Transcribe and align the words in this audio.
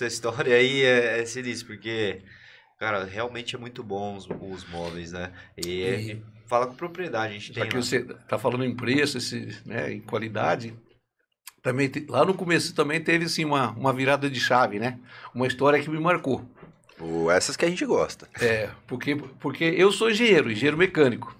essa 0.00 0.06
história 0.06 0.56
aí 0.56 0.82
é, 0.82 1.20
é 1.20 1.26
sinistro, 1.26 1.68
porque, 1.68 2.22
cara, 2.78 3.04
realmente 3.04 3.54
é 3.54 3.58
muito 3.58 3.82
bom 3.82 4.16
os, 4.16 4.26
os 4.40 4.68
móveis, 4.70 5.12
né? 5.12 5.32
E, 5.56 5.82
e 5.82 6.22
fala 6.46 6.66
com 6.66 6.74
propriedade, 6.74 7.34
a 7.34 7.38
gente 7.38 7.52
tem. 7.52 7.62
Já 7.62 7.68
que 7.68 7.76
lá. 7.76 7.82
você 7.82 8.02
tá 8.02 8.38
falando 8.38 8.64
em 8.64 8.74
preço, 8.74 9.18
esse, 9.18 9.60
né, 9.66 9.92
em 9.92 10.00
qualidade, 10.00 10.74
também 11.62 11.90
lá 12.08 12.24
no 12.24 12.34
começo 12.34 12.74
também 12.74 13.02
teve 13.02 13.26
assim 13.26 13.44
uma, 13.44 13.70
uma 13.72 13.92
virada 13.92 14.30
de 14.30 14.40
chave, 14.40 14.78
né? 14.78 14.98
Uma 15.34 15.46
história 15.46 15.82
que 15.82 15.90
me 15.90 16.00
marcou. 16.00 16.44
Oh, 16.98 17.30
essas 17.30 17.56
que 17.56 17.64
a 17.64 17.68
gente 17.68 17.84
gosta. 17.84 18.28
É, 18.40 18.70
porque, 18.86 19.16
porque 19.16 19.64
eu 19.64 19.90
sou 19.92 20.10
engenheiro, 20.10 20.50
engenheiro 20.50 20.76
mecânico. 20.76 21.36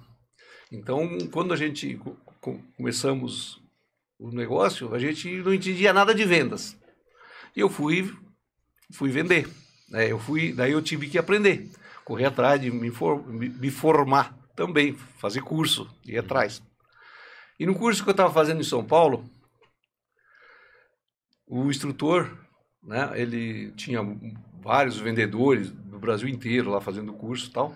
Então, 0.72 1.18
quando 1.32 1.52
a 1.52 1.56
gente 1.56 1.98
começamos 2.76 3.60
o 4.18 4.30
negócio, 4.30 4.94
a 4.94 4.98
gente 4.98 5.28
não 5.42 5.52
entendia 5.52 5.92
nada 5.92 6.14
de 6.14 6.24
vendas. 6.24 6.78
E 7.56 7.60
eu 7.60 7.68
fui, 7.68 8.10
fui 8.92 9.10
vender. 9.10 9.48
Né? 9.88 10.10
Eu 10.10 10.18
fui, 10.18 10.52
daí 10.52 10.72
eu 10.72 10.82
tive 10.82 11.08
que 11.08 11.18
aprender, 11.18 11.68
correr 12.04 12.26
atrás 12.26 12.60
de 12.60 12.70
me, 12.70 12.90
for, 12.90 13.26
me, 13.26 13.70
formar 13.70 14.36
também, 14.54 14.94
fazer 15.18 15.42
curso, 15.42 15.88
ir 16.06 16.18
atrás. 16.18 16.62
E 17.58 17.66
no 17.66 17.74
curso 17.74 18.02
que 18.02 18.08
eu 18.08 18.12
estava 18.12 18.32
fazendo 18.32 18.60
em 18.60 18.64
São 18.64 18.84
Paulo, 18.84 19.24
o 21.46 21.68
instrutor, 21.70 22.30
né, 22.82 23.10
ele 23.14 23.72
tinha 23.72 24.00
vários 24.62 24.98
vendedores 24.98 25.70
do 25.70 25.98
Brasil 25.98 26.28
inteiro 26.28 26.70
lá 26.70 26.80
fazendo 26.80 27.12
curso 27.12 27.48
e 27.48 27.52
tal, 27.52 27.74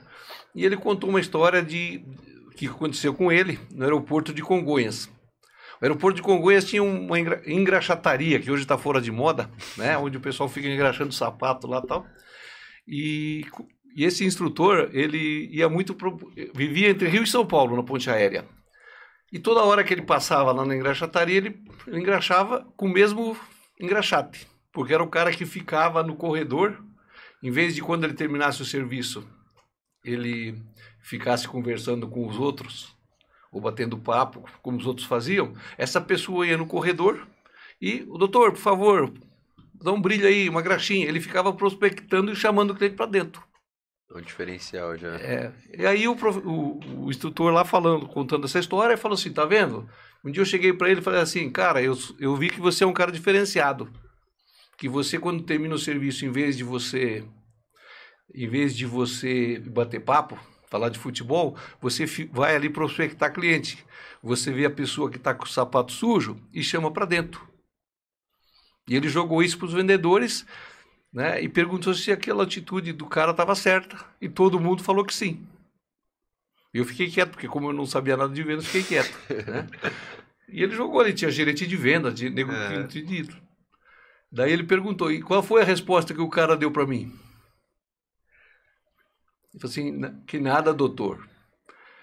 e 0.55 0.65
ele 0.65 0.77
contou 0.77 1.11
uma 1.11 1.21
história 1.21 1.63
de 1.63 2.05
que 2.57 2.67
aconteceu 2.67 3.13
com 3.13 3.33
ele 3.33 3.59
no 3.73 3.83
aeroporto 3.83 4.33
de 4.33 4.43
Congonhas. 4.43 5.11
O 5.85 5.87
aeroporto 5.87 6.17
de 6.17 6.23
Congonhas 6.23 6.65
tinha 6.65 6.83
uma 6.83 7.19
engraxataria, 7.19 8.41
que 8.41 8.51
hoje 8.51 8.63
está 8.63 8.79
fora 8.79 9.03
de 9.03 9.13
moda, 9.13 9.51
né? 9.77 9.99
onde 9.99 10.17
o 10.17 10.21
pessoal 10.21 10.49
fica 10.49 10.67
engraxando 10.67 11.13
sapato 11.13 11.67
lá 11.67 11.83
tal. 11.83 12.07
E, 12.89 13.45
e 13.95 14.03
esse 14.03 14.25
instrutor, 14.25 14.89
ele 14.95 15.47
ia 15.53 15.69
muito. 15.69 15.93
Pro, 15.93 16.17
vivia 16.55 16.89
entre 16.89 17.07
Rio 17.07 17.23
e 17.23 17.27
São 17.27 17.45
Paulo, 17.45 17.77
na 17.77 17.83
ponte 17.83 18.09
aérea. 18.09 18.47
E 19.31 19.39
toda 19.39 19.63
hora 19.63 19.85
que 19.85 19.93
ele 19.93 20.01
passava 20.01 20.53
lá 20.53 20.65
na 20.65 20.75
engraxataria, 20.75 21.37
ele, 21.37 21.63
ele 21.87 22.01
engraxava 22.01 22.67
com 22.79 22.87
o 22.87 22.91
mesmo 22.91 23.37
engraxate. 23.79 24.49
Porque 24.73 24.95
era 24.95 25.03
o 25.03 25.11
cara 25.11 25.33
que 25.33 25.45
ficava 25.45 26.03
no 26.03 26.17
corredor, 26.17 26.83
em 27.43 27.51
vez 27.51 27.75
de 27.75 27.83
quando 27.83 28.05
ele 28.05 28.15
terminasse 28.15 28.63
o 28.63 28.65
serviço, 28.65 29.23
ele 30.03 30.57
ficasse 31.03 31.47
conversando 31.47 32.09
com 32.09 32.27
os 32.27 32.39
outros 32.39 32.97
ou 33.55 33.61
batendo 33.61 33.97
papo, 33.97 34.45
como 34.61 34.77
os 34.77 34.85
outros 34.85 35.07
faziam, 35.07 35.55
essa 35.79 36.01
pessoa 36.01 36.45
ia 36.45 36.59
no 36.59 36.67
corredor 36.67 37.25
e 37.81 38.05
o 38.09 38.19
doutor, 38.19 38.51
por 38.51 38.61
favor, 38.61 39.13
dá 39.81 39.93
um 39.93 40.01
brilho 40.01 40.27
aí, 40.27 40.49
uma 40.49 40.61
graxinha. 40.61 41.07
Ele 41.07 41.21
ficava 41.21 41.53
prospectando 41.53 42.33
e 42.33 42.37
chamando 42.37 42.73
o 42.73 42.75
cliente 42.75 42.97
para 42.97 43.07
dentro. 43.07 43.43
O 44.11 44.21
diferencial 44.21 44.97
já. 44.97 45.15
É. 45.17 45.53
E 45.73 45.87
aí 45.87 46.09
o, 46.09 46.13
o, 46.15 47.05
o, 47.05 47.11
instrutor 47.11 47.53
lá 47.53 47.65
falando, 47.65 48.07
contando 48.09 48.45
essa 48.45 48.59
história, 48.59 48.97
falou 48.97 49.15
assim, 49.15 49.33
tá 49.33 49.45
vendo? 49.45 49.89
Um 50.25 50.31
dia 50.31 50.43
eu 50.43 50.47
cheguei 50.47 50.73
para 50.73 50.91
ele 50.91 51.01
e 51.01 51.05
falei 51.05 51.21
assim, 51.21 51.49
cara, 51.51 51.81
eu, 51.81 51.97
eu 52.19 52.35
vi 52.35 52.51
que 52.51 52.61
você 52.61 52.83
é 52.83 52.87
um 52.87 52.93
cara 52.93 53.13
diferenciado. 53.13 53.89
Que 54.77 54.89
você, 54.89 55.19
quando 55.19 55.45
termina 55.45 55.75
o 55.75 55.79
serviço, 55.79 56.25
em 56.25 56.33
vez 56.33 56.57
de 56.57 56.65
você, 56.65 57.25
em 58.35 58.49
vez 58.49 58.77
de 58.77 58.85
você 58.85 59.61
bater 59.61 60.01
papo, 60.01 60.39
falar 60.75 60.89
de 60.89 60.99
futebol, 60.99 61.57
você 61.81 62.05
vai 62.33 62.57
ali 62.57 62.69
prospectar 62.69 63.33
cliente. 63.33 63.87
Você 64.21 64.51
vê 64.51 64.65
a 64.65 64.71
pessoa 64.71 65.09
que 65.09 65.19
está 65.19 65.33
com 65.33 65.45
o 65.45 65.49
sapato 65.49 65.93
sujo 65.93 66.37
e 66.53 66.65
chama 66.65 66.91
para 66.91 67.07
dentro. 67.07 67.49
E 68.89 68.97
ele 68.97 69.09
jogou 69.09 69.41
isso 69.41 69.57
para 69.57 69.67
os 69.67 69.73
vendedores 69.73 70.45
né, 71.13 71.41
e 71.41 71.49
perguntou 71.49 71.95
se 71.95 72.11
aquela 72.11 72.43
atitude 72.43 72.93
do 72.93 73.07
cara 73.07 73.31
estava 73.31 73.55
certa. 73.55 74.05
E 74.21 74.29
todo 74.29 74.59
mundo 74.59 74.83
falou 74.83 75.05
que 75.05 75.15
sim. 75.15 75.47
Eu 76.73 76.85
fiquei 76.85 77.09
quieto, 77.09 77.31
porque 77.31 77.47
como 77.47 77.69
eu 77.69 77.73
não 77.73 77.87
sabia 77.87 78.17
nada 78.17 78.35
de 78.35 78.43
vendas, 78.43 78.67
fiquei 78.67 78.83
quieto. 78.83 79.17
Né? 79.47 79.69
E 80.49 80.63
ele 80.63 80.75
jogou 80.75 81.01
ali, 81.01 81.13
tinha 81.13 81.31
gerente 81.31 81.67
de 81.67 81.77
vendas, 81.77 82.15
de 82.15 82.29
nego 82.29 82.51
é. 82.51 82.87
Daí 84.31 84.53
ele 84.53 84.65
perguntou, 84.65 85.11
e 85.11 85.23
qual 85.23 85.43
foi 85.43 85.63
a 85.63 85.65
resposta 85.65 86.13
que 86.13 86.21
o 86.21 86.29
cara 86.29 86.57
deu 86.57 86.71
para 86.71 86.87
mim? 86.87 87.13
Ele 89.55 89.61
falou 89.61 89.71
assim, 89.71 90.23
que 90.27 90.41
nada, 90.41 90.75
doutor. 90.75 91.29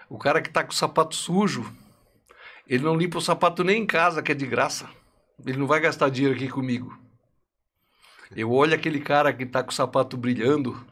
O 0.08 0.16
cara 0.18 0.40
que 0.40 0.48
está 0.48 0.64
com 0.64 0.72
o 0.72 0.74
sapato 0.74 1.14
sujo, 1.14 1.70
ele 2.66 2.82
não 2.82 2.96
limpa 2.96 3.18
o 3.18 3.20
sapato 3.20 3.62
nem 3.62 3.82
em 3.82 3.86
casa, 3.86 4.22
que 4.22 4.32
é 4.32 4.34
de 4.34 4.46
graça. 4.46 4.88
Ele 5.44 5.58
não 5.58 5.66
vai 5.66 5.78
gastar 5.78 6.08
dinheiro 6.08 6.34
aqui 6.34 6.48
comigo. 6.48 6.98
Eu 8.34 8.50
olho 8.50 8.74
aquele 8.74 9.00
cara 9.00 9.32
que 9.34 9.42
está 9.42 9.62
com 9.62 9.70
o 9.70 9.74
sapato 9.74 10.16
brilhando, 10.16 10.82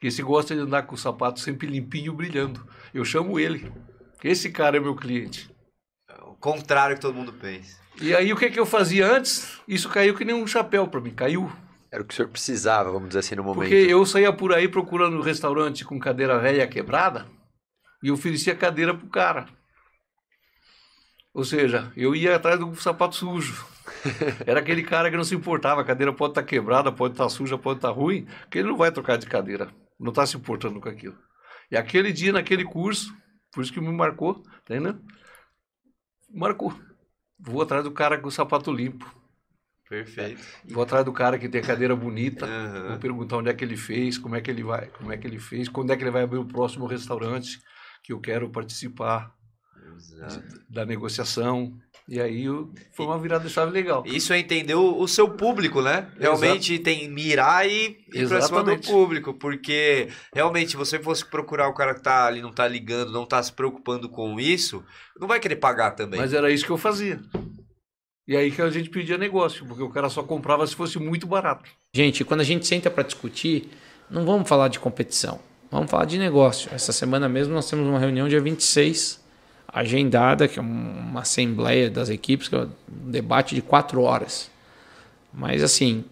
que 0.00 0.10
se 0.10 0.22
gosta 0.22 0.56
de 0.56 0.62
andar 0.62 0.82
com 0.82 0.96
o 0.96 0.98
sapato 0.98 1.38
sempre 1.38 1.68
limpinho, 1.68 2.12
brilhando. 2.12 2.66
Eu 2.92 3.04
chamo 3.04 3.38
ele. 3.38 3.72
Esse 4.24 4.50
cara 4.50 4.76
é 4.76 4.80
meu 4.80 4.96
cliente. 4.96 5.48
O 6.22 6.34
contrário 6.34 6.96
que 6.96 7.02
todo 7.02 7.14
mundo 7.14 7.32
pensa. 7.32 7.80
E 8.00 8.12
aí 8.12 8.32
o 8.32 8.36
que, 8.36 8.50
que 8.50 8.58
eu 8.58 8.66
fazia 8.66 9.06
antes? 9.06 9.60
Isso 9.68 9.88
caiu 9.88 10.16
que 10.16 10.24
nem 10.24 10.34
um 10.34 10.46
chapéu 10.46 10.88
para 10.88 11.00
mim, 11.00 11.14
caiu. 11.14 11.50
Era 11.96 12.02
o 12.02 12.06
que 12.06 12.12
o 12.12 12.14
senhor 12.14 12.28
precisava, 12.28 12.92
vamos 12.92 13.08
dizer 13.08 13.20
assim, 13.20 13.34
no 13.36 13.42
momento. 13.42 13.70
Porque 13.70 13.74
eu 13.74 14.04
saía 14.04 14.30
por 14.30 14.52
aí 14.52 14.68
procurando 14.68 15.16
um 15.16 15.22
restaurante 15.22 15.82
com 15.82 15.98
cadeira 15.98 16.38
velha 16.38 16.68
quebrada 16.68 17.26
e 18.02 18.10
oferecia 18.10 18.54
cadeira 18.54 18.94
pro 18.94 19.08
cara. 19.08 19.46
Ou 21.32 21.42
seja, 21.42 21.90
eu 21.96 22.14
ia 22.14 22.36
atrás 22.36 22.60
do 22.60 22.74
sapato 22.76 23.16
sujo. 23.16 23.66
Era 24.46 24.60
aquele 24.60 24.82
cara 24.82 25.10
que 25.10 25.16
não 25.16 25.24
se 25.24 25.34
importava, 25.34 25.80
a 25.80 25.84
cadeira 25.84 26.12
pode 26.12 26.32
estar 26.32 26.42
tá 26.42 26.46
quebrada, 26.46 26.92
pode 26.92 27.14
estar 27.14 27.24
tá 27.24 27.30
suja, 27.30 27.56
pode 27.56 27.78
estar 27.78 27.88
tá 27.88 27.94
ruim, 27.94 28.26
que 28.50 28.58
ele 28.58 28.68
não 28.68 28.76
vai 28.76 28.92
trocar 28.92 29.16
de 29.16 29.26
cadeira. 29.26 29.70
Não 29.98 30.10
está 30.10 30.26
se 30.26 30.36
importando 30.36 30.78
com 30.78 30.90
aquilo. 30.90 31.16
E 31.70 31.78
aquele 31.78 32.12
dia, 32.12 32.30
naquele 32.30 32.64
curso, 32.64 33.10
por 33.50 33.62
isso 33.64 33.72
que 33.72 33.80
me 33.80 33.90
marcou, 33.90 34.34
tá 34.66 34.76
entendeu? 34.76 35.00
Marcou. 36.28 36.78
Vou 37.38 37.62
atrás 37.62 37.84
do 37.84 37.90
cara 37.90 38.18
com 38.18 38.28
o 38.28 38.30
sapato 38.30 38.70
limpo. 38.70 39.15
Perfeito. 39.88 40.42
Vou 40.68 40.82
atrás 40.82 41.04
do 41.04 41.12
cara 41.12 41.38
que 41.38 41.48
tem 41.48 41.60
a 41.60 41.64
cadeira 41.64 41.94
bonita, 41.94 42.46
uhum. 42.46 42.88
vou 42.88 42.98
perguntar 42.98 43.36
onde 43.36 43.50
é 43.50 43.54
que 43.54 43.64
ele 43.64 43.76
fez, 43.76 44.18
como 44.18 44.34
é 44.34 44.40
que 44.40 44.50
ele 44.50 44.64
vai, 44.64 44.88
como 44.88 45.12
é 45.12 45.16
que 45.16 45.26
ele 45.26 45.38
fez, 45.38 45.68
quando 45.68 45.92
é 45.92 45.96
que 45.96 46.02
ele 46.02 46.10
vai 46.10 46.24
abrir 46.24 46.38
o 46.38 46.44
próximo 46.44 46.86
restaurante 46.86 47.60
que 48.02 48.12
eu 48.12 48.20
quero 48.20 48.50
participar 48.50 49.32
de, 49.96 50.42
da 50.68 50.84
negociação. 50.84 51.76
E 52.08 52.20
aí 52.20 52.46
foi 52.92 53.04
uma 53.04 53.18
virada 53.18 53.48
de 53.48 53.52
chave 53.52 53.72
legal. 53.72 54.04
Isso 54.06 54.32
é 54.32 54.38
entender 54.38 54.76
o, 54.76 55.00
o 55.00 55.08
seu 55.08 55.28
público, 55.28 55.82
né? 55.82 56.08
Realmente 56.20 56.74
Exato. 56.74 56.84
tem 56.84 57.10
mirar 57.10 57.68
e 57.68 57.98
ir 58.14 58.28
pra 58.28 58.40
cima 58.42 58.62
do 58.62 58.78
público. 58.78 59.34
Porque 59.34 60.08
realmente, 60.32 60.70
se 60.70 60.76
você 60.76 61.00
fosse 61.00 61.24
procurar 61.24 61.68
o 61.68 61.74
cara 61.74 61.94
que 61.94 62.02
tá 62.02 62.26
ali, 62.26 62.40
não 62.40 62.52
tá 62.52 62.68
ligando, 62.68 63.10
não 63.10 63.26
tá 63.26 63.42
se 63.42 63.52
preocupando 63.52 64.08
com 64.08 64.38
isso, 64.38 64.84
não 65.18 65.26
vai 65.26 65.40
querer 65.40 65.56
pagar 65.56 65.92
também. 65.92 66.20
Mas 66.20 66.32
era 66.32 66.48
isso 66.48 66.64
que 66.64 66.70
eu 66.70 66.78
fazia. 66.78 67.20
E 68.28 68.36
aí 68.36 68.50
que 68.50 68.60
a 68.60 68.68
gente 68.70 68.90
pedia 68.90 69.16
negócio, 69.16 69.64
porque 69.66 69.82
o 69.82 69.88
cara 69.88 70.08
só 70.08 70.22
comprava 70.22 70.66
se 70.66 70.74
fosse 70.74 70.98
muito 70.98 71.26
barato. 71.28 71.70
Gente, 71.94 72.24
quando 72.24 72.40
a 72.40 72.44
gente 72.44 72.66
senta 72.66 72.90
para 72.90 73.04
discutir, 73.04 73.70
não 74.10 74.24
vamos 74.26 74.48
falar 74.48 74.66
de 74.66 74.80
competição, 74.80 75.38
vamos 75.70 75.88
falar 75.88 76.06
de 76.06 76.18
negócio. 76.18 76.68
Essa 76.74 76.92
semana 76.92 77.28
mesmo 77.28 77.54
nós 77.54 77.70
temos 77.70 77.86
uma 77.86 78.00
reunião 78.00 78.28
dia 78.28 78.40
26, 78.40 79.24
agendada, 79.68 80.48
que 80.48 80.58
é 80.58 80.62
uma 80.62 81.20
assembleia 81.20 81.88
das 81.88 82.08
equipes, 82.08 82.48
que 82.48 82.56
é 82.56 82.62
um 82.62 82.70
debate 82.88 83.54
de 83.54 83.62
quatro 83.62 84.02
horas. 84.02 84.50
Mas 85.32 85.62
assim, 85.62 86.04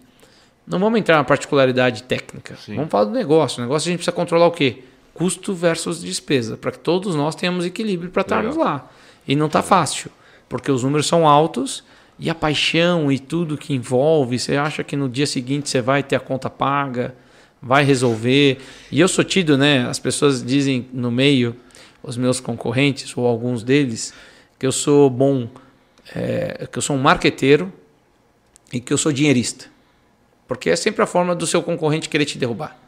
não 0.64 0.78
vamos 0.78 1.00
entrar 1.00 1.16
na 1.16 1.24
particularidade 1.24 2.04
técnica, 2.04 2.54
Sim. 2.56 2.76
vamos 2.76 2.90
falar 2.92 3.06
do 3.06 3.12
negócio. 3.12 3.58
O 3.58 3.62
negócio 3.62 3.88
a 3.88 3.90
gente 3.90 3.98
precisa 3.98 4.14
controlar 4.14 4.46
o 4.46 4.52
quê? 4.52 4.84
Custo 5.12 5.52
versus 5.52 6.00
despesa, 6.00 6.56
para 6.56 6.70
que 6.70 6.78
todos 6.78 7.16
nós 7.16 7.34
tenhamos 7.34 7.64
equilíbrio 7.64 8.10
para 8.10 8.22
estarmos 8.22 8.56
lá. 8.56 8.88
E 9.26 9.34
não 9.34 9.46
está 9.46 9.62
fácil, 9.62 10.12
porque 10.48 10.70
os 10.70 10.84
números 10.84 11.08
são 11.08 11.26
altos 11.26 11.82
e 12.18 12.30
a 12.30 12.34
paixão 12.34 13.10
e 13.10 13.18
tudo 13.18 13.56
que 13.56 13.74
envolve, 13.74 14.38
você 14.38 14.56
acha 14.56 14.84
que 14.84 14.96
no 14.96 15.08
dia 15.08 15.26
seguinte 15.26 15.68
você 15.68 15.80
vai 15.80 16.02
ter 16.02 16.16
a 16.16 16.20
conta 16.20 16.48
paga, 16.48 17.14
vai 17.60 17.84
resolver. 17.84 18.58
E 18.90 19.00
eu 19.00 19.08
sou 19.08 19.24
tido, 19.24 19.58
né? 19.58 19.86
As 19.88 19.98
pessoas 19.98 20.44
dizem 20.44 20.86
no 20.92 21.10
meio, 21.10 21.56
os 22.02 22.16
meus 22.16 22.40
concorrentes, 22.40 23.16
ou 23.16 23.26
alguns 23.26 23.62
deles, 23.62 24.14
que 24.58 24.66
eu 24.66 24.72
sou 24.72 25.10
bom, 25.10 25.48
é, 26.14 26.68
que 26.70 26.78
eu 26.78 26.82
sou 26.82 26.94
um 26.94 27.00
marqueteiro 27.00 27.72
e 28.72 28.80
que 28.80 28.92
eu 28.92 28.98
sou 28.98 29.10
dinheirista. 29.10 29.66
Porque 30.46 30.70
é 30.70 30.76
sempre 30.76 31.02
a 31.02 31.06
forma 31.06 31.34
do 31.34 31.46
seu 31.46 31.62
concorrente 31.62 32.08
querer 32.08 32.26
te 32.26 32.38
derrubar 32.38 32.83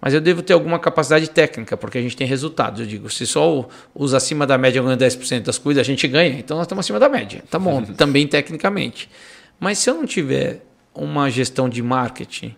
mas 0.00 0.14
eu 0.14 0.20
devo 0.20 0.42
ter 0.42 0.52
alguma 0.52 0.78
capacidade 0.78 1.28
técnica, 1.30 1.76
porque 1.76 1.98
a 1.98 2.02
gente 2.02 2.16
tem 2.16 2.26
resultados. 2.26 2.80
Eu 2.80 2.86
digo, 2.86 3.10
se 3.10 3.26
só 3.26 3.68
os 3.94 4.14
acima 4.14 4.46
da 4.46 4.56
média 4.56 4.80
ganham 4.80 4.96
10% 4.96 5.42
das 5.42 5.58
coisas, 5.58 5.80
a 5.80 5.84
gente 5.84 6.06
ganha, 6.06 6.38
então 6.38 6.56
nós 6.56 6.66
estamos 6.66 6.84
acima 6.84 7.00
da 7.00 7.08
média. 7.08 7.42
Tá 7.50 7.58
bom, 7.58 7.82
também 7.96 8.26
tecnicamente. 8.26 9.10
Mas 9.58 9.78
se 9.78 9.90
eu 9.90 9.94
não 9.94 10.06
tiver 10.06 10.64
uma 10.94 11.28
gestão 11.28 11.68
de 11.68 11.82
marketing 11.82 12.54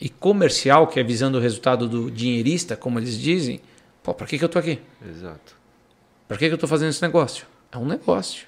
e 0.00 0.08
comercial, 0.08 0.86
que 0.86 1.00
é 1.00 1.02
visando 1.02 1.38
o 1.38 1.40
resultado 1.40 1.88
do 1.88 2.10
dinheirista, 2.10 2.76
como 2.76 2.98
eles 3.00 3.18
dizem, 3.18 3.60
pô, 4.02 4.14
para 4.14 4.26
que, 4.26 4.38
que 4.38 4.44
eu 4.44 4.46
estou 4.46 4.60
aqui? 4.60 4.78
Exato. 5.08 5.56
Para 6.28 6.36
que, 6.36 6.46
que 6.46 6.52
eu 6.52 6.56
estou 6.56 6.68
fazendo 6.68 6.90
esse 6.90 7.02
negócio? 7.02 7.44
É 7.72 7.78
um 7.78 7.84
negócio. 7.84 8.46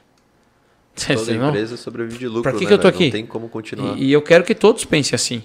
Toda 0.94 1.32
empresa 1.34 1.76
sobrevive 1.76 2.18
de 2.18 2.28
lucro, 2.28 2.42
Para 2.42 2.52
que, 2.52 2.60
né, 2.60 2.66
que 2.66 2.72
eu 2.72 2.76
estou 2.76 2.88
aqui? 2.88 3.04
Não 3.04 3.10
tem 3.10 3.26
como 3.26 3.48
continuar. 3.48 3.98
E, 3.98 4.04
e 4.04 4.12
eu 4.12 4.22
quero 4.22 4.44
que 4.44 4.54
todos 4.54 4.84
pensem 4.84 5.16
assim. 5.16 5.42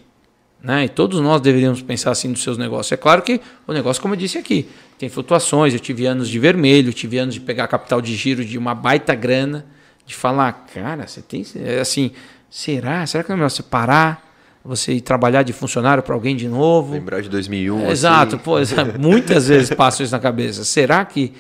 Né? 0.63 0.85
E 0.85 0.89
todos 0.89 1.19
nós 1.19 1.41
deveríamos 1.41 1.81
pensar 1.81 2.11
assim 2.11 2.27
nos 2.27 2.43
seus 2.43 2.57
negócios. 2.57 2.91
É 2.91 2.97
claro 2.97 3.21
que 3.21 3.41
o 3.65 3.73
negócio, 3.73 4.01
como 4.01 4.13
eu 4.13 4.17
disse 4.17 4.37
aqui, 4.37 4.69
tem 4.97 5.09
flutuações. 5.09 5.73
Eu 5.73 5.79
tive 5.79 6.05
anos 6.05 6.29
de 6.29 6.37
vermelho, 6.37 6.93
tive 6.93 7.17
anos 7.17 7.33
de 7.33 7.41
pegar 7.41 7.67
capital 7.67 7.99
de 7.99 8.15
giro 8.15 8.45
de 8.45 8.57
uma 8.57 8.75
baita 8.75 9.15
grana, 9.15 9.65
de 10.05 10.13
falar, 10.13 10.67
cara, 10.73 11.07
você 11.07 11.21
tem. 11.21 11.43
É 11.55 11.79
assim, 11.79 12.11
será? 12.49 13.05
Será 13.07 13.23
que 13.23 13.31
é 13.31 13.35
melhor 13.35 13.49
você 13.49 13.63
parar? 13.63 14.29
Você 14.63 14.93
ir 14.93 15.01
trabalhar 15.01 15.41
de 15.41 15.53
funcionário 15.53 16.03
para 16.03 16.13
alguém 16.13 16.35
de 16.35 16.47
novo? 16.47 16.93
Lembrar 16.93 17.21
de 17.21 17.29
2001. 17.29 17.89
Exato, 17.89 18.35
assim. 18.35 18.43
pô, 18.43 18.57
muitas 18.99 19.47
vezes 19.47 19.71
passa 19.71 20.03
isso 20.03 20.11
na 20.11 20.19
cabeça. 20.19 20.63
Será 20.63 21.03
que 21.03 21.33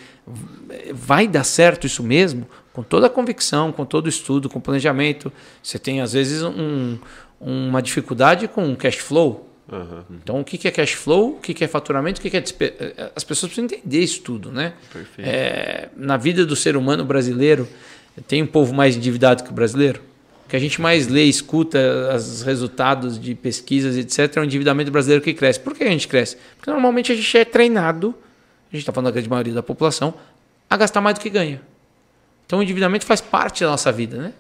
vai 0.91 1.27
dar 1.27 1.43
certo 1.43 1.85
isso 1.85 2.01
mesmo? 2.01 2.47
Com 2.73 2.81
toda 2.81 3.05
a 3.05 3.09
convicção, 3.11 3.71
com 3.71 3.85
todo 3.85 4.07
o 4.07 4.09
estudo, 4.09 4.49
com 4.49 4.59
planejamento. 4.59 5.31
Você 5.61 5.77
tem, 5.77 6.01
às 6.01 6.13
vezes, 6.13 6.41
um, 6.41 6.97
uma 7.41 7.81
dificuldade 7.81 8.47
com 8.47 8.75
cash 8.75 8.97
flow. 8.97 9.49
Uhum. 9.71 10.03
Então, 10.21 10.39
o 10.39 10.43
que 10.43 10.67
é 10.67 10.71
cash 10.71 10.91
flow, 10.93 11.37
o 11.37 11.39
que 11.39 11.63
é 11.63 11.67
faturamento, 11.67 12.19
o 12.19 12.21
que 12.21 12.35
é 12.35 12.41
despe... 12.41 12.73
As 13.15 13.23
pessoas 13.23 13.51
precisam 13.51 13.65
entender 13.65 13.99
isso 13.99 14.21
tudo, 14.21 14.51
né? 14.51 14.73
É, 15.17 15.89
na 15.95 16.17
vida 16.17 16.45
do 16.45 16.55
ser 16.55 16.75
humano 16.75 17.05
brasileiro, 17.05 17.67
tem 18.27 18.43
um 18.43 18.47
povo 18.47 18.73
mais 18.73 18.95
endividado 18.95 19.43
que 19.43 19.49
o 19.49 19.53
brasileiro? 19.53 20.01
O 20.45 20.49
que 20.49 20.55
a 20.55 20.59
gente 20.59 20.81
mais 20.81 21.07
lê, 21.07 21.23
escuta 21.23 21.79
os 22.13 22.41
resultados 22.41 23.17
de 23.17 23.33
pesquisas, 23.33 23.95
etc., 23.95 24.37
é 24.37 24.39
o 24.41 24.43
endividamento 24.43 24.91
brasileiro 24.91 25.23
que 25.23 25.33
cresce. 25.33 25.59
Por 25.59 25.73
que 25.73 25.85
a 25.85 25.89
gente 25.89 26.07
cresce? 26.07 26.37
Porque 26.57 26.69
normalmente 26.69 27.11
a 27.11 27.15
gente 27.15 27.37
é 27.37 27.45
treinado, 27.45 28.13
a 28.69 28.75
gente 28.75 28.81
está 28.81 28.91
falando 28.91 29.05
da 29.05 29.11
grande 29.11 29.29
maioria 29.29 29.53
da 29.53 29.63
população, 29.63 30.13
a 30.69 30.75
gastar 30.75 30.99
mais 30.99 31.17
do 31.17 31.21
que 31.21 31.29
ganha. 31.29 31.61
Então, 32.45 32.59
o 32.59 32.63
endividamento 32.63 33.05
faz 33.05 33.21
parte 33.21 33.63
da 33.63 33.69
nossa 33.69 33.89
vida, 33.93 34.17
né? 34.17 34.33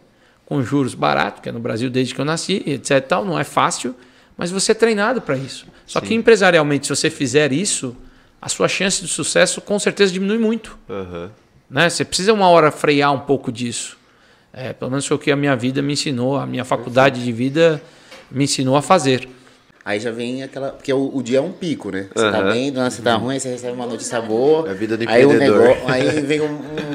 Com 0.51 0.61
juros 0.61 0.93
baratos, 0.93 1.41
que 1.41 1.47
é 1.47 1.51
no 1.53 1.61
Brasil 1.61 1.89
desde 1.89 2.13
que 2.13 2.19
eu 2.19 2.25
nasci, 2.25 2.61
etc. 2.65 2.99
Tal, 3.07 3.23
não 3.23 3.39
é 3.39 3.43
fácil, 3.45 3.95
mas 4.35 4.51
você 4.51 4.73
é 4.73 4.75
treinado 4.75 5.21
para 5.21 5.37
isso. 5.37 5.65
Só 5.87 6.01
Sim. 6.01 6.07
que 6.07 6.13
empresarialmente, 6.13 6.87
se 6.87 6.93
você 6.93 7.09
fizer 7.09 7.53
isso, 7.53 7.95
a 8.41 8.49
sua 8.49 8.67
chance 8.67 9.01
de 9.01 9.07
sucesso 9.07 9.61
com 9.61 9.79
certeza 9.79 10.11
diminui 10.11 10.37
muito. 10.37 10.77
Uhum. 10.89 11.29
Né? 11.69 11.89
Você 11.89 12.03
precisa 12.03 12.33
uma 12.33 12.49
hora 12.49 12.69
frear 12.69 13.13
um 13.13 13.21
pouco 13.21 13.49
disso. 13.49 13.97
É, 14.51 14.73
pelo 14.73 14.91
menos 14.91 15.05
foi 15.05 15.15
o 15.15 15.19
que 15.21 15.31
a 15.31 15.37
minha 15.37 15.55
vida 15.55 15.81
me 15.81 15.93
ensinou, 15.93 16.35
a 16.35 16.45
minha 16.45 16.65
faculdade 16.65 17.23
de 17.23 17.31
vida 17.31 17.81
me 18.29 18.43
ensinou 18.43 18.75
a 18.75 18.81
fazer. 18.81 19.29
Aí 19.83 19.99
já 19.99 20.11
vem 20.11 20.43
aquela. 20.43 20.71
Porque 20.71 20.91
o, 20.93 21.15
o 21.15 21.23
dia 21.23 21.39
é 21.39 21.41
um 21.41 21.51
pico, 21.51 21.89
né? 21.89 22.07
Você 22.13 22.25
uhum. 22.25 22.31
tá 22.31 22.41
bem, 22.43 22.71
você 22.71 23.01
tá 23.01 23.15
ruim, 23.15 23.39
você 23.39 23.49
recebe 23.49 23.73
uma 23.73 23.87
notícia 23.87 24.21
boa. 24.21 24.67
É 24.67 24.71
a 24.71 24.73
vida 24.73 24.95
do 24.95 25.09
aí 25.09 25.23
empreendedor. 25.23 25.67
Negócio, 25.69 25.87
aí 25.87 26.21
vem 26.21 26.41
um, 26.41 26.45
um, 26.45 26.90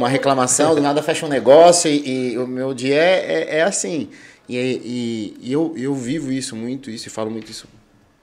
uma 0.00 0.08
reclamação, 0.08 0.74
do 0.74 0.80
nada 0.80 1.02
fecha 1.02 1.26
um 1.26 1.28
negócio 1.28 1.90
e, 1.90 2.32
e 2.32 2.38
o 2.38 2.46
meu 2.46 2.74
dia 2.74 2.94
é, 2.94 3.32
é, 3.32 3.58
é 3.58 3.62
assim. 3.62 4.08
E, 4.48 4.56
e, 4.56 5.36
e, 5.40 5.52
eu, 5.52 5.74
eu 5.76 5.94
vivo 5.94 6.32
isso 6.32 6.56
muito, 6.56 6.90
isso, 6.90 7.06
e 7.06 7.10
falo 7.10 7.30
muito 7.30 7.50
isso 7.50 7.68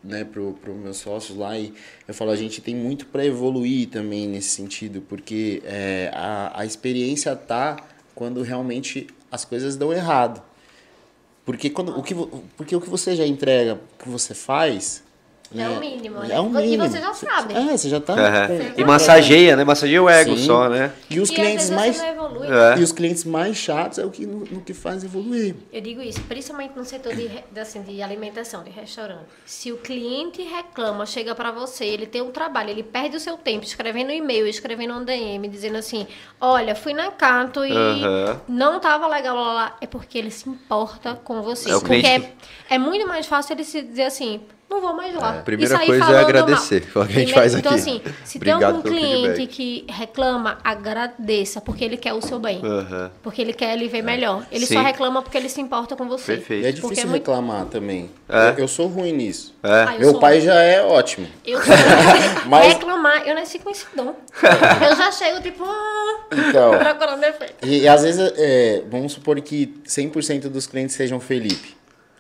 né, 0.03 0.25
para 0.25 0.41
os 0.41 0.77
meus 0.77 0.97
sócios 0.97 1.37
lá. 1.37 1.57
E 1.57 1.73
eu 2.07 2.13
falo, 2.13 2.31
a 2.31 2.35
gente 2.35 2.61
tem 2.61 2.75
muito 2.75 3.05
para 3.05 3.25
evoluir 3.25 3.87
também 3.89 4.27
nesse 4.27 4.49
sentido, 4.49 5.01
porque 5.01 5.61
é, 5.65 6.11
a, 6.13 6.61
a 6.61 6.65
experiência 6.65 7.35
tá 7.35 7.77
quando 8.13 8.41
realmente 8.41 9.07
as 9.31 9.45
coisas 9.45 9.75
dão 9.75 9.93
errado. 9.93 10.41
Porque, 11.45 11.69
quando, 11.69 11.97
o 11.97 12.03
que, 12.03 12.13
porque 12.57 12.75
o 12.75 12.81
que 12.81 12.89
você 12.89 13.15
já 13.15 13.25
entrega, 13.25 13.75
o 13.75 14.03
que 14.03 14.09
você 14.09 14.33
faz, 14.33 15.03
é 15.55 15.67
o 15.67 15.71
né? 15.71 15.79
mínimo, 15.79 16.19
né? 16.19 16.35
É 16.35 16.39
o 16.39 16.49
mínimo. 16.49 16.83
E 16.83 16.89
você 16.89 16.99
já 16.99 17.13
sabe. 17.13 17.53
É, 17.53 17.77
você 17.77 17.89
já 17.89 18.01
tá. 18.01 18.13
Uhum. 18.13 18.73
Com... 18.73 18.81
E 18.81 18.83
massageia, 18.83 19.55
né? 19.55 19.63
Massageia 19.63 20.03
o 20.03 20.09
ego 20.09 20.35
Sim. 20.35 20.45
só, 20.45 20.67
né? 20.67 20.91
E 21.09 21.19
os 21.19 21.29
e 21.29 21.35
clientes 21.35 21.69
mais. 21.69 22.01
É. 22.01 22.77
E 22.77 22.83
os 22.83 22.91
clientes 22.91 23.23
mais 23.23 23.55
chatos 23.55 23.97
é 23.97 24.05
o 24.05 24.09
que 24.09 24.25
no, 24.25 24.39
no, 24.45 24.61
que 24.61 24.73
faz 24.73 25.03
evoluir. 25.03 25.55
Eu 25.71 25.81
digo 25.81 26.01
isso, 26.01 26.19
principalmente 26.21 26.75
no 26.75 26.83
setor 26.83 27.15
de, 27.15 27.29
assim, 27.59 27.81
de 27.81 28.01
alimentação, 28.01 28.63
de 28.63 28.69
restaurante. 28.69 29.25
Se 29.45 29.71
o 29.71 29.77
cliente 29.77 30.41
reclama, 30.43 31.05
chega 31.05 31.33
para 31.33 31.51
você, 31.51 31.85
ele 31.85 32.05
tem 32.05 32.21
um 32.21 32.31
trabalho, 32.31 32.69
ele 32.69 32.83
perde 32.83 33.15
o 33.15 33.19
seu 33.19 33.37
tempo 33.37 33.65
escrevendo 33.65 34.11
e-mail, 34.11 34.47
escrevendo 34.47 34.95
um 34.95 35.03
DM, 35.03 35.47
dizendo 35.47 35.77
assim: 35.77 36.05
olha, 36.41 36.75
fui 36.75 36.93
na 36.93 37.11
Canto 37.11 37.63
e 37.63 37.71
uhum. 37.71 38.39
não 38.49 38.79
tava 38.79 39.07
legal 39.07 39.35
lá, 39.35 39.53
lá. 39.53 39.77
É 39.79 39.87
porque 39.87 40.17
ele 40.17 40.29
se 40.29 40.49
importa 40.49 41.15
com 41.23 41.41
você. 41.41 41.71
É 41.71 41.79
porque 41.79 42.05
é, 42.05 42.33
é 42.69 42.77
muito 42.77 43.07
mais 43.07 43.25
fácil 43.25 43.53
ele 43.53 43.63
se 43.63 43.81
dizer 43.81 44.03
assim 44.03 44.41
não 44.69 44.81
vou 44.81 44.93
mais 44.93 45.15
lá. 45.15 45.35
É, 45.35 45.39
a 45.39 45.41
primeira 45.41 45.79
coisa 45.79 46.11
é 46.11 46.19
agradecer, 46.19 46.87
mal. 46.93 47.05
que 47.05 47.13
a 47.13 47.19
gente 47.19 47.33
faz 47.33 47.53
então, 47.53 47.71
aqui. 47.71 47.89
Então, 47.89 48.11
assim, 48.11 48.15
se 48.25 48.39
tem 48.39 48.51
algum 48.51 48.81
cliente 48.81 49.47
que 49.47 49.85
reclama, 49.87 50.57
agradeça, 50.63 51.61
porque 51.61 51.85
ele 51.85 51.95
quer 51.95 52.13
o 52.13 52.21
seu 52.21 52.37
bem. 52.37 52.61
Uhum. 52.63 53.09
Porque 53.23 53.41
ele 53.41 53.53
quer 53.53 53.73
ele 53.73 53.87
ver 53.87 53.99
é. 53.99 54.01
melhor. 54.01 54.45
Ele 54.51 54.65
Sim. 54.65 54.75
só 54.75 54.81
reclama 54.81 55.21
porque 55.21 55.37
ele 55.37 55.47
se 55.47 55.61
importa 55.61 55.95
com 55.95 56.07
você. 56.07 56.35
Perfeito. 56.35 56.65
E 56.65 56.67
é 56.67 56.71
difícil 56.71 57.09
é 57.09 57.13
reclamar 57.13 57.65
também. 57.65 58.09
É? 58.27 58.49
Eu, 58.49 58.59
eu, 58.59 58.67
sou 58.67 58.87
ruim 58.87 59.13
nisso. 59.13 59.55
É. 59.63 59.83
Ah, 59.83 59.95
Meu 59.97 60.19
pai 60.19 60.35
ruim. 60.35 60.45
já 60.45 60.61
é 60.61 60.83
ótimo. 60.83 61.27
Eu 61.45 61.59
sou 61.63 61.75
Mas... 62.47 62.73
Reclamar, 62.73 63.25
eu 63.25 63.35
nasci 63.35 63.59
com 63.59 63.69
esse 63.69 63.85
dom. 63.95 64.15
eu 64.89 64.95
já 64.95 65.11
chego, 65.13 65.41
tipo, 65.41 65.63
ah, 65.63 66.19
então, 66.31 66.77
procurando 66.79 67.21
defeito. 67.21 67.55
E, 67.65 67.83
e 67.83 67.87
às 67.87 68.03
vezes, 68.03 68.33
é, 68.35 68.83
vamos 68.89 69.13
supor 69.13 69.39
que 69.39 69.67
100% 69.85 70.49
dos 70.49 70.67
clientes 70.67 70.95
sejam 70.95 71.19
Felipe. 71.19 71.76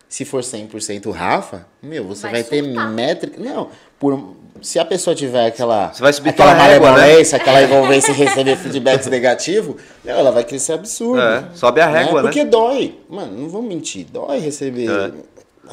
Se 0.09 0.23
for 0.23 0.41
100% 0.41 1.11
Rafa, 1.11 1.67
meu, 1.83 2.05
você 2.05 2.23
vai, 2.23 2.41
vai 2.41 2.43
ter 2.43 2.61
métrica. 2.61 3.41
Não, 3.41 3.69
por, 3.99 4.35
se 4.61 4.79
a 4.79 4.85
pessoa 4.85 5.15
tiver 5.15 5.47
aquela. 5.47 5.93
Você 5.93 6.01
vai 6.01 6.13
subir 6.13 6.29
aquela 6.29 6.53
régua, 6.53 6.97
né? 6.97 7.19
aquela 7.19 7.61
envolvência 7.61 8.11
e 8.11 8.15
receber 8.15 8.55
feedbacks 8.55 9.07
negativos, 9.11 9.75
ela 10.05 10.31
vai 10.31 10.43
crescer 10.43 10.73
absurdo. 10.73 11.21
É, 11.21 11.45
sobe 11.53 11.81
a 11.81 11.87
régua, 11.87 12.21
né? 12.21 12.29
Porque 12.29 12.45
dói. 12.45 12.97
Mano, 13.09 13.37
não 13.37 13.49
vou 13.49 13.61
mentir, 13.61 14.05
dói 14.11 14.39
receber. 14.39 14.89
É. 14.89 15.11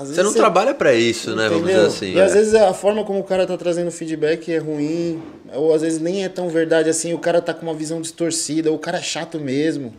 você 0.05 0.23
não 0.23 0.33
você... 0.33 0.39
trabalha 0.39 0.75
para 0.75 0.93
isso, 0.93 1.35
né? 1.37 1.47
Entendeu? 1.47 1.61
Vamos 1.61 1.75
dizer 1.75 1.87
assim. 1.87 2.13
E 2.15 2.19
é. 2.19 2.23
às 2.23 2.35
vezes 2.35 2.55
a 2.55 2.75
forma 2.75 3.05
como 3.05 3.21
o 3.21 3.25
cara 3.25 3.47
tá 3.47 3.57
trazendo 3.57 3.91
feedback 3.93 4.53
é 4.53 4.59
ruim, 4.59 5.23
ou 5.55 5.73
às 5.73 5.83
vezes 5.83 6.01
nem 6.01 6.25
é 6.25 6.29
tão 6.29 6.49
verdade 6.49 6.91
assim, 6.91 7.13
o 7.15 7.19
cara 7.19 7.41
tá 7.41 7.55
com 7.55 7.63
uma 7.63 7.75
visão 7.75 8.01
distorcida, 8.01 8.71
ou 8.71 8.77
o 8.77 8.81
cara 8.81 8.99
é 8.99 9.03
chato 9.03 9.39
mesmo. 9.39 9.95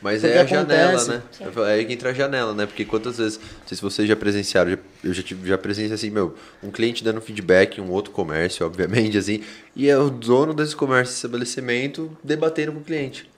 Mas 0.00 0.22
é 0.22 0.38
a 0.38 0.44
janela, 0.44 1.04
né? 1.04 1.22
É 1.40 1.72
aí 1.72 1.84
que 1.84 1.92
entra 1.92 2.10
a 2.10 2.12
janela, 2.12 2.54
né? 2.54 2.66
Porque 2.66 2.84
quantas 2.84 3.18
vezes, 3.18 3.38
não 3.38 3.66
sei 3.66 3.76
se 3.76 3.82
vocês 3.82 4.08
já 4.08 4.14
presenciaram, 4.14 4.78
eu 5.02 5.12
já, 5.14 5.22
tive, 5.22 5.48
já 5.48 5.56
presenciei 5.56 5.94
assim, 5.94 6.10
meu, 6.10 6.34
um 6.62 6.70
cliente 6.70 7.02
dando 7.02 7.20
feedback, 7.20 7.80
um 7.80 7.90
outro 7.90 8.12
comércio, 8.12 8.66
obviamente, 8.66 9.16
assim, 9.16 9.42
e 9.74 9.88
é 9.88 9.96
o 9.96 10.10
dono 10.10 10.52
desse 10.52 10.76
comércio, 10.76 11.14
estabelecimento, 11.14 12.16
debatendo 12.22 12.72
com 12.72 12.78
o 12.78 12.84
cliente. 12.84 13.28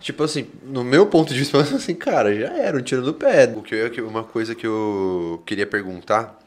Tipo 0.00 0.22
assim, 0.22 0.46
no 0.62 0.84
meu 0.84 1.06
ponto 1.06 1.32
de 1.32 1.38
vista, 1.38 1.58
assim, 1.74 1.94
cara, 1.94 2.34
já 2.34 2.52
era 2.56 2.76
um 2.76 2.82
tiro 2.82 3.02
do 3.02 3.12
pé. 3.12 3.52
O 3.54 3.62
que 3.62 3.74
eu, 3.74 4.08
uma 4.08 4.24
coisa 4.24 4.54
que 4.54 4.66
eu 4.66 5.42
queria 5.44 5.66
perguntar, 5.66 6.38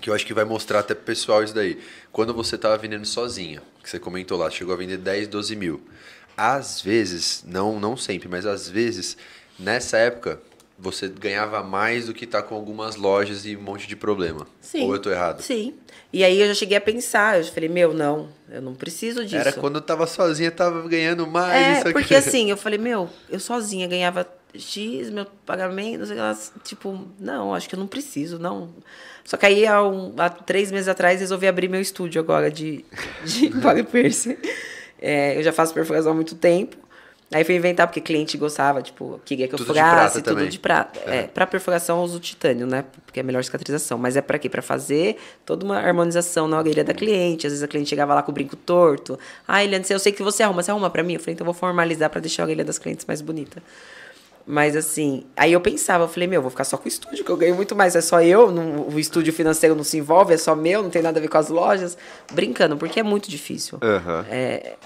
que 0.00 0.08
eu 0.08 0.14
acho 0.14 0.24
que 0.24 0.32
vai 0.32 0.44
mostrar 0.44 0.80
até 0.80 0.94
pro 0.94 1.04
pessoal 1.04 1.42
isso 1.42 1.54
daí. 1.54 1.78
Quando 2.12 2.32
você 2.32 2.56
tava 2.56 2.76
vendendo 2.78 3.04
sozinha, 3.04 3.62
que 3.82 3.90
você 3.90 3.98
comentou 3.98 4.38
lá, 4.38 4.48
chegou 4.48 4.72
a 4.72 4.76
vender 4.76 4.98
10, 4.98 5.28
12 5.28 5.56
mil 5.56 5.80
às 6.38 6.80
vezes, 6.80 7.42
não, 7.44 7.80
não 7.80 7.96
sempre, 7.96 8.28
mas 8.28 8.46
às 8.46 8.68
vezes, 8.68 9.16
nessa 9.58 9.98
época, 9.98 10.40
você 10.78 11.08
ganhava 11.08 11.64
mais 11.64 12.06
do 12.06 12.14
que 12.14 12.24
tá 12.24 12.40
com 12.40 12.54
algumas 12.54 12.94
lojas 12.94 13.44
e 13.44 13.56
um 13.56 13.60
monte 13.60 13.88
de 13.88 13.96
problema. 13.96 14.46
Sim. 14.60 14.84
Ou 14.84 14.94
eu 14.94 15.00
tô 15.00 15.10
errado? 15.10 15.42
Sim. 15.42 15.74
E 16.12 16.22
aí 16.22 16.40
eu 16.40 16.46
já 16.46 16.54
cheguei 16.54 16.76
a 16.76 16.80
pensar, 16.80 17.38
eu 17.38 17.44
falei, 17.44 17.68
meu, 17.68 17.92
não, 17.92 18.28
eu 18.48 18.62
não 18.62 18.72
preciso 18.72 19.24
disso. 19.24 19.36
Era 19.36 19.52
quando 19.52 19.76
eu 19.76 19.82
tava 19.82 20.06
sozinha, 20.06 20.50
tava 20.52 20.88
ganhando 20.88 21.26
mais. 21.26 21.84
É, 21.84 21.92
porque 21.92 22.14
assim, 22.14 22.48
eu 22.50 22.56
falei, 22.56 22.78
meu, 22.78 23.10
eu 23.28 23.40
sozinha 23.40 23.88
ganhava 23.88 24.26
X, 24.54 25.10
meu 25.10 25.26
pagamento, 25.44 26.06
sei 26.06 26.16
lá, 26.16 26.38
tipo, 26.62 27.04
não, 27.18 27.52
acho 27.52 27.68
que 27.68 27.74
eu 27.74 27.78
não 27.80 27.88
preciso, 27.88 28.38
não. 28.38 28.72
Só 29.24 29.36
que 29.36 29.44
aí, 29.44 29.66
há, 29.66 29.82
um, 29.82 30.14
há 30.16 30.30
três 30.30 30.70
meses 30.70 30.88
atrás, 30.88 31.20
resolvi 31.20 31.48
abrir 31.48 31.68
meu 31.68 31.80
estúdio 31.80 32.20
agora 32.20 32.50
de, 32.50 32.84
de 33.24 33.50
Perse. 33.90 34.38
É, 35.00 35.36
eu 35.36 35.42
já 35.42 35.52
faço 35.52 35.72
perfuração 35.74 36.12
há 36.12 36.14
muito 36.14 36.34
tempo. 36.34 36.76
Aí 37.30 37.44
fui 37.44 37.54
inventar, 37.54 37.86
porque 37.86 38.00
cliente 38.00 38.38
gostava, 38.38 38.80
tipo, 38.80 39.20
queria 39.22 39.46
que 39.46 39.54
eu 39.54 39.58
tudo 39.58 39.66
furasse, 39.66 40.16
de 40.16 40.24
tudo 40.24 40.36
também. 40.36 40.48
de 40.48 40.58
prata. 40.58 40.98
É, 41.04 41.18
é 41.18 41.22
para 41.26 41.46
perfuração 41.46 41.98
eu 41.98 42.04
uso 42.04 42.18
titânio, 42.18 42.66
né? 42.66 42.86
Porque 43.04 43.20
é 43.20 43.22
a 43.22 43.24
melhor 43.24 43.44
cicatrização. 43.44 43.98
Mas 43.98 44.16
é 44.16 44.22
para 44.22 44.38
quê? 44.38 44.48
Para 44.48 44.62
fazer 44.62 45.18
toda 45.44 45.62
uma 45.62 45.76
harmonização 45.76 46.48
na 46.48 46.56
orelha 46.56 46.82
da 46.82 46.94
cliente. 46.94 47.46
Às 47.46 47.52
vezes 47.52 47.62
a 47.62 47.68
cliente 47.68 47.90
chegava 47.90 48.14
lá 48.14 48.22
com 48.22 48.30
o 48.30 48.34
brinco 48.34 48.56
torto. 48.56 49.18
Ah, 49.46 49.62
Eliane, 49.62 49.84
eu 49.90 49.98
sei 49.98 50.10
que 50.10 50.22
você 50.22 50.42
arruma, 50.42 50.62
você 50.62 50.70
arruma 50.70 50.88
para 50.88 51.02
mim? 51.02 51.14
Eu 51.14 51.20
falei, 51.20 51.34
então 51.34 51.44
eu 51.44 51.52
vou 51.52 51.54
formalizar 51.54 52.08
para 52.08 52.20
deixar 52.22 52.44
a 52.44 52.46
orelha 52.46 52.64
das 52.64 52.78
clientes 52.78 53.04
mais 53.04 53.20
bonita. 53.20 53.62
Mas 54.50 54.74
assim, 54.74 55.26
aí 55.36 55.52
eu 55.52 55.60
pensava, 55.60 56.04
eu 56.04 56.08
falei, 56.08 56.26
meu, 56.26 56.40
vou 56.40 56.50
ficar 56.50 56.64
só 56.64 56.78
com 56.78 56.86
o 56.86 56.88
estúdio, 56.88 57.22
que 57.22 57.30
eu 57.30 57.36
ganho 57.36 57.54
muito 57.54 57.76
mais. 57.76 57.94
É 57.94 58.00
só 58.00 58.22
eu, 58.22 58.50
não, 58.50 58.88
o 58.88 58.98
estúdio 58.98 59.30
financeiro 59.30 59.74
não 59.74 59.84
se 59.84 59.98
envolve, 59.98 60.32
é 60.32 60.38
só 60.38 60.56
meu, 60.56 60.82
não 60.82 60.88
tem 60.88 61.02
nada 61.02 61.18
a 61.18 61.22
ver 61.22 61.28
com 61.28 61.36
as 61.36 61.50
lojas. 61.50 61.98
Brincando, 62.32 62.74
porque 62.78 62.98
é 62.98 63.02
muito 63.02 63.28
difícil. 63.28 63.78
Uhum. 63.82 64.24
É, 64.30 64.76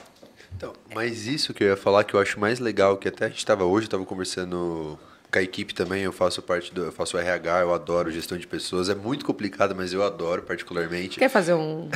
então, 0.56 0.72
mas 0.92 1.28
isso 1.28 1.54
que 1.54 1.62
eu 1.62 1.68
ia 1.68 1.76
falar 1.76 2.02
que 2.02 2.14
eu 2.14 2.18
acho 2.18 2.40
mais 2.40 2.58
legal, 2.58 2.96
que 2.96 3.06
até 3.06 3.26
a 3.26 3.28
gente 3.28 3.38
estava 3.38 3.64
hoje, 3.64 3.86
estava 3.86 4.04
conversando 4.04 4.98
com 5.32 5.38
a 5.38 5.42
equipe 5.42 5.72
também, 5.72 6.02
eu 6.02 6.12
faço 6.12 6.42
parte 6.42 6.74
do, 6.74 6.84
eu 6.84 6.92
faço 6.92 7.16
RH, 7.16 7.60
eu 7.60 7.72
adoro 7.72 8.10
gestão 8.10 8.36
de 8.36 8.46
pessoas, 8.46 8.88
é 8.88 8.94
muito 8.96 9.24
complicado, 9.24 9.74
mas 9.74 9.92
eu 9.92 10.02
adoro 10.02 10.42
particularmente. 10.42 11.18
Quer 11.18 11.30
fazer 11.30 11.54
um 11.54 11.88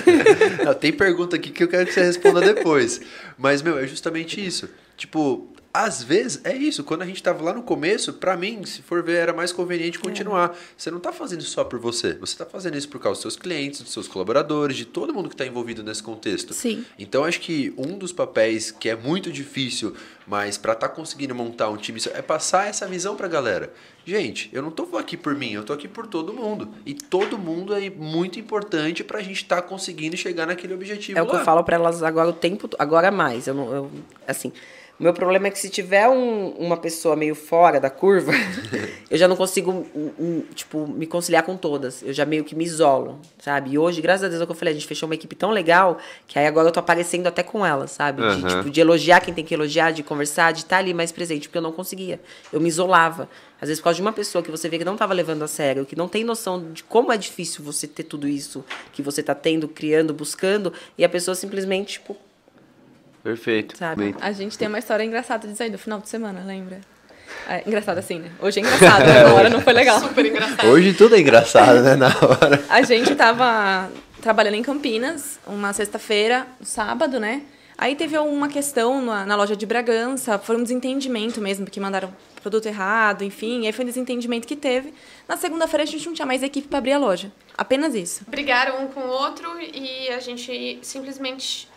Não, 0.64 0.74
tem 0.74 0.92
pergunta 0.92 1.36
aqui 1.36 1.50
que 1.50 1.62
eu 1.62 1.68
quero 1.68 1.86
que 1.86 1.92
você 1.92 2.02
responda 2.02 2.40
depois. 2.40 3.00
Mas 3.38 3.62
meu, 3.62 3.78
é 3.78 3.86
justamente 3.86 4.44
isso. 4.44 4.68
Tipo, 4.96 5.52
às 5.72 6.02
vezes 6.02 6.40
é 6.44 6.54
isso. 6.54 6.84
Quando 6.84 7.02
a 7.02 7.06
gente 7.06 7.22
tava 7.22 7.42
lá 7.42 7.54
no 7.54 7.62
começo, 7.62 8.12
para 8.12 8.36
mim, 8.36 8.64
se 8.64 8.82
for 8.82 9.02
ver, 9.02 9.16
era 9.16 9.32
mais 9.32 9.52
conveniente 9.52 9.98
continuar. 9.98 10.50
É. 10.50 10.56
Você 10.76 10.90
não 10.90 11.00
tá 11.00 11.12
fazendo 11.12 11.40
isso 11.40 11.50
só 11.50 11.64
por 11.64 11.78
você. 11.78 12.12
Você 12.14 12.36
tá 12.36 12.44
fazendo 12.44 12.76
isso 12.76 12.88
por 12.88 13.00
causa 13.00 13.16
dos 13.16 13.22
seus 13.22 13.36
clientes, 13.36 13.80
dos 13.80 13.92
seus 13.92 14.06
colaboradores, 14.06 14.76
de 14.76 14.84
todo 14.84 15.14
mundo 15.14 15.28
que 15.28 15.34
está 15.34 15.46
envolvido 15.46 15.82
nesse 15.82 16.02
contexto. 16.02 16.52
Sim. 16.52 16.84
Então 16.98 17.24
acho 17.24 17.40
que 17.40 17.72
um 17.78 17.96
dos 17.96 18.12
papéis 18.12 18.70
que 18.70 18.88
é 18.88 18.96
muito 18.96 19.32
difícil, 19.32 19.94
mas 20.26 20.58
para 20.58 20.74
estar 20.74 20.88
tá 20.88 20.94
conseguindo 20.94 21.34
montar 21.34 21.70
um 21.70 21.76
time 21.76 22.00
é 22.12 22.20
passar 22.20 22.68
essa 22.68 22.86
visão 22.86 23.16
para 23.16 23.26
a 23.26 23.30
galera. 23.30 23.72
Gente, 24.04 24.50
eu 24.52 24.60
não 24.60 24.70
tô 24.70 24.98
aqui 24.98 25.16
por 25.16 25.34
mim, 25.34 25.52
eu 25.52 25.64
tô 25.64 25.72
aqui 25.72 25.88
por 25.88 26.06
todo 26.06 26.34
mundo. 26.34 26.68
E 26.84 26.92
todo 26.92 27.38
mundo 27.38 27.72
é 27.72 27.88
muito 27.88 28.38
importante 28.38 29.02
para 29.02 29.20
a 29.20 29.22
gente 29.22 29.42
estar 29.42 29.56
tá 29.56 29.62
conseguindo 29.62 30.16
chegar 30.16 30.46
naquele 30.46 30.74
objetivo. 30.74 31.18
É 31.18 31.22
o 31.22 31.26
que 31.26 31.36
eu 31.36 31.44
falo 31.44 31.64
para 31.64 31.76
elas 31.76 32.02
agora 32.02 32.28
o 32.28 32.32
tempo, 32.32 32.68
agora 32.78 33.10
mais. 33.10 33.46
Eu 33.46 33.54
não, 33.54 33.72
eu, 33.72 33.90
assim, 34.26 34.52
o 34.98 35.02
meu 35.02 35.12
problema 35.12 35.48
é 35.48 35.50
que 35.50 35.58
se 35.58 35.68
tiver 35.68 36.08
um, 36.08 36.50
uma 36.50 36.76
pessoa 36.76 37.16
meio 37.16 37.34
fora 37.34 37.80
da 37.80 37.90
curva, 37.90 38.30
eu 39.10 39.18
já 39.18 39.26
não 39.26 39.34
consigo, 39.34 39.84
um, 39.94 40.42
tipo, 40.54 40.86
me 40.86 41.06
conciliar 41.06 41.42
com 41.42 41.56
todas. 41.56 42.02
Eu 42.02 42.12
já 42.12 42.24
meio 42.24 42.44
que 42.44 42.54
me 42.54 42.64
isolo, 42.64 43.18
sabe? 43.38 43.72
E 43.72 43.78
hoje, 43.78 44.00
graças 44.00 44.24
a 44.24 44.28
Deus, 44.28 44.40
é 44.40 44.44
o 44.44 44.46
que 44.46 44.52
eu 44.52 44.56
falei, 44.56 44.72
a 44.72 44.74
gente 44.74 44.86
fechou 44.86 45.08
uma 45.08 45.14
equipe 45.14 45.34
tão 45.34 45.50
legal 45.50 45.98
que 46.28 46.38
aí 46.38 46.46
agora 46.46 46.68
eu 46.68 46.72
tô 46.72 46.78
aparecendo 46.78 47.26
até 47.26 47.42
com 47.42 47.66
elas, 47.66 47.90
sabe? 47.90 48.22
De, 48.22 48.42
uhum. 48.42 48.48
tipo, 48.48 48.70
de 48.70 48.80
elogiar 48.80 49.20
quem 49.20 49.34
tem 49.34 49.44
que 49.44 49.54
elogiar, 49.54 49.90
de 49.90 50.02
conversar, 50.02 50.52
de 50.52 50.60
estar 50.60 50.76
tá 50.76 50.78
ali 50.78 50.94
mais 50.94 51.10
presente, 51.10 51.48
porque 51.48 51.58
eu 51.58 51.62
não 51.62 51.72
conseguia. 51.72 52.20
Eu 52.52 52.60
me 52.60 52.68
isolava. 52.68 53.28
Às 53.60 53.68
vezes, 53.68 53.80
por 53.80 53.84
causa 53.84 53.96
de 53.96 54.02
uma 54.02 54.12
pessoa 54.12 54.42
que 54.42 54.50
você 54.50 54.68
vê 54.68 54.78
que 54.78 54.84
não 54.84 54.94
estava 54.94 55.14
levando 55.14 55.42
a 55.42 55.48
sério, 55.48 55.86
que 55.86 55.96
não 55.96 56.06
tem 56.06 56.22
noção 56.22 56.72
de 56.72 56.84
como 56.84 57.12
é 57.12 57.16
difícil 57.16 57.64
você 57.64 57.86
ter 57.86 58.04
tudo 58.04 58.28
isso 58.28 58.64
que 58.92 59.02
você 59.02 59.20
está 59.20 59.34
tendo, 59.34 59.66
criando, 59.66 60.12
buscando, 60.12 60.72
e 60.98 61.04
a 61.04 61.08
pessoa 61.08 61.34
simplesmente, 61.34 61.94
tipo, 61.94 62.16
Perfeito. 63.22 63.76
Sabe? 63.76 64.14
A 64.20 64.32
gente 64.32 64.58
tem 64.58 64.68
uma 64.68 64.78
história 64.78 65.04
engraçada 65.04 65.46
de 65.46 65.56
sair 65.56 65.70
do 65.70 65.78
final 65.78 66.00
de 66.00 66.08
semana, 66.08 66.42
lembra? 66.44 66.80
É, 67.48 67.62
engraçado 67.66 67.98
assim, 67.98 68.18
né? 68.18 68.30
Hoje 68.40 68.60
é 68.60 68.62
engraçado, 68.62 69.06
na 69.06 69.34
hora 69.34 69.48
não 69.48 69.60
foi 69.60 69.72
legal. 69.72 70.00
Super 70.00 70.26
engraçado. 70.26 70.68
Hoje 70.68 70.94
tudo 70.94 71.14
é 71.14 71.20
engraçado, 71.20 71.82
né? 71.82 71.96
Na 71.96 72.08
hora. 72.08 72.62
A 72.68 72.82
gente 72.82 73.14
tava 73.14 73.90
trabalhando 74.20 74.54
em 74.54 74.62
Campinas, 74.62 75.38
uma 75.46 75.72
sexta-feira, 75.72 76.46
sábado, 76.62 77.18
né? 77.18 77.42
Aí 77.76 77.96
teve 77.96 78.16
uma 78.18 78.48
questão 78.48 79.02
na, 79.04 79.26
na, 79.26 79.34
loja 79.34 79.56
de 79.56 79.66
Bragança, 79.66 80.38
foi 80.38 80.56
um 80.56 80.62
desentendimento 80.62 81.40
mesmo, 81.40 81.64
porque 81.64 81.80
mandaram 81.80 82.14
produto 82.40 82.66
errado, 82.66 83.24
enfim, 83.24 83.66
aí 83.66 83.72
foi 83.72 83.84
um 83.84 83.88
desentendimento 83.88 84.46
que 84.46 84.54
teve. 84.54 84.94
Na 85.26 85.36
segunda-feira 85.36 85.82
a 85.82 85.86
gente 85.86 86.06
não 86.06 86.14
tinha 86.14 86.26
mais 86.26 86.42
equipe 86.42 86.68
para 86.68 86.78
abrir 86.78 86.92
a 86.92 86.98
loja. 86.98 87.32
Apenas 87.58 87.94
isso. 87.94 88.24
Brigaram 88.28 88.84
um 88.84 88.88
com 88.88 89.00
o 89.00 89.08
outro 89.08 89.48
e 89.60 90.08
a 90.10 90.20
gente 90.20 90.78
simplesmente 90.82 91.68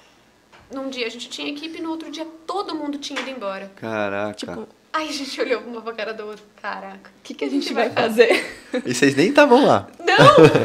num 0.75 0.89
dia 0.89 1.07
a 1.07 1.09
gente 1.09 1.29
tinha 1.29 1.49
equipe, 1.49 1.81
no 1.81 1.89
outro 1.89 2.11
dia 2.11 2.27
todo 2.45 2.75
mundo 2.75 2.97
tinha 2.97 3.19
ido 3.19 3.29
embora. 3.29 3.71
Caraca. 3.75 4.33
Tipo, 4.33 4.67
aí 4.95 5.09
a 5.09 5.11
gente 5.11 5.41
olhou 5.41 5.61
uma 5.61 5.81
pra 5.81 5.93
cara 5.93 6.13
do 6.13 6.25
outro. 6.25 6.43
Caraca. 6.61 7.09
O 7.09 7.23
que, 7.23 7.33
que 7.33 7.45
a 7.45 7.49
gente 7.49 7.73
vai 7.73 7.89
fazer? 7.89 8.45
E 8.85 8.93
vocês 8.93 9.15
nem 9.15 9.29
estavam 9.29 9.65
lá. 9.65 9.87
Não! 9.99 10.15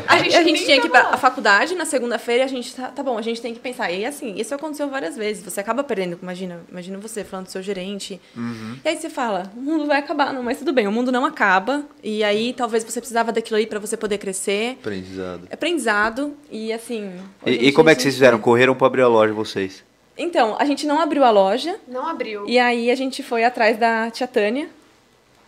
A 0.06 0.18
gente, 0.18 0.34
a 0.36 0.42
gente 0.42 0.64
tinha 0.64 0.80
que 0.80 0.86
ir 0.86 0.90
pra 0.90 1.16
faculdade 1.16 1.74
na 1.74 1.84
segunda-feira 1.84 2.42
e 2.42 2.44
a 2.44 2.48
gente 2.48 2.74
tá, 2.74 2.88
tá 2.88 3.02
bom, 3.02 3.18
a 3.18 3.22
gente 3.22 3.40
tem 3.40 3.52
que 3.52 3.60
pensar. 3.60 3.90
E 3.90 4.04
assim, 4.04 4.34
isso 4.36 4.54
aconteceu 4.54 4.88
várias 4.88 5.16
vezes. 5.16 5.42
Você 5.42 5.60
acaba 5.60 5.82
perdendo, 5.82 6.18
imagina, 6.22 6.60
imagina 6.70 6.98
você 6.98 7.24
falando 7.24 7.46
do 7.46 7.52
seu 7.52 7.62
gerente. 7.62 8.20
Uhum. 8.36 8.76
E 8.84 8.88
aí 8.88 8.96
você 8.96 9.10
fala, 9.10 9.50
o 9.56 9.60
mundo 9.60 9.86
vai 9.86 9.98
acabar, 9.98 10.32
não, 10.32 10.42
mas 10.42 10.58
tudo 10.58 10.72
bem, 10.72 10.86
o 10.86 10.92
mundo 10.92 11.10
não 11.10 11.24
acaba. 11.24 11.84
E 12.02 12.22
aí 12.22 12.52
talvez 12.52 12.84
você 12.84 13.00
precisava 13.00 13.32
daquilo 13.32 13.56
aí 13.56 13.66
para 13.66 13.78
você 13.78 13.96
poder 13.96 14.18
crescer. 14.18 14.78
Aprendizado. 14.80 15.48
Aprendizado. 15.50 16.36
E 16.50 16.72
assim. 16.72 17.12
E, 17.44 17.68
e 17.68 17.72
como 17.72 17.90
é 17.90 17.94
que 17.94 18.02
vocês 18.02 18.14
fizeram? 18.14 18.38
Correram 18.38 18.74
para 18.74 18.86
abrir 18.86 19.02
a 19.02 19.08
loja 19.08 19.32
vocês? 19.32 19.89
Então, 20.20 20.54
a 20.58 20.66
gente 20.66 20.86
não 20.86 21.00
abriu 21.00 21.24
a 21.24 21.30
loja. 21.30 21.80
Não 21.88 22.06
abriu. 22.06 22.44
E 22.46 22.58
aí 22.58 22.90
a 22.90 22.94
gente 22.94 23.22
foi 23.22 23.42
atrás 23.42 23.78
da 23.78 24.10
tia 24.10 24.28
Tânia, 24.28 24.68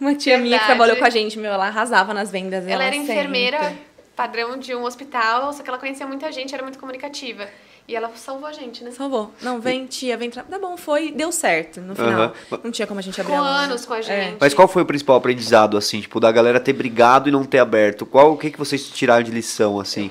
uma 0.01 0.15
tia 0.15 0.33
Verdade. 0.33 0.43
minha 0.43 0.59
que 0.59 0.65
trabalhou 0.65 0.97
com 0.97 1.05
a 1.05 1.11
gente, 1.11 1.39
meu, 1.39 1.53
ela 1.53 1.67
arrasava 1.67 2.15
nas 2.15 2.31
vendas. 2.31 2.65
Ela, 2.65 2.73
ela 2.73 2.85
era 2.85 2.97
enfermeira, 2.97 3.59
sempre. 3.61 3.79
padrão 4.17 4.59
de 4.59 4.75
um 4.75 4.85
hospital, 4.85 5.53
só 5.53 5.63
que 5.63 5.69
ela 5.69 5.79
conhecia 5.79 6.07
muita 6.07 6.33
gente, 6.33 6.55
era 6.55 6.63
muito 6.63 6.79
comunicativa. 6.79 7.47
E 7.87 7.95
ela 7.95 8.11
salvou 8.15 8.49
a 8.49 8.53
gente, 8.53 8.83
né? 8.83 8.93
Salvou. 8.93 9.31
Não, 9.43 9.61
vem, 9.61 9.85
tia, 9.85 10.17
vem. 10.17 10.31
Tá 10.31 10.45
bom, 10.59 10.77
foi, 10.79 11.11
deu 11.11 11.31
certo 11.31 11.81
no 11.81 11.95
final. 11.95 12.33
Uhum. 12.51 12.59
Não 12.65 12.71
tinha 12.71 12.87
como 12.87 12.99
a 12.99 13.03
gente 13.03 13.21
abrir 13.21 13.33
Ficou 13.33 13.47
anos 13.47 13.85
com 13.85 13.93
a 13.93 13.99
é. 13.99 14.03
gente. 14.03 14.35
É. 14.35 14.37
Mas 14.41 14.55
qual 14.55 14.67
foi 14.67 14.83
o 14.83 14.87
principal 14.87 15.17
aprendizado, 15.17 15.77
assim, 15.77 16.01
tipo, 16.01 16.19
da 16.19 16.33
galera 16.33 16.59
ter 16.59 16.73
brigado 16.73 17.29
e 17.29 17.33
não 17.33 17.45
ter 17.45 17.59
aberto? 17.59 18.07
Qual, 18.07 18.33
o 18.33 18.39
que, 18.39 18.51
que 18.51 18.59
vocês 18.59 18.89
tiraram 18.89 19.23
de 19.23 19.31
lição, 19.33 19.79
assim? 19.79 20.11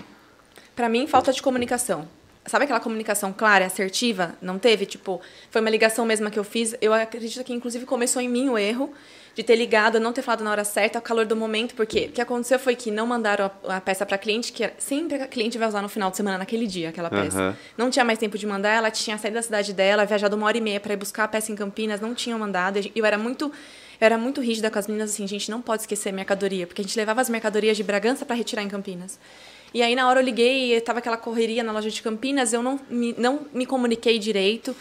Para 0.76 0.88
mim, 0.88 1.08
falta 1.08 1.34
de 1.34 1.42
comunicação. 1.42 2.08
Sabe 2.46 2.64
aquela 2.64 2.80
comunicação 2.80 3.32
clara, 3.32 3.66
assertiva? 3.66 4.36
Não 4.42 4.58
teve? 4.58 4.86
Tipo, 4.86 5.22
foi 5.50 5.62
uma 5.62 5.70
ligação 5.70 6.06
mesma 6.06 6.32
que 6.32 6.40
eu 6.40 6.44
fiz. 6.44 6.76
Eu 6.82 6.94
acredito 6.94 7.44
que, 7.44 7.54
inclusive, 7.54 7.86
começou 7.86 8.22
em 8.22 8.28
mim 8.28 8.50
o 8.50 8.58
erro 8.58 8.92
de 9.34 9.44
ter 9.44 9.56
ligado, 9.56 10.00
não 10.00 10.12
ter 10.12 10.22
falado 10.22 10.44
na 10.44 10.52
hora 10.52 10.64
certa, 10.64 10.98
ao 10.98 11.02
calor 11.02 11.26
do 11.26 11.36
momento, 11.36 11.74
porque 11.76 12.08
o 12.08 12.12
que 12.12 12.22
aconteceu 12.22 12.60
foi 12.60 12.76
que 12.76 12.92
não 12.92 13.08
mandaram 13.08 13.50
a, 13.66 13.78
a 13.78 13.82
peça 13.82 14.06
para 14.06 14.18
cliente, 14.18 14.52
que 14.52 14.70
sempre 14.78 15.22
a 15.22 15.28
cliente 15.28 15.58
vai 15.58 15.68
usar 15.68 15.82
no 15.82 15.88
final 15.88 16.12
de 16.12 16.18
semana, 16.18 16.38
naquele 16.38 16.68
dia, 16.68 16.90
aquela 16.90 17.10
peça. 17.10 17.40
Uhum. 17.40 17.56
Não 17.78 17.90
tinha 17.90 18.04
mais 18.04 18.20
tempo 18.20 18.38
de 18.38 18.46
mandar, 18.46 18.72
ela 18.72 18.92
tinha 18.92 19.18
saído 19.18 19.36
da 19.36 19.42
cidade 19.42 19.72
dela, 19.72 20.06
viajado 20.06 20.36
uma 20.36 20.48
hora 20.48 20.58
e 20.58 20.62
meia 20.62 20.80
para 20.80 20.94
ir 20.94 20.98
buscar 20.98 21.24
a 21.24 21.28
peça 21.28 21.52
em 21.52 21.56
Campinas, 21.56 22.02
não 22.02 22.14
tinham 22.14 22.38
mandado. 22.38 22.80
Eu 22.94 23.06
era 23.06 23.18
muito 23.18 23.52
eu 24.02 24.06
era 24.06 24.18
muito 24.18 24.42
rígida 24.42 24.72
com 24.72 24.80
as 24.80 24.88
meninas, 24.88 25.12
assim, 25.12 25.28
gente, 25.28 25.52
não 25.52 25.62
pode 25.62 25.84
esquecer 25.84 26.12
mercadoria, 26.12 26.66
porque 26.66 26.82
a 26.82 26.84
gente 26.84 26.98
levava 26.98 27.22
as 27.22 27.30
mercadorias 27.30 27.78
de 27.78 27.84
Bragança 27.84 28.26
para 28.26 28.36
retirar 28.36 28.64
em 28.64 28.68
Campinas. 28.68 29.20
E 29.74 29.82
aí, 29.82 29.96
na 29.96 30.08
hora 30.08 30.20
eu 30.20 30.26
liguei, 30.26 30.74
estava 30.74 31.00
aquela 31.00 31.18
correria 31.18 31.64
na 31.64 31.72
loja 31.72 31.90
de 31.90 32.02
Campinas, 32.02 32.52
eu 32.54 32.62
não 32.62 32.80
me, 32.90 33.16
não 33.18 33.42
me 33.54 33.66
comuniquei 33.66 34.20
direito. 34.20 34.76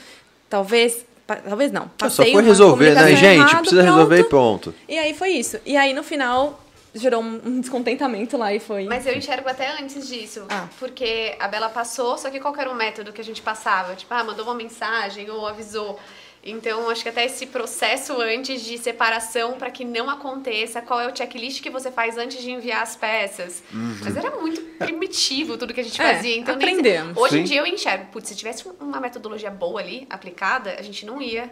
Talvez 0.48 1.06
Talvez 1.48 1.70
não. 1.70 1.86
Passei 1.96 2.26
só 2.26 2.32
foi 2.32 2.42
resolver, 2.42 2.92
né, 2.92 3.14
gente? 3.14 3.38
Errado, 3.38 3.60
precisa 3.60 3.82
pronto. 3.82 3.94
resolver 3.94 4.18
e 4.18 4.24
pronto. 4.24 4.74
E 4.88 4.98
aí 4.98 5.14
foi 5.14 5.30
isso. 5.30 5.60
E 5.64 5.76
aí 5.76 5.92
no 5.92 6.02
final 6.02 6.60
gerou 6.94 7.22
um 7.22 7.60
descontentamento 7.60 8.36
lá 8.36 8.52
e 8.52 8.58
foi. 8.58 8.84
Mas 8.84 9.06
eu 9.06 9.16
enxergo 9.16 9.48
até 9.48 9.80
antes 9.80 10.08
disso. 10.08 10.44
Ah. 10.48 10.68
Porque 10.78 11.36
a 11.38 11.46
Bela 11.46 11.68
passou, 11.68 12.18
só 12.18 12.30
que 12.30 12.40
qual 12.40 12.54
era 12.56 12.68
o 12.68 12.74
método 12.74 13.12
que 13.12 13.20
a 13.20 13.24
gente 13.24 13.40
passava? 13.42 13.94
Tipo, 13.94 14.12
ah, 14.12 14.24
mandou 14.24 14.44
uma 14.44 14.54
mensagem 14.54 15.30
ou 15.30 15.46
avisou. 15.46 15.98
Então, 16.42 16.88
acho 16.88 17.02
que 17.02 17.08
até 17.08 17.26
esse 17.26 17.46
processo 17.46 18.18
antes 18.20 18.62
de 18.62 18.78
separação, 18.78 19.58
para 19.58 19.70
que 19.70 19.84
não 19.84 20.08
aconteça, 20.08 20.80
qual 20.80 20.98
é 21.00 21.06
o 21.06 21.14
checklist 21.14 21.62
que 21.62 21.68
você 21.68 21.90
faz 21.90 22.16
antes 22.16 22.42
de 22.42 22.50
enviar 22.50 22.82
as 22.82 22.96
peças. 22.96 23.62
Uhum. 23.72 23.98
Mas 24.02 24.16
era 24.16 24.30
muito 24.30 24.62
primitivo 24.78 25.58
tudo 25.58 25.74
que 25.74 25.80
a 25.80 25.84
gente 25.84 26.00
é, 26.00 26.14
fazia. 26.14 26.36
Então, 26.36 26.54
aprendemos. 26.54 27.16
hoje 27.16 27.34
Sim. 27.34 27.40
em 27.40 27.44
dia 27.44 27.60
eu 27.60 27.66
enxergo, 27.66 28.06
putz, 28.06 28.28
se 28.28 28.36
tivesse 28.36 28.64
uma 28.80 29.00
metodologia 29.00 29.50
boa 29.50 29.80
ali, 29.80 30.06
aplicada, 30.08 30.76
a 30.78 30.82
gente 30.82 31.04
não 31.04 31.20
ia 31.20 31.50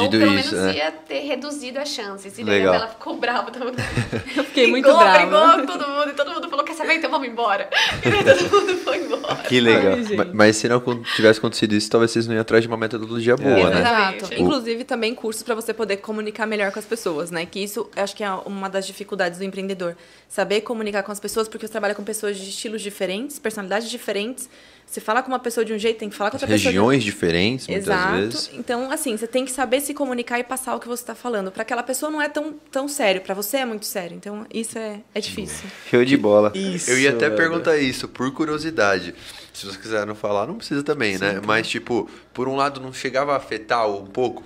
ou 0.00 0.10
pelo 0.10 0.34
isso, 0.34 0.54
menos 0.54 0.66
né? 0.66 0.76
ia 0.76 0.90
ter 0.90 1.20
reduzido 1.20 1.78
as 1.78 1.88
chances. 1.88 2.36
E 2.36 2.44
daí 2.44 2.62
ela 2.62 2.88
ficou 2.88 3.16
brava. 3.16 3.50
Todo 3.50 3.66
mundo... 3.66 3.76
Eu 4.36 4.44
fiquei 4.44 4.66
muito 4.66 4.84
brigou, 4.84 5.00
brava. 5.00 5.56
Brigou 5.56 5.58
com 5.58 5.66
todo 5.66 5.88
mundo. 5.88 6.10
E 6.10 6.12
todo 6.14 6.30
mundo 6.32 6.50
falou, 6.50 6.64
quer 6.64 6.74
saber? 6.74 6.94
Então 6.94 7.10
vamos 7.10 7.28
embora. 7.28 7.68
E 8.04 8.10
daí 8.10 8.24
todo 8.24 8.50
mundo 8.50 8.76
foi 8.78 8.98
embora. 8.98 9.36
Que 9.48 9.60
legal. 9.60 9.92
Ai, 9.92 10.16
mas, 10.16 10.32
mas, 10.32 10.56
se 10.56 10.68
não 10.68 10.80
tivesse 11.14 11.38
acontecido 11.38 11.74
isso, 11.74 11.88
talvez 11.88 12.10
vocês 12.10 12.26
não 12.26 12.34
iam 12.34 12.40
atrás 12.40 12.62
de 12.62 12.68
uma 12.68 12.76
metodologia 12.76 13.36
boa, 13.36 13.70
é, 13.70 13.70
né? 13.70 13.80
Exato. 13.80 14.34
Inclusive 14.34 14.84
também 14.84 15.14
cursos 15.14 15.42
para 15.42 15.54
você 15.54 15.72
poder 15.72 15.98
comunicar 15.98 16.46
melhor 16.46 16.72
com 16.72 16.78
as 16.78 16.84
pessoas, 16.84 17.30
né? 17.30 17.46
Que 17.46 17.60
isso 17.60 17.88
acho 17.94 18.16
que 18.16 18.24
é 18.24 18.30
uma 18.32 18.68
das 18.68 18.86
dificuldades 18.86 19.38
do 19.38 19.44
empreendedor. 19.44 19.96
Saber 20.28 20.62
comunicar 20.62 21.02
com 21.02 21.12
as 21.12 21.20
pessoas, 21.20 21.48
porque 21.48 21.66
você 21.66 21.72
trabalha 21.72 21.94
com 21.94 22.02
pessoas 22.02 22.36
de 22.36 22.48
estilos 22.48 22.82
diferentes, 22.82 23.38
personalidades 23.38 23.88
diferentes. 23.88 24.48
Você 24.86 25.00
fala 25.00 25.22
com 25.22 25.28
uma 25.28 25.38
pessoa 25.38 25.64
de 25.64 25.72
um 25.72 25.78
jeito, 25.78 25.98
tem 25.98 26.10
que 26.10 26.14
falar 26.14 26.30
com 26.30 26.36
outra 26.36 26.46
Regiões 26.46 26.74
pessoa. 26.74 26.92
Regiões 26.92 27.04
diferentes, 27.04 27.66
muitas 27.66 27.86
Exato. 27.86 28.12
vezes. 28.12 28.50
Então, 28.52 28.90
assim, 28.90 29.16
você 29.16 29.26
tem 29.26 29.44
que 29.44 29.50
saber 29.50 29.80
se 29.80 29.94
comunicar 29.94 30.38
e 30.38 30.44
passar 30.44 30.74
o 30.76 30.80
que 30.80 30.86
você 30.86 31.02
está 31.02 31.14
falando. 31.14 31.50
Para 31.50 31.62
aquela 31.62 31.82
pessoa 31.82 32.10
não 32.10 32.20
é 32.20 32.28
tão, 32.28 32.54
tão 32.70 32.86
sério, 32.86 33.22
para 33.22 33.34
você 33.34 33.58
é 33.58 33.64
muito 33.64 33.86
sério. 33.86 34.14
Então, 34.14 34.44
isso 34.52 34.78
é, 34.78 35.00
é 35.14 35.20
difícil. 35.20 35.66
Show 35.90 36.04
de 36.04 36.16
bola. 36.16 36.52
Isso, 36.54 36.90
Eu 36.90 36.98
ia 36.98 37.08
até 37.08 37.26
velho. 37.30 37.36
perguntar 37.36 37.78
isso, 37.78 38.06
por 38.06 38.30
curiosidade. 38.32 39.14
Se 39.54 39.64
vocês 39.64 39.76
quiserem 39.78 40.06
não 40.06 40.14
falar, 40.14 40.46
não 40.46 40.56
precisa 40.56 40.82
também, 40.82 41.14
Sim, 41.14 41.24
né? 41.24 41.34
Tá. 41.34 41.40
Mas, 41.46 41.68
tipo, 41.68 42.08
por 42.34 42.46
um 42.46 42.54
lado, 42.56 42.78
não 42.78 42.92
chegava 42.92 43.32
a 43.32 43.36
afetar 43.36 43.88
um 43.88 44.06
pouco? 44.06 44.42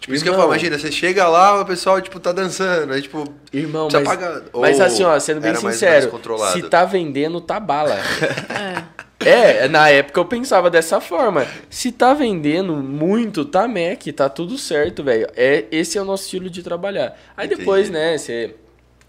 Tipo, 0.00 0.14
isso 0.14 0.24
que 0.24 0.30
eu 0.30 0.34
falo, 0.34 0.46
imagina, 0.46 0.78
você 0.78 0.90
chega 0.90 1.28
lá, 1.28 1.60
o 1.60 1.66
pessoal, 1.66 2.00
tipo, 2.00 2.18
tá 2.18 2.32
dançando, 2.32 2.94
aí, 2.94 3.02
tipo, 3.02 3.22
Irmão, 3.52 3.86
mas, 3.92 4.02
pagar. 4.02 4.42
mas 4.54 4.80
assim, 4.80 5.02
ó, 5.04 5.18
sendo 5.20 5.42
bem 5.42 5.54
sincero, 5.54 6.10
mais, 6.38 6.52
se 6.52 6.62
tá 6.62 6.86
vendendo, 6.86 7.38
tá 7.38 7.60
bala. 7.60 7.94
é. 8.48 8.82
É, 9.24 9.68
na 9.68 9.88
época 9.90 10.18
eu 10.18 10.24
pensava 10.24 10.70
dessa 10.70 11.00
forma. 11.00 11.46
Se 11.68 11.92
tá 11.92 12.14
vendendo 12.14 12.76
muito, 12.76 13.44
tá 13.44 13.68
Mac, 13.68 14.02
tá 14.14 14.28
tudo 14.28 14.56
certo, 14.56 15.04
velho. 15.04 15.26
É, 15.36 15.66
esse 15.70 15.98
é 15.98 16.02
o 16.02 16.04
nosso 16.04 16.24
estilo 16.24 16.48
de 16.48 16.62
trabalhar. 16.62 17.18
Aí 17.36 17.46
Entendi. 17.46 17.60
depois, 17.60 17.90
né, 17.90 18.16
você 18.16 18.54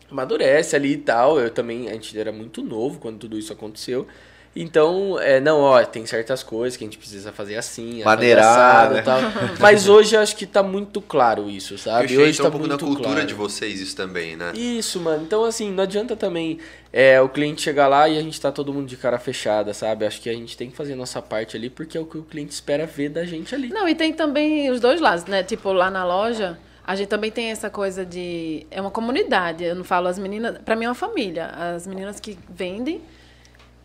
amadurece 0.09 0.75
ali 0.75 0.93
e 0.93 0.97
tal. 0.97 1.39
Eu 1.39 1.49
também, 1.49 1.89
a 1.89 1.93
gente 1.93 2.17
era 2.19 2.31
muito 2.31 2.61
novo 2.61 2.99
quando 2.99 3.19
tudo 3.19 3.37
isso 3.37 3.53
aconteceu. 3.53 4.05
Então, 4.53 5.17
é, 5.17 5.39
não, 5.39 5.62
ó, 5.62 5.81
tem 5.86 6.05
certas 6.05 6.43
coisas 6.43 6.75
que 6.75 6.84
a 6.84 6.88
gente 6.88 6.98
precisa 6.98 7.31
fazer 7.31 7.55
assim, 7.55 8.03
maneirado 8.03 8.98
e 8.98 9.01
tal. 9.01 9.20
Mas 9.60 9.88
hoje 9.88 10.15
eu 10.15 10.20
acho 10.20 10.36
que 10.36 10.46
tá 10.46 10.62
muito 10.62 11.00
claro 11.00 11.50
isso, 11.50 11.77
sabe? 11.77 12.17
hoje 12.17 12.38
tá 12.38 12.50
um 12.50 12.51
pouco 12.51 12.67
muito 12.67 12.77
da 12.77 12.86
cultura 12.86 13.13
claro. 13.13 13.27
de 13.27 13.34
vocês 13.34 13.79
isso 13.79 13.96
também, 13.96 14.36
né? 14.36 14.51
Isso, 14.53 15.00
mano. 15.00 15.24
Então, 15.24 15.46
assim, 15.46 15.72
não 15.72 15.84
adianta 15.84 16.17
também 16.17 16.60
é, 16.91 17.22
o 17.22 17.29
cliente 17.29 17.62
chegar 17.62 17.88
lá 17.88 18.10
e 18.10 18.17
a 18.17 18.22
gente 18.22 18.39
tá 18.41 18.51
todo 18.51 18.74
mundo 18.74 18.88
de 18.88 18.98
cara 18.98 19.17
fechada, 19.17 19.74
sabe? 19.74 20.05
Acho 20.05 20.20
que 20.20 20.29
a 20.29 20.34
gente 20.34 20.58
tem 20.58 20.70
que 20.70 20.75
fazer 20.75 20.93
a 20.93 20.98
nossa 20.98 21.22
parte 21.22 21.55
ali, 21.55 21.70
porque 21.70 21.98
é 21.98 22.01
o 22.01 22.05
que 22.05 22.17
o 22.17 22.24
cliente 22.24 22.51
espera 22.51 22.86
ver 22.86 23.08
da 23.08 23.24
gente 23.24 23.55
ali. 23.55 23.70
Não, 23.70 23.88
e 23.88 23.96
tem 23.96 24.12
também 24.12 24.70
os 24.70 24.81
dois 24.81 25.00
lados, 25.00 25.24
né? 25.25 25.43
Tipo, 25.43 25.72
lá 25.72 25.89
na 25.89 26.03
loja, 26.03 26.60
a 26.86 26.93
gente 26.93 27.08
também 27.08 27.31
tem 27.31 27.51
essa 27.51 27.70
coisa 27.70 28.05
de. 28.05 28.65
É 28.70 28.81
uma 28.81 28.91
comunidade. 28.91 29.63
Eu 29.63 29.75
não 29.75 29.86
falo 29.86 30.08
as 30.08 30.20
meninas. 30.20 30.58
Pra 30.58 30.75
mim 30.75 30.84
é 30.84 30.89
uma 30.89 30.96
família. 30.96 31.46
As 31.46 31.88
meninas 31.88 32.20
que 32.20 32.38
vendem 32.50 33.01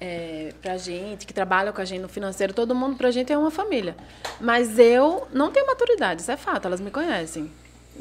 é, 0.00 0.52
pra 0.60 0.76
gente, 0.76 1.26
que 1.26 1.32
trabalham 1.32 1.72
com 1.72 1.80
a 1.80 1.84
gente 1.84 2.00
no 2.00 2.08
financeiro, 2.08 2.52
todo 2.52 2.74
mundo 2.74 2.96
pra 2.96 3.10
gente 3.10 3.32
é 3.32 3.38
uma 3.38 3.50
família. 3.50 3.96
Mas 4.40 4.78
eu 4.78 5.26
não 5.32 5.50
tenho 5.50 5.66
maturidade, 5.66 6.22
isso 6.22 6.30
é 6.30 6.36
fato, 6.36 6.66
elas 6.66 6.80
me 6.80 6.90
conhecem. 6.90 7.50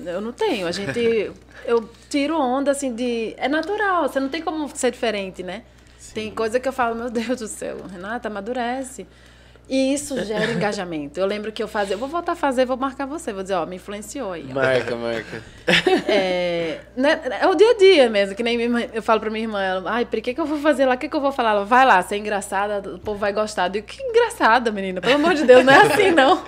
Eu 0.06 0.20
não 0.20 0.34
tenho. 0.34 0.68
A 0.68 0.72
gente. 0.72 1.32
Eu 1.66 1.90
tiro 2.10 2.38
onda 2.38 2.70
assim 2.70 2.94
de. 2.94 3.34
É 3.38 3.48
natural, 3.48 4.08
você 4.08 4.20
não 4.20 4.30
tem 4.30 4.42
como 4.42 4.70
ser 4.76 4.92
diferente, 4.92 5.42
né? 5.42 5.64
Sim. 5.98 6.14
Tem 6.14 6.32
coisa 6.32 6.60
que 6.60 6.68
eu 6.68 6.74
falo, 6.74 6.94
meu 6.96 7.10
Deus 7.10 7.40
do 7.40 7.48
céu, 7.48 7.78
Renata, 7.92 8.28
amadurece. 8.28 9.08
E 9.68 9.94
isso 9.94 10.24
gera 10.24 10.52
engajamento. 10.52 11.20
Eu 11.20 11.26
lembro 11.26 11.52
que 11.52 11.62
eu 11.62 11.68
fazia, 11.68 11.96
eu 11.96 11.98
vou 11.98 12.08
voltar 12.08 12.34
a 12.34 12.36
fazer, 12.36 12.66
vou 12.66 12.78
marcar 12.78 13.08
você, 13.08 13.34
vou 13.34 13.42
dizer, 13.42 13.56
ó, 13.56 13.66
me 13.66 13.78
influenciou 13.78 14.32
aí. 14.32 14.44
Marca, 14.44 14.96
marca. 14.96 15.42
É, 16.08 16.82
né, 16.96 17.20
é 17.42 17.48
o 17.48 17.56
dia 17.56 17.72
a 17.72 17.78
dia 17.78 18.10
mesmo, 18.10 18.36
que 18.36 18.44
nem 18.44 18.56
minha, 18.58 18.90
eu 18.94 19.02
falo 19.02 19.20
pra 19.20 19.32
minha 19.32 19.44
irmã, 19.44 19.62
ela, 19.62 19.92
ai, 19.92 20.06
por 20.06 20.22
que, 20.22 20.34
que 20.34 20.40
eu 20.40 20.46
vou 20.46 20.60
fazer 20.60 20.86
lá? 20.86 20.94
O 20.94 20.98
que, 20.98 21.10
que 21.10 21.16
eu 21.16 21.22
vou 21.22 21.32
falar? 21.32 21.52
Ela, 21.52 21.66
vai 21.66 21.84
lá, 21.86 22.02
você 22.02 22.16
é 22.16 22.18
engraçada, 22.20 22.88
o 22.92 23.00
povo 23.00 23.18
vai 23.18 23.34
gostar. 23.34 23.66
Eu 23.66 23.70
digo, 23.72 23.88
que 23.88 24.02
engraçada, 24.02 24.72
menina, 24.72 25.02
pelo 25.02 25.16
amor 25.16 25.34
de 25.34 25.44
Deus, 25.44 25.66
não 25.66 25.74
é 25.74 25.82
assim, 25.92 26.12
não. 26.12 26.44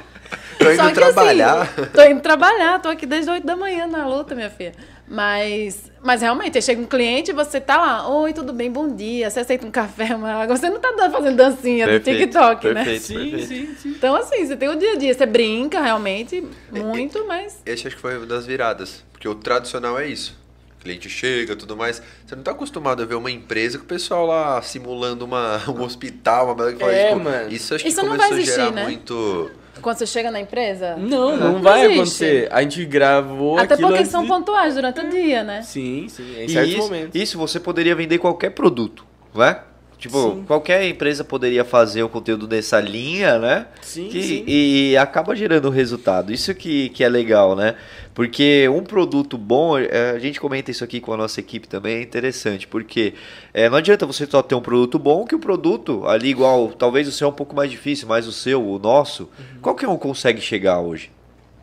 Tô 0.60 0.72
indo 0.72 0.76
Só 0.76 0.88
que, 0.88 0.94
trabalhar. 0.94 1.62
Assim, 1.62 1.86
tô 1.94 2.04
indo 2.04 2.22
trabalhar, 2.22 2.80
tô 2.80 2.90
aqui 2.90 3.06
desde 3.06 3.32
8 3.32 3.46
da 3.46 3.56
manhã 3.56 3.88
na 3.88 4.08
luta, 4.08 4.36
minha 4.36 4.50
filha. 4.50 4.74
Mas, 5.08 5.90
mas 6.04 6.22
realmente, 6.22 6.62
chega 6.62 6.82
um 6.82 6.86
cliente 6.86 7.32
e 7.32 7.34
você 7.34 7.62
tá 7.62 7.78
lá, 7.78 8.10
oi, 8.10 8.34
tudo 8.34 8.52
bem, 8.52 8.70
bom 8.70 8.94
dia, 8.94 9.30
você 9.30 9.40
aceita 9.40 9.66
um 9.66 9.72
café, 9.72 10.14
uma 10.14 10.34
água? 10.34 10.58
Você 10.58 10.70
não 10.70 10.82
tá 10.82 11.10
fazendo 11.10 11.38
dancinha 11.38 11.86
perfeito, 11.86 12.18
do 12.18 12.26
TikTok, 12.26 12.62
perfeito, 12.62 12.74
né? 12.74 12.84
Perfeito, 12.84 13.40
sim, 13.40 13.48
sim, 13.68 13.76
sim. 13.76 13.90
Então, 13.90 14.16
assim, 14.16 14.46
você 14.46 14.58
tem 14.58 14.68
o 14.68 14.76
dia 14.76 14.94
a 14.94 14.96
dia, 14.98 15.14
você 15.14 15.26
brinca 15.26 15.82
realmente 15.82 16.46
muito, 16.72 17.26
mas. 17.26 17.62
Esse 17.66 17.88
acho 17.88 17.96
que 17.96 18.02
foi 18.02 18.18
uma 18.18 18.26
das 18.26 18.46
viradas. 18.46 19.04
Porque 19.14 19.28
o 19.30 19.34
tradicional 19.34 19.98
é 19.98 20.08
isso. 20.08 20.38
O 20.78 20.84
cliente 20.84 21.10
chega 21.10 21.56
tudo 21.56 21.76
mais. 21.76 22.02
Você 22.26 22.36
não 22.36 22.44
tá 22.44 22.52
acostumado 22.52 23.02
a 23.02 23.06
ver 23.06 23.16
uma 23.16 23.32
empresa 23.32 23.78
com 23.78 23.86
o 23.86 23.88
pessoal 23.88 24.26
lá 24.26 24.62
simulando 24.62 25.24
uma, 25.24 25.62
um 25.72 25.82
hospital, 25.84 26.54
uma 26.54 26.72
que 26.74 26.80
faz, 26.80 26.94
É, 26.94 27.08
tipo, 27.10 27.24
mano. 27.24 27.52
Isso 27.52 27.74
acho 27.74 27.88
Isso 27.88 27.96
que 27.96 28.06
não 28.06 28.12
começou 28.12 28.30
vai 28.30 28.40
existir, 28.40 28.60
a 28.60 28.64
gerar 28.66 28.76
né? 28.76 28.84
muito. 28.84 29.52
Quando 29.82 29.98
você 29.98 30.06
chega 30.06 30.30
na 30.32 30.40
empresa. 30.40 30.96
Não, 30.98 31.36
não, 31.38 31.54
Não 31.54 31.62
vai 31.62 31.82
existe. 31.86 31.94
acontecer. 32.26 32.50
A 32.52 32.62
gente 32.62 32.86
gravou 32.86 33.58
Até 33.58 33.74
aquilo 33.76 33.88
porque 33.90 34.00
antes 34.02 34.12
são 34.12 34.22
de- 34.24 34.28
pontuais 34.28 34.76
durante 34.76 35.00
o 35.00 35.10
dia, 35.10 35.44
né? 35.44 35.62
Sim, 35.62 36.08
sim, 36.10 36.24
em 36.40 36.46
E 36.46 36.50
certos 36.50 36.72
isso, 36.74 36.82
momentos. 36.84 37.22
isso 37.22 37.38
você 37.38 37.60
poderia 37.60 37.96
vender 37.96 38.18
qualquer 38.18 38.52
produto, 38.52 39.06
né? 39.36 39.60
Tipo, 39.98 40.32
Sim. 40.36 40.44
qualquer 40.46 40.88
empresa 40.88 41.24
poderia 41.24 41.66
fazer 41.66 42.04
o 42.04 42.10
conteúdo 42.10 42.48
nessa 42.48 42.80
linha, 42.80 43.40
né? 43.40 43.66
Sim, 43.82 44.10
Que- 44.10 44.22
sim. 44.24 44.44
E 44.46 44.96
acaba 44.96 45.36
gerando 45.36 45.70
resultado. 45.72 46.32
Isso 46.32 46.54
que, 46.54 46.90
que 46.90 47.04
é 47.04 47.10
legal, 47.10 47.56
né? 47.56 47.74
Porque 48.14 48.70
um 48.70 48.84
produto 48.84 49.38
bom, 49.40 49.76
é, 49.78 50.12
a 50.12 50.20
gente 50.20 50.40
comenta 50.40 50.70
isso 50.70 50.84
aqui 50.84 51.00
com 51.00 51.14
a 51.14 51.18
nossa 51.18 51.40
equipe 51.40 51.68
também, 51.68 51.98
é 51.98 52.02
interessante. 52.04 52.68
Porque 52.68 53.16
é, 53.54 53.68
não 53.70 53.78
adianta 53.78 54.06
você 54.06 54.28
só 54.28 54.44
ter 54.44 54.54
um 54.54 54.62
produto 54.62 55.00
bom, 55.00 55.26
que 55.26 55.34
o 55.34 55.40
produto, 55.40 56.06
ali 56.08 56.30
igual, 56.30 56.70
talvez 56.70 57.08
o 57.08 57.12
seu 57.12 57.26
é 57.28 57.30
um 57.32 57.34
pouco 57.34 57.56
mais 57.56 57.72
difícil, 57.72 58.08
mas 58.08 58.28
o 58.28 58.32
seu, 58.32 58.64
o 58.64 58.78
nosso, 58.78 59.24
Uhum. 59.24 59.62
qualquer 59.64 59.88
um 59.88 59.98
consegue 59.98 60.40
chegar 60.42 60.80
hoje. 60.80 61.10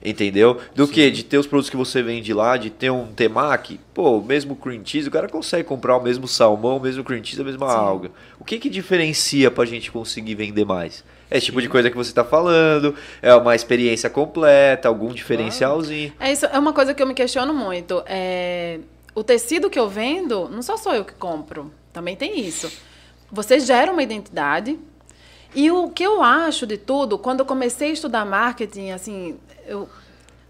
Entendeu? 0.04 0.58
Do 0.74 0.86
que? 0.86 1.10
De 1.10 1.24
ter 1.24 1.38
os 1.38 1.46
produtos 1.46 1.70
que 1.70 1.76
você 1.78 2.02
vende 2.02 2.34
lá, 2.34 2.58
de 2.58 2.68
ter 2.68 2.90
um 2.90 3.06
temaki, 3.06 3.80
pô, 3.94 4.18
o 4.18 4.24
mesmo 4.24 4.54
cream 4.54 4.82
cheese, 4.84 5.08
o 5.08 5.10
cara 5.10 5.28
consegue 5.28 5.64
comprar 5.64 5.96
o 5.96 6.02
mesmo 6.02 6.28
salmão, 6.28 6.76
o 6.76 6.80
mesmo 6.80 7.02
cream 7.02 7.24
cheese, 7.24 7.40
a 7.40 7.44
mesma 7.44 7.72
alga. 7.72 8.10
O 8.38 8.44
que 8.44 8.58
que 8.58 8.68
diferencia 8.68 9.50
pra 9.50 9.64
gente 9.64 9.90
conseguir 9.90 10.34
vender 10.34 10.66
mais? 10.66 11.02
É 11.30 11.38
esse 11.38 11.46
tipo 11.46 11.62
de 11.62 11.70
coisa 11.70 11.90
que 11.90 11.96
você 11.96 12.12
tá 12.12 12.22
falando, 12.22 12.94
é 13.22 13.34
uma 13.34 13.54
experiência 13.54 14.10
completa, 14.10 14.88
algum 14.88 15.08
diferencialzinho. 15.08 16.12
É 16.20 16.30
isso, 16.30 16.44
é 16.44 16.58
uma 16.58 16.74
coisa 16.74 16.92
que 16.92 17.02
eu 17.02 17.06
me 17.06 17.14
questiono 17.14 17.54
muito. 17.54 18.02
É, 18.04 18.80
o 19.14 19.24
tecido 19.24 19.70
que 19.70 19.78
eu 19.78 19.88
vendo, 19.88 20.50
não 20.50 20.60
só 20.60 20.76
sou 20.76 20.92
eu 20.92 21.04
que 21.04 21.14
compro, 21.14 21.72
também 21.94 22.14
tem 22.14 22.40
isso. 22.40 22.70
Você 23.32 23.58
gera 23.58 23.90
uma 23.90 24.02
identidade. 24.02 24.78
E 25.54 25.70
o 25.70 25.88
que 25.88 26.02
eu 26.02 26.20
acho 26.20 26.66
de 26.66 26.76
tudo, 26.76 27.16
quando 27.16 27.40
eu 27.40 27.46
comecei 27.46 27.90
a 27.90 27.92
estudar 27.92 28.24
marketing, 28.24 28.90
assim, 28.90 29.36
eu, 29.66 29.88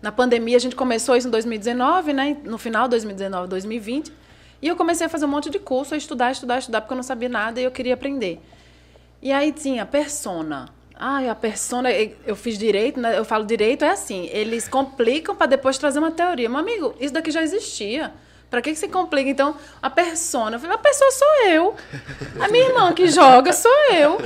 na 0.03 0.13
pandemia 0.13 0.57
a 0.57 0.61
gente 0.61 0.77
começou 0.77 1.17
isso 1.17 1.29
em 1.29 1.31
2019, 1.31 2.13
né? 2.13 2.37
No 2.45 2.59
final 2.59 2.85
de 2.85 2.91
2019, 2.91 3.49
2020. 3.49 4.13
E 4.61 4.69
eu 4.69 4.77
comecei 4.77 5.07
a 5.07 5.11
fazer 5.11 5.25
um 5.25 5.29
monte 5.29 5.51
de 5.51 5.59
curso, 5.59 5.95
a 5.95 5.97
estudar, 5.97 6.31
estudar, 6.31 6.59
estudar, 6.59 6.81
porque 6.81 6.93
eu 6.93 6.97
não 6.97 7.03
sabia 7.03 7.29
nada 7.29 7.61
e 7.61 7.65
eu 7.65 7.71
queria 7.71 7.95
aprender. 7.95 8.41
E 9.21 9.33
aí 9.33 9.53
tinha 9.53 9.85
persona. 9.85 10.69
Ai, 10.95 11.29
a 11.29 11.35
persona, 11.35 11.91
eu 11.93 12.37
fiz 12.37 12.57
direito, 12.57 13.01
né? 13.01 13.19
Eu 13.19 13.25
falo 13.25 13.45
direito, 13.45 13.85
é 13.85 13.91
assim, 13.91 14.29
eles 14.33 14.69
complicam 14.69 15.35
para 15.35 15.47
depois 15.47 15.77
trazer 15.77 15.99
uma 15.99 16.11
teoria. 16.11 16.49
Meu 16.49 16.59
amigo, 16.59 16.95
isso 17.01 17.13
daqui 17.13 17.31
já 17.31 17.43
existia. 17.43 18.13
Para 18.49 18.63
que 18.63 18.71
que 18.71 18.79
se 18.79 18.87
complica? 18.87 19.29
Então, 19.29 19.57
a 19.83 19.91
persona, 19.91 20.57
eu 20.57 20.61
falei, 20.61 20.77
a 20.77 20.79
pessoa 20.79 21.11
sou 21.11 21.49
eu. 21.49 21.75
A 22.41 22.47
minha 22.49 22.69
irmã 22.69 22.93
que 22.93 23.09
joga 23.09 23.53
sou 23.53 23.73
eu. 23.93 24.19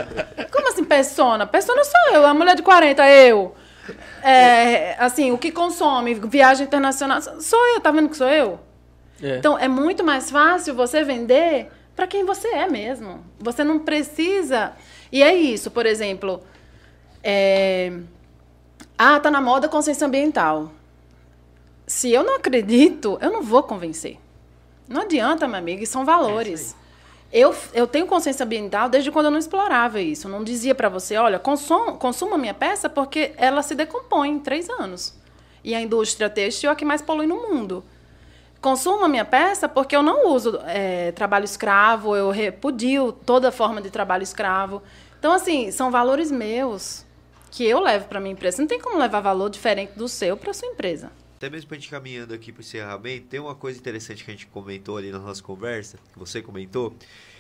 Como 0.53 0.69
assim 0.69 0.85
persona? 0.85 1.47
Persona 1.47 1.83
sou 1.83 2.15
eu, 2.15 2.27
a 2.27 2.35
mulher 2.35 2.55
de 2.55 2.63
40 2.63 3.09
eu. 3.09 3.57
É, 4.23 4.97
assim, 4.99 5.31
o 5.31 5.39
que 5.39 5.51
consome, 5.51 6.15
viagem 6.15 6.67
internacional, 6.67 7.21
sou 7.41 7.65
eu, 7.75 7.81
tá 7.81 7.91
vendo 7.91 8.09
que 8.09 8.17
sou 8.17 8.29
eu? 8.29 8.59
É. 9.23 9.39
Então, 9.39 9.59
é 9.59 9.69
muito 9.69 10.05
mais 10.05 10.31
fácil 10.31 10.75
você 10.75 11.03
vender 11.03 11.71
para 11.97 12.07
quem 12.07 12.25
você 12.25 12.49
é 12.49 12.69
mesmo. 12.69 13.25
Você 13.39 13.65
não 13.65 13.79
precisa. 13.81 14.73
E 15.11 15.23
é 15.23 15.35
isso, 15.35 15.71
por 15.71 15.87
exemplo. 15.87 16.43
é, 17.23 17.93
Ah, 18.97 19.19
tá 19.19 19.31
na 19.31 19.41
moda 19.41 19.69
consciência 19.69 20.07
ambiental. 20.07 20.73
Se 21.87 22.13
eu 22.13 22.23
não 22.23 22.37
acredito, 22.37 23.19
eu 23.21 23.31
não 23.31 23.43
vou 23.43 23.63
convencer. 23.63 24.19
Não 24.89 25.03
adianta, 25.03 25.47
amigo, 25.47 25.83
e 25.83 25.87
são 25.87 26.05
valores. 26.05 26.75
Eu, 27.33 27.55
eu 27.75 27.87
tenho 27.87 28.07
consciência 28.07 28.45
ambiental 28.45 28.89
desde 28.89 29.11
quando 29.11 29.27
eu 29.27 29.31
não 29.31 29.39
explorava 29.39 30.01
isso. 30.01 30.27
Eu 30.27 30.31
não 30.31 30.43
dizia 30.43 30.75
para 30.75 30.89
você, 30.89 31.17
olha, 31.17 31.39
consuma, 31.39 31.93
consuma 31.93 32.39
minha 32.39 32.55
peça 32.55 32.89
porque 32.89 33.33
ela 33.37 33.63
se 33.63 33.75
decompõe 33.75 34.31
em 34.31 34.39
três 34.39 34.69
anos. 34.71 35.15
E 35.63 35.75
a 35.75 35.81
indústria 35.81 36.31
têxtil 36.31 36.71
é 36.71 36.73
a 36.73 36.77
que 36.77 36.85
mais 36.85 37.03
polui 37.03 37.27
no 37.27 37.37
mundo. 37.37 37.85
Consuma 38.61 39.09
minha 39.09 39.25
peça 39.25 39.69
porque 39.69 39.95
eu 39.95 40.03
não 40.03 40.29
uso 40.29 40.59
é, 40.65 41.13
trabalho 41.13 41.45
escravo, 41.45 42.17
eu 42.17 42.31
repudio 42.31 43.13
toda 43.13 43.53
forma 43.53 43.83
de 43.83 43.91
trabalho 43.91 44.23
escravo. 44.23 44.83
Então, 45.19 45.33
assim, 45.33 45.71
são 45.71 45.91
valores 45.91 46.31
meus 46.31 47.05
que 47.51 47.65
eu 47.65 47.81
levo 47.81 48.07
para 48.07 48.21
minha 48.21 48.33
empresa. 48.33 48.63
Não 48.63 48.67
tem 48.67 48.81
como 48.81 48.99
levar 48.99 49.21
valor 49.21 49.51
diferente 49.51 49.93
do 49.95 50.09
seu 50.09 50.37
para 50.37 50.55
sua 50.55 50.69
empresa. 50.69 51.11
Até 51.39 51.49
mesmo 51.49 51.69
pra 51.69 51.77
gente 51.77 51.89
caminhando 51.89 52.35
aqui 52.35 52.51
pro 52.51 52.63
encerramento, 52.63 53.29
tem 53.29 53.39
uma 53.39 53.55
coisa 53.55 53.79
interessante 53.79 54.25
que 54.25 54.31
a 54.33 54.35
gente 54.35 54.49
comentou 54.49 54.97
ali 54.97 55.13
na 55.13 55.21
nossa 55.21 55.41
conversa, 55.41 55.97
que 56.13 56.19
você 56.19 56.43
comentou, 56.43 56.93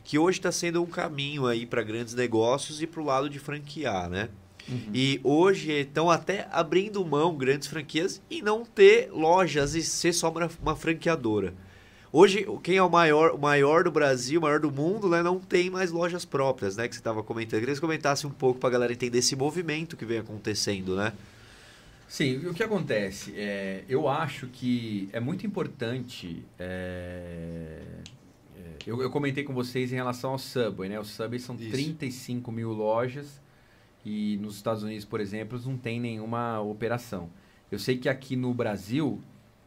que 0.04 0.16
hoje 0.16 0.38
está 0.38 0.52
sendo 0.52 0.80
um 0.80 0.86
caminho 0.86 1.48
aí 1.48 1.66
para 1.66 1.82
grandes 1.82 2.14
negócios 2.14 2.80
e 2.80 2.86
pro 2.86 3.04
lado 3.04 3.28
de 3.28 3.40
franquear, 3.40 4.08
né? 4.08 4.28
E 4.94 5.20
hoje 5.24 5.72
estão 5.72 6.08
até 6.08 6.46
abrindo 6.52 7.04
mão 7.04 7.36
grandes 7.36 7.66
franquias 7.66 8.22
e 8.30 8.40
não 8.40 8.64
ter 8.64 9.10
lojas 9.10 9.74
e 9.74 9.82
ser 9.82 10.12
só 10.12 10.30
uma, 10.30 10.48
uma 10.62 10.76
franqueadora. 10.76 11.52
Hoje, 12.12 12.46
quem 12.62 12.76
é 12.76 12.82
o 12.82 12.88
maior, 12.88 13.32
o 13.32 13.38
maior 13.38 13.82
do 13.82 13.90
Brasil, 13.90 14.38
o 14.38 14.42
maior 14.44 14.60
do 14.60 14.70
mundo, 14.70 15.08
né, 15.08 15.24
não 15.24 15.40
tem 15.40 15.70
mais 15.70 15.90
lojas 15.90 16.24
próprias, 16.24 16.76
né? 16.76 16.86
Que 16.86 16.94
você 16.94 17.00
estava 17.00 17.20
comentando. 17.24 17.54
Eu 17.54 17.60
queria 17.62 17.74
que 17.74 17.80
você 17.80 17.84
comentasse 17.84 18.28
um 18.28 18.30
pouco 18.30 18.60
para 18.60 18.68
a 18.68 18.72
galera 18.72 18.92
entender 18.92 19.18
esse 19.18 19.34
movimento 19.34 19.96
que 19.96 20.04
vem 20.04 20.18
acontecendo, 20.18 20.94
né? 20.94 21.12
Sim, 22.08 22.38
o 22.46 22.54
que 22.54 22.62
acontece? 22.62 23.34
É, 23.36 23.84
eu 23.86 24.08
acho 24.08 24.46
que 24.46 25.10
é 25.12 25.20
muito 25.20 25.46
importante. 25.46 26.42
é, 26.58 27.82
é, 28.56 28.62
eu, 28.86 29.02
eu 29.02 29.10
comentei 29.10 29.44
com 29.44 29.52
vocês 29.52 29.92
em 29.92 29.96
relação 29.96 30.30
ao 30.30 30.38
Subway, 30.38 30.88
né? 30.88 30.98
O 30.98 31.04
Subway 31.04 31.38
são 31.38 31.54
Isso. 31.54 31.70
35 31.70 32.50
mil 32.50 32.72
lojas 32.72 33.42
e 34.06 34.38
nos 34.38 34.56
Estados 34.56 34.82
Unidos, 34.82 35.04
por 35.04 35.20
exemplo, 35.20 35.60
não 35.66 35.76
tem 35.76 36.00
nenhuma 36.00 36.58
operação. 36.60 37.28
Eu 37.70 37.78
sei 37.78 37.98
que 37.98 38.08
aqui 38.08 38.36
no 38.36 38.54
Brasil 38.54 39.20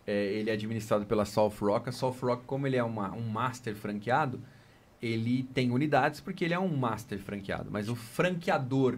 é, 0.08 0.34
ele 0.34 0.50
é 0.50 0.54
administrado 0.54 1.06
pela 1.06 1.26
South 1.26 1.54
Rock. 1.62 1.90
A 1.90 1.92
South 1.92 2.18
Rock, 2.24 2.44
como 2.46 2.66
ele 2.66 2.76
é 2.76 2.84
uma, 2.84 3.14
um 3.14 3.30
master 3.30 3.76
franqueado, 3.76 4.42
ele 5.00 5.44
tem 5.54 5.70
unidades 5.70 6.20
porque 6.20 6.44
ele 6.44 6.56
é 6.56 6.60
um 6.60 6.76
master 6.76 7.20
franqueado. 7.20 7.70
Mas 7.70 7.88
o 7.88 7.96
franqueador 7.96 8.98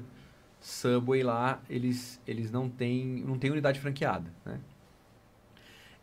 Subway 0.64 1.24
lá, 1.24 1.62
eles, 1.70 2.20
eles 2.28 2.52
não 2.52 2.70
têm 2.70 3.24
não 3.26 3.38
tem 3.38 3.52
unidade 3.52 3.80
franqueada, 3.80 4.32
né? 4.46 4.60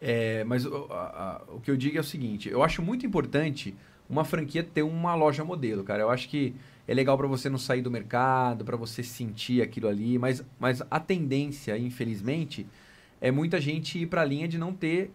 É, 0.01 0.45
mas 0.45 0.65
o, 0.65 0.87
a- 0.91 1.43
a- 1.49 1.55
o 1.55 1.61
que 1.61 1.71
eu 1.71 1.77
digo 1.77 1.97
é 1.97 2.01
o 2.01 2.05
seguinte, 2.05 2.49
eu 2.49 2.63
acho 2.63 2.83
muito 2.83 3.05
importante 3.07 3.75
uma 4.09 4.25
franquia 4.25 4.63
ter 4.63 4.83
uma 4.83 5.15
loja 5.15 5.45
modelo, 5.45 5.85
cara. 5.85 6.03
Eu 6.03 6.11
acho 6.11 6.29
que 6.29 6.55
é 6.89 6.95
legal 6.95 7.17
para 7.17 7.27
você 7.29 7.49
não 7.49 7.59
sair 7.59 7.83
do 7.83 7.91
mercado, 7.91 8.65
para 8.65 8.77
você 8.77 9.03
sentir 9.03 9.63
aquilo 9.63 9.89
ali, 9.89 10.19
mas, 10.19 10.45
mas 10.59 10.83
a 10.91 10.99
tendência, 10.99 11.79
infelizmente, 11.79 12.67
é 13.21 13.31
muita 13.31 13.61
gente 13.61 13.99
ir 14.01 14.07
para 14.07 14.23
a 14.23 14.25
linha 14.25 14.49
de 14.49 14.59
não 14.59 14.73
ter 14.73 15.11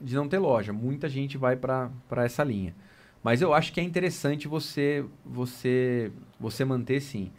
de 0.00 0.14
não 0.14 0.26
ter 0.28 0.38
loja. 0.38 0.72
Muita 0.72 1.08
gente 1.10 1.36
vai 1.36 1.56
para 1.56 1.90
essa 2.24 2.42
linha. 2.42 2.74
Mas 3.22 3.42
eu 3.42 3.52
acho 3.52 3.70
que 3.72 3.80
é 3.80 3.82
interessante 3.84 4.48
você 4.48 5.04
você 5.24 6.10
você 6.40 6.64
manter 6.64 7.00
sim. 7.02 7.30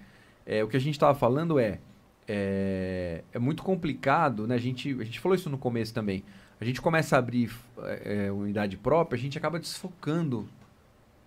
É, 0.51 0.61
o 0.61 0.67
que 0.67 0.75
a 0.75 0.81
gente 0.81 0.95
estava 0.95 1.17
falando 1.17 1.57
é, 1.57 1.79
é, 2.27 3.23
é 3.31 3.39
muito 3.39 3.63
complicado, 3.63 4.45
né? 4.45 4.55
A 4.55 4.57
gente 4.57 4.91
a 4.99 5.03
gente 5.05 5.17
falou 5.17 5.33
isso 5.33 5.49
no 5.49 5.57
começo 5.57 5.93
também. 5.93 6.25
A 6.59 6.65
gente 6.65 6.81
começa 6.81 7.15
a 7.15 7.19
abrir 7.19 7.49
é, 7.83 8.25
é 8.25 8.31
unidade 8.33 8.75
própria, 8.75 9.17
a 9.17 9.21
gente 9.21 9.37
acaba 9.37 9.57
desfocando 9.57 10.45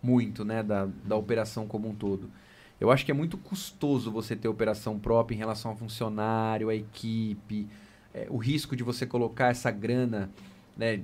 muito, 0.02 0.44
né, 0.44 0.62
da, 0.62 0.86
da 1.02 1.16
operação 1.16 1.66
como 1.66 1.88
um 1.88 1.94
todo. 1.94 2.30
Eu 2.78 2.90
acho 2.90 3.02
que 3.02 3.10
é 3.10 3.14
muito 3.14 3.38
custoso 3.38 4.12
você 4.12 4.36
ter 4.36 4.46
operação 4.46 4.98
própria 4.98 5.34
em 5.34 5.38
relação 5.38 5.70
ao 5.70 5.76
funcionário, 5.78 6.68
à 6.68 6.74
equipe, 6.74 7.66
é, 8.12 8.26
o 8.28 8.36
risco 8.36 8.76
de 8.76 8.82
você 8.82 9.06
colocar 9.06 9.48
essa 9.48 9.70
grana, 9.70 10.30
né, 10.76 11.00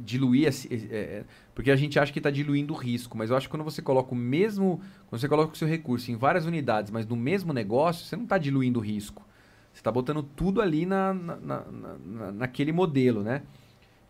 diluir, 0.00 0.48
é, 0.48 0.74
é, 0.74 1.24
porque 1.54 1.70
a 1.70 1.76
gente 1.76 1.98
acha 1.98 2.12
que 2.12 2.18
está 2.18 2.30
diluindo 2.30 2.72
o 2.72 2.76
risco, 2.76 3.16
mas 3.16 3.30
eu 3.30 3.36
acho 3.36 3.46
que 3.46 3.50
quando 3.50 3.64
você 3.64 3.82
coloca 3.82 4.12
o 4.12 4.16
mesmo, 4.16 4.80
quando 5.08 5.20
você 5.20 5.28
coloca 5.28 5.52
o 5.52 5.56
seu 5.56 5.68
recurso 5.68 6.10
em 6.10 6.16
várias 6.16 6.46
unidades, 6.46 6.90
mas 6.90 7.06
no 7.06 7.16
mesmo 7.16 7.52
negócio, 7.52 8.06
você 8.06 8.16
não 8.16 8.24
está 8.24 8.38
diluindo 8.38 8.78
o 8.78 8.82
risco. 8.82 9.26
Você 9.72 9.80
está 9.80 9.92
botando 9.92 10.22
tudo 10.22 10.60
ali 10.60 10.84
na, 10.84 11.14
na, 11.14 11.36
na, 11.36 11.64
na, 12.04 12.32
naquele 12.32 12.72
modelo, 12.72 13.22
né? 13.22 13.42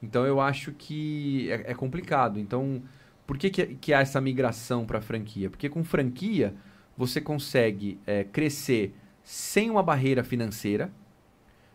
Então 0.03 0.25
eu 0.25 0.41
acho 0.41 0.73
que 0.73 1.51
é, 1.51 1.73
é 1.73 1.75
complicado. 1.75 2.39
Então, 2.39 2.83
por 3.27 3.37
que, 3.37 3.51
que, 3.51 3.67
que 3.75 3.93
há 3.93 4.01
essa 4.01 4.21
migração 4.21 4.87
para 4.87 5.01
franquia? 5.01 5.51
Porque 5.51 5.69
com 5.69 5.85
franquia 5.85 6.55
você 6.97 7.21
consegue 7.21 7.99
é, 8.07 8.25
crescer 8.25 8.95
sem 9.23 9.71
uma 9.71 9.83
barreira 9.83 10.25
financeira, 10.25 10.91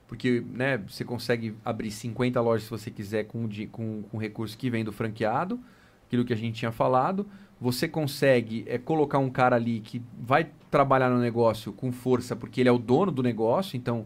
porque 0.07 0.43
né, 0.53 0.77
você 0.77 1.03
consegue 1.03 1.55
abrir 1.63 1.91
50 1.91 2.39
lojas 2.41 2.63
se 2.63 2.69
você 2.69 2.91
quiser 2.91 3.25
com, 3.25 3.47
com, 3.71 4.03
com 4.03 4.17
recurso 4.17 4.57
que 4.57 4.69
vem 4.69 4.83
do 4.83 4.91
franqueado, 4.91 5.59
aquilo 6.05 6.23
que 6.23 6.33
a 6.33 6.37
gente 6.37 6.55
tinha 6.59 6.71
falado. 6.71 7.27
Você 7.59 7.87
consegue 7.87 8.63
é, 8.67 8.77
colocar 8.77 9.17
um 9.17 9.29
cara 9.29 9.55
ali 9.55 9.79
que 9.79 10.01
vai 10.19 10.47
trabalhar 10.69 11.09
no 11.09 11.19
negócio 11.19 11.71
com 11.71 11.91
força, 11.91 12.35
porque 12.35 12.61
ele 12.61 12.69
é 12.69 12.71
o 12.71 12.77
dono 12.77 13.11
do 13.11 13.23
negócio, 13.23 13.77
então 13.77 14.05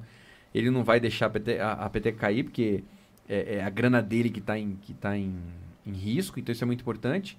ele 0.53 0.69
não 0.69 0.83
vai 0.83 0.99
deixar 0.99 1.25
a 1.25 1.29
PT, 1.29 1.59
a, 1.59 1.71
a 1.73 1.89
PT 1.89 2.11
cair, 2.13 2.43
porque 2.43 2.83
é, 3.27 3.55
é, 3.55 3.63
a 3.63 3.69
grana 3.69 4.01
dele 4.01 4.29
que 4.29 4.39
está 4.39 4.57
em, 4.57 4.77
que 4.81 4.93
tá 4.93 5.17
em, 5.17 5.35
em 5.85 5.91
risco, 5.91 6.39
então 6.39 6.53
isso 6.53 6.63
é 6.63 6.67
muito 6.67 6.81
importante. 6.81 7.37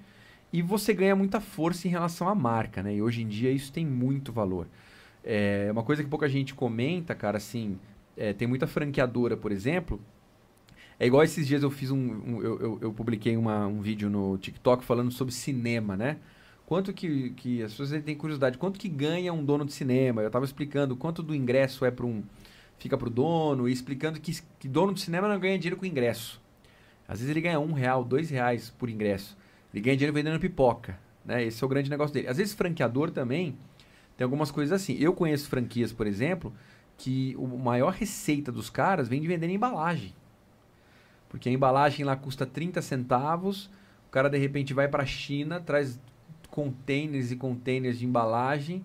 E 0.53 0.63
você 0.63 0.93
ganha 0.93 1.15
muita 1.15 1.41
força 1.41 1.87
em 1.87 1.91
relação 1.91 2.29
à 2.29 2.35
marca, 2.35 2.83
né? 2.83 2.97
E 2.97 3.01
hoje 3.01 3.23
em 3.23 3.29
dia 3.29 3.53
isso 3.53 3.73
tem 3.73 3.87
muito 3.87 4.33
valor. 4.33 4.67
É 5.23 5.69
uma 5.71 5.83
coisa 5.83 6.03
que 6.03 6.09
pouca 6.09 6.29
gente 6.29 6.55
comenta, 6.55 7.15
cara, 7.15 7.37
assim, 7.37 7.79
é, 8.21 8.35
tem 8.35 8.47
muita 8.47 8.67
franqueadora, 8.67 9.35
por 9.35 9.51
exemplo. 9.51 9.99
É 10.99 11.07
igual 11.07 11.23
esses 11.25 11.47
dias 11.47 11.63
eu 11.63 11.71
fiz 11.71 11.91
um. 11.91 11.97
um 11.97 12.43
eu, 12.43 12.61
eu, 12.61 12.79
eu, 12.83 12.93
publiquei 12.93 13.35
uma, 13.35 13.67
um 13.67 13.81
vídeo 13.81 14.11
no 14.11 14.37
TikTok 14.37 14.85
falando 14.85 15.11
sobre 15.11 15.33
cinema, 15.33 15.97
né? 15.97 16.19
Quanto 16.67 16.93
que, 16.93 17.31
que 17.31 17.63
as 17.63 17.73
pessoas 17.73 18.03
têm 18.03 18.15
curiosidade, 18.15 18.59
quanto 18.59 18.79
que 18.79 18.89
ganha 18.89 19.33
um 19.33 19.43
dono 19.43 19.65
de 19.65 19.73
cinema? 19.73 20.21
Eu 20.21 20.27
estava 20.27 20.45
explicando 20.45 20.95
quanto 20.95 21.23
do 21.23 21.35
ingresso 21.35 21.87
é 21.87 21.91
para 21.91 22.05
um. 22.05 22.23
fica 22.79 22.99
para 22.99 23.09
o 23.09 23.11
dono, 23.11 23.67
e 23.67 23.73
explicando 23.73 24.21
que, 24.21 24.39
que 24.59 24.69
dono 24.69 24.93
de 24.93 25.01
cinema 25.01 25.27
não 25.27 25.41
ganha 25.41 25.59
dinheiro 25.59 25.79
com 25.79 25.87
ingresso. 25.87 26.39
Às 27.09 27.21
vezes 27.21 27.31
ele 27.31 27.41
ganha 27.41 27.59
um 27.59 27.73
real, 27.73 28.05
dois 28.05 28.29
reais 28.29 28.69
por 28.69 28.91
ingresso. 28.91 29.35
Ele 29.73 29.83
ganha 29.83 29.97
dinheiro 29.97 30.15
vendendo 30.15 30.39
pipoca. 30.39 30.99
Né? 31.25 31.45
Esse 31.45 31.65
é 31.65 31.67
o 31.67 31.69
grande 31.69 31.89
negócio 31.89 32.13
dele. 32.13 32.29
Às 32.29 32.37
vezes 32.37 32.53
franqueador 32.53 33.11
também 33.11 33.57
tem 34.17 34.25
algumas 34.27 34.51
coisas 34.51 34.73
assim. 34.79 34.95
Eu 35.01 35.15
conheço 35.15 35.49
franquias, 35.49 35.93
por 35.93 36.07
exemplo, 36.07 36.53
que 37.01 37.35
o 37.39 37.47
maior 37.47 37.95
receita 37.95 38.53
dos 38.53 38.69
caras 38.69 39.09
vem 39.09 39.23
de 39.23 39.27
vender 39.27 39.49
embalagem. 39.49 40.15
Porque 41.31 41.49
a 41.49 41.53
embalagem 41.53 42.05
lá 42.05 42.15
custa 42.15 42.45
30 42.45 42.83
centavos, 42.83 43.71
o 44.07 44.11
cara 44.11 44.29
de 44.29 44.37
repente 44.37 44.75
vai 44.75 44.87
para 44.87 45.03
a 45.03 45.07
China, 45.07 45.61
traz 45.61 45.99
containers 46.51 47.33
e 47.33 47.37
containers 47.37 47.99
de 47.99 48.05
embalagem, 48.05 48.85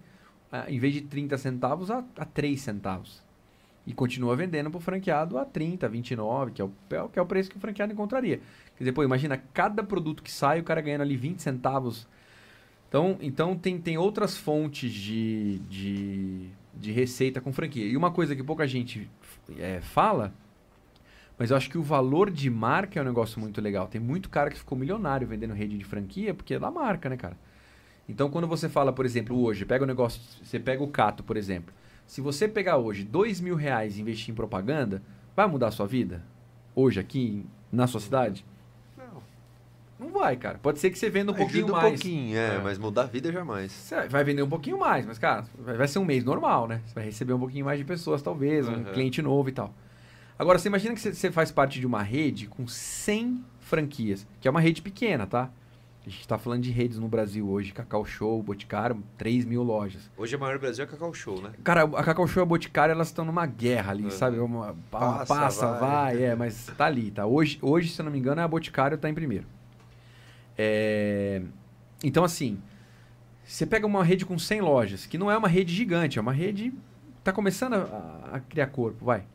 uh, 0.49 0.69
em 0.69 0.79
vez 0.79 0.93
de 0.93 1.01
30 1.01 1.37
centavos, 1.37 1.91
a, 1.91 2.05
a 2.17 2.23
3 2.23 2.61
centavos. 2.61 3.21
E 3.85 3.93
continua 3.93 4.33
vendendo 4.33 4.71
para 4.71 4.77
o 4.77 4.81
franqueado 4.81 5.37
a 5.37 5.43
30, 5.43 5.89
29, 5.89 6.51
que 6.51 6.61
é, 6.61 6.65
o, 6.65 6.71
é 6.91 7.07
que 7.11 7.19
é 7.19 7.21
o 7.21 7.25
preço 7.25 7.49
que 7.49 7.57
o 7.57 7.59
franqueado 7.59 7.91
encontraria. 7.91 8.37
Quer 8.77 8.79
dizer, 8.79 8.91
pô, 8.93 9.03
imagina 9.03 9.37
cada 9.53 9.83
produto 9.83 10.23
que 10.23 10.31
sai, 10.31 10.61
o 10.61 10.63
cara 10.63 10.79
ganhando 10.79 11.01
ali 11.01 11.17
20 11.17 11.41
centavos. 11.41 12.07
Então, 12.87 13.17
então 13.19 13.57
tem, 13.57 13.77
tem 13.77 13.97
outras 13.97 14.37
fontes 14.37 14.89
de, 14.93 15.59
de, 15.69 16.49
de 16.75 16.91
receita 16.91 17.41
com 17.41 17.53
franquia. 17.53 17.85
E 17.85 17.95
uma 17.95 18.11
coisa 18.11 18.35
que 18.35 18.43
pouca 18.43 18.67
gente 18.67 19.09
é, 19.57 19.79
fala, 19.81 20.33
mas 21.37 21.51
eu 21.51 21.57
acho 21.57 21.69
que 21.69 21.77
o 21.77 21.83
valor 21.83 22.29
de 22.29 22.49
marca 22.49 22.99
é 22.99 23.01
um 23.01 23.05
negócio 23.05 23.39
muito 23.39 23.61
legal. 23.61 23.87
Tem 23.87 23.99
muito 23.99 24.29
cara 24.29 24.49
que 24.49 24.57
ficou 24.57 24.77
milionário 24.77 25.27
vendendo 25.27 25.53
rede 25.53 25.77
de 25.77 25.83
franquia 25.83 26.33
porque 26.33 26.53
é 26.53 26.59
da 26.59 26.71
marca, 26.71 27.09
né, 27.09 27.17
cara? 27.17 27.37
Então, 28.07 28.29
quando 28.29 28.47
você 28.47 28.69
fala, 28.69 28.93
por 28.93 29.05
exemplo, 29.05 29.39
hoje, 29.41 29.65
pega 29.65 29.83
o 29.83 29.87
negócio, 29.87 30.21
você 30.43 30.59
pega 30.59 30.83
o 30.83 30.87
Cato, 30.87 31.23
por 31.23 31.35
exemplo. 31.35 31.73
Se 32.05 32.21
você 32.21 32.47
pegar 32.47 32.77
hoje 32.77 33.03
dois 33.03 33.41
mil 33.41 33.55
reais 33.55 33.97
e 33.97 34.01
investir 34.01 34.31
em 34.31 34.35
propaganda, 34.35 35.01
vai 35.35 35.47
mudar 35.47 35.67
a 35.67 35.71
sua 35.71 35.87
vida? 35.87 36.23
Hoje, 36.75 36.99
aqui, 36.99 37.45
na 37.71 37.87
sua 37.87 37.99
cidade? 37.99 38.45
Não 39.99 40.09
vai, 40.09 40.35
cara. 40.35 40.57
Pode 40.57 40.79
ser 40.79 40.89
que 40.89 40.99
você 40.99 41.09
venda 41.09 41.31
um 41.31 41.35
pouquinho 41.35 41.67
um 41.67 41.71
mais. 41.71 41.85
um 41.85 41.89
pouquinho, 41.89 42.37
é, 42.37 42.55
é, 42.55 42.59
mas 42.59 42.77
mudar 42.77 43.03
a 43.03 43.07
vida 43.07 43.31
jamais. 43.31 43.71
Você 43.71 44.07
vai 44.07 44.23
vender 44.23 44.41
um 44.41 44.49
pouquinho 44.49 44.77
mais, 44.77 45.05
mas, 45.05 45.17
cara, 45.17 45.45
vai 45.57 45.87
ser 45.87 45.99
um 45.99 46.05
mês 46.05 46.23
normal, 46.23 46.67
né? 46.67 46.81
Você 46.85 46.93
vai 46.93 47.05
receber 47.05 47.33
um 47.33 47.39
pouquinho 47.39 47.65
mais 47.65 47.79
de 47.79 47.85
pessoas, 47.85 48.21
talvez, 48.21 48.67
uhum. 48.67 48.79
um 48.79 48.83
cliente 48.85 49.21
novo 49.21 49.47
e 49.49 49.53
tal. 49.53 49.73
Agora, 50.37 50.59
você 50.59 50.67
imagina 50.67 50.93
que 50.93 50.99
você 50.99 51.31
faz 51.31 51.49
parte 51.49 51.79
de 51.79 51.87
uma 51.87 52.03
rede 52.03 52.47
com 52.47 52.67
100 52.67 53.43
franquias, 53.59 54.27
que 54.41 54.47
é 54.47 54.51
uma 54.51 54.59
rede 54.59 54.81
pequena, 54.81 55.25
tá? 55.25 55.49
A 56.05 56.09
gente 56.09 56.19
está 56.19 56.37
falando 56.37 56.61
de 56.61 56.69
redes 56.69 56.99
no 56.99 57.07
Brasil 57.07 57.49
hoje, 57.49 57.71
Cacau 57.71 58.05
Show, 58.05 58.43
Boticário, 58.43 59.01
3 59.17 59.43
mil 59.43 59.63
lojas. 59.63 60.11
Hoje 60.15 60.35
a 60.35 60.37
maior 60.37 60.57
do 60.57 60.61
Brasil 60.61 60.83
é 60.83 60.87
a 60.87 60.91
Cacau 60.91 61.11
Show, 61.13 61.41
né? 61.41 61.51
Cara, 61.63 61.81
a 61.83 62.03
Cacau 62.03 62.27
Show 62.27 62.41
e 62.41 62.43
a 62.43 62.45
Boticário, 62.45 62.91
elas 62.91 63.07
estão 63.07 63.25
numa 63.25 63.45
guerra 63.47 63.91
ali, 63.91 64.03
uhum. 64.03 64.11
sabe? 64.11 64.37
Uma, 64.37 64.75
passa, 64.91 65.25
passa 65.25 65.67
vai. 65.71 65.79
vai, 65.79 66.23
é, 66.23 66.35
mas 66.35 66.67
tá 66.77 66.85
ali, 66.85 67.09
tá? 67.09 67.25
Hoje, 67.25 67.57
hoje, 67.59 67.89
se 67.89 67.99
eu 67.99 68.03
não 68.03 68.11
me 68.11 68.19
engano, 68.19 68.39
a 68.39 68.47
Boticário 68.47 68.99
tá 68.99 69.09
em 69.09 69.15
primeiro. 69.15 69.47
É... 70.57 71.41
Então, 72.03 72.23
assim, 72.23 72.59
você 73.43 73.65
pega 73.65 73.85
uma 73.85 74.03
rede 74.03 74.25
com 74.25 74.37
100 74.37 74.61
lojas, 74.61 75.05
que 75.05 75.17
não 75.17 75.29
é 75.29 75.37
uma 75.37 75.47
rede 75.47 75.73
gigante, 75.73 76.17
é 76.17 76.21
uma 76.21 76.33
rede. 76.33 76.73
Está 77.19 77.31
começando 77.31 77.73
a, 77.73 78.29
a, 78.33 78.39
criar 78.39 78.67
corpo, 78.67 79.05
vai. 79.05 79.25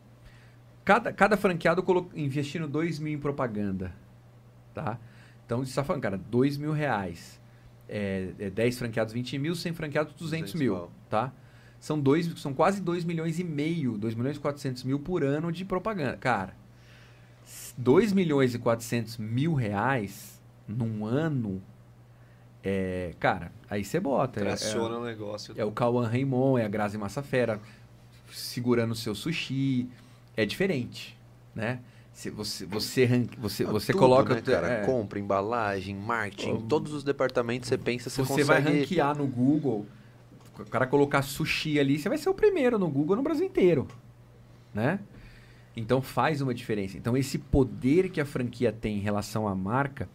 Cada, 0.83 1.11
cada 1.13 1.37
franqueado 1.37 1.83
colo... 1.83 2.09
investindo 2.15 2.67
2 2.67 2.99
mil 2.99 3.13
em 3.13 3.19
propaganda. 3.19 3.93
Tá? 4.73 4.97
Então, 5.45 5.59
você 5.59 5.69
está 5.69 5.83
falando, 5.83 6.01
cara, 6.01 6.17
2 6.17 6.57
mil 6.57 6.71
reais. 6.71 7.39
É, 7.87 8.29
é 8.39 8.49
10 8.49 8.79
franqueados, 8.79 9.13
20 9.13 9.37
mil, 9.37 9.55
100 9.55 9.73
franqueados, 9.73 10.13
200, 10.13 10.53
200 10.53 10.53
mil. 10.55 10.89
Tá? 11.09 11.33
São, 11.79 11.99
dois, 11.99 12.27
são 12.39 12.53
quase 12.53 12.81
2 12.81 13.03
milhões 13.03 13.39
e 13.39 13.43
meio, 13.43 13.97
2 13.97 14.15
milhões 14.15 14.37
e 14.37 14.39
400 14.39 14.83
mil 14.83 14.99
por 14.99 15.23
ano 15.23 15.51
de 15.51 15.65
propaganda. 15.65 16.15
Cara, 16.15 16.55
2 17.77 18.13
milhões 18.13 18.53
e 18.53 18.59
400 18.59 19.17
mil 19.17 19.53
reais 19.53 20.40
num 20.67 21.05
ano, 21.05 21.61
é, 22.63 23.13
cara, 23.19 23.51
aí 23.69 23.83
você 23.83 23.99
bota. 23.99 24.39
É, 24.39 24.43
Traciona 24.43 24.95
é, 24.95 24.97
o 24.99 25.03
negócio. 25.03 25.53
É 25.57 25.65
o 25.65 25.71
Cauã 25.71 26.07
Raymond, 26.07 26.61
é 26.61 26.65
a 26.65 26.69
Grazi 26.69 26.97
Massafera 26.97 27.59
segurando 28.31 28.91
o 28.91 28.95
seu 28.95 29.15
sushi. 29.15 29.89
É 30.35 30.45
diferente, 30.45 31.17
né? 31.55 31.79
Se 32.13 32.29
você 32.29 32.65
você 32.65 33.27
você, 33.37 33.65
você 33.65 33.91
Tudo, 33.93 34.01
coloca 34.01 34.35
né, 34.35 34.41
cara, 34.41 34.67
é, 34.67 34.85
compra, 34.85 35.17
embalagem, 35.19 35.95
marketing, 35.95 36.53
oh, 36.53 36.61
todos 36.61 36.93
os 36.93 37.03
departamentos 37.03 37.69
você 37.69 37.77
pensa, 37.77 38.09
você, 38.09 38.21
você 38.21 38.27
consegue... 38.27 38.47
vai 38.47 38.61
ranquear 38.61 39.17
no 39.17 39.25
Google, 39.25 39.85
o 40.59 40.65
cara 40.65 40.85
colocar 40.85 41.21
sushi 41.21 41.79
ali, 41.79 41.97
você 41.97 42.09
vai 42.09 42.17
ser 42.17 42.29
o 42.29 42.33
primeiro 42.33 42.77
no 42.77 42.89
Google 42.89 43.15
no 43.15 43.23
Brasil 43.23 43.45
inteiro, 43.45 43.87
né? 44.73 44.99
Então 45.75 46.01
faz 46.01 46.41
uma 46.41 46.53
diferença. 46.53 46.97
Então 46.97 47.15
esse 47.15 47.37
poder 47.37 48.09
que 48.09 48.19
a 48.19 48.25
franquia 48.25 48.73
tem 48.73 48.97
em 48.97 49.01
relação 49.01 49.47
à 49.47 49.55
marca, 49.55 50.09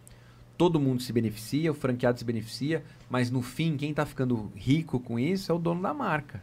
todo 0.56 0.80
mundo 0.80 1.02
se 1.02 1.12
beneficia, 1.12 1.70
o 1.70 1.74
franqueado 1.74 2.18
se 2.18 2.24
beneficia, 2.24 2.82
mas 3.08 3.30
no 3.30 3.42
fim, 3.42 3.76
quem 3.76 3.90
está 3.90 4.04
ficando 4.06 4.50
rico 4.54 4.98
com 4.98 5.18
isso 5.18 5.50
é 5.50 5.54
o 5.54 5.58
dono 5.58 5.82
da 5.82 5.94
marca. 5.94 6.40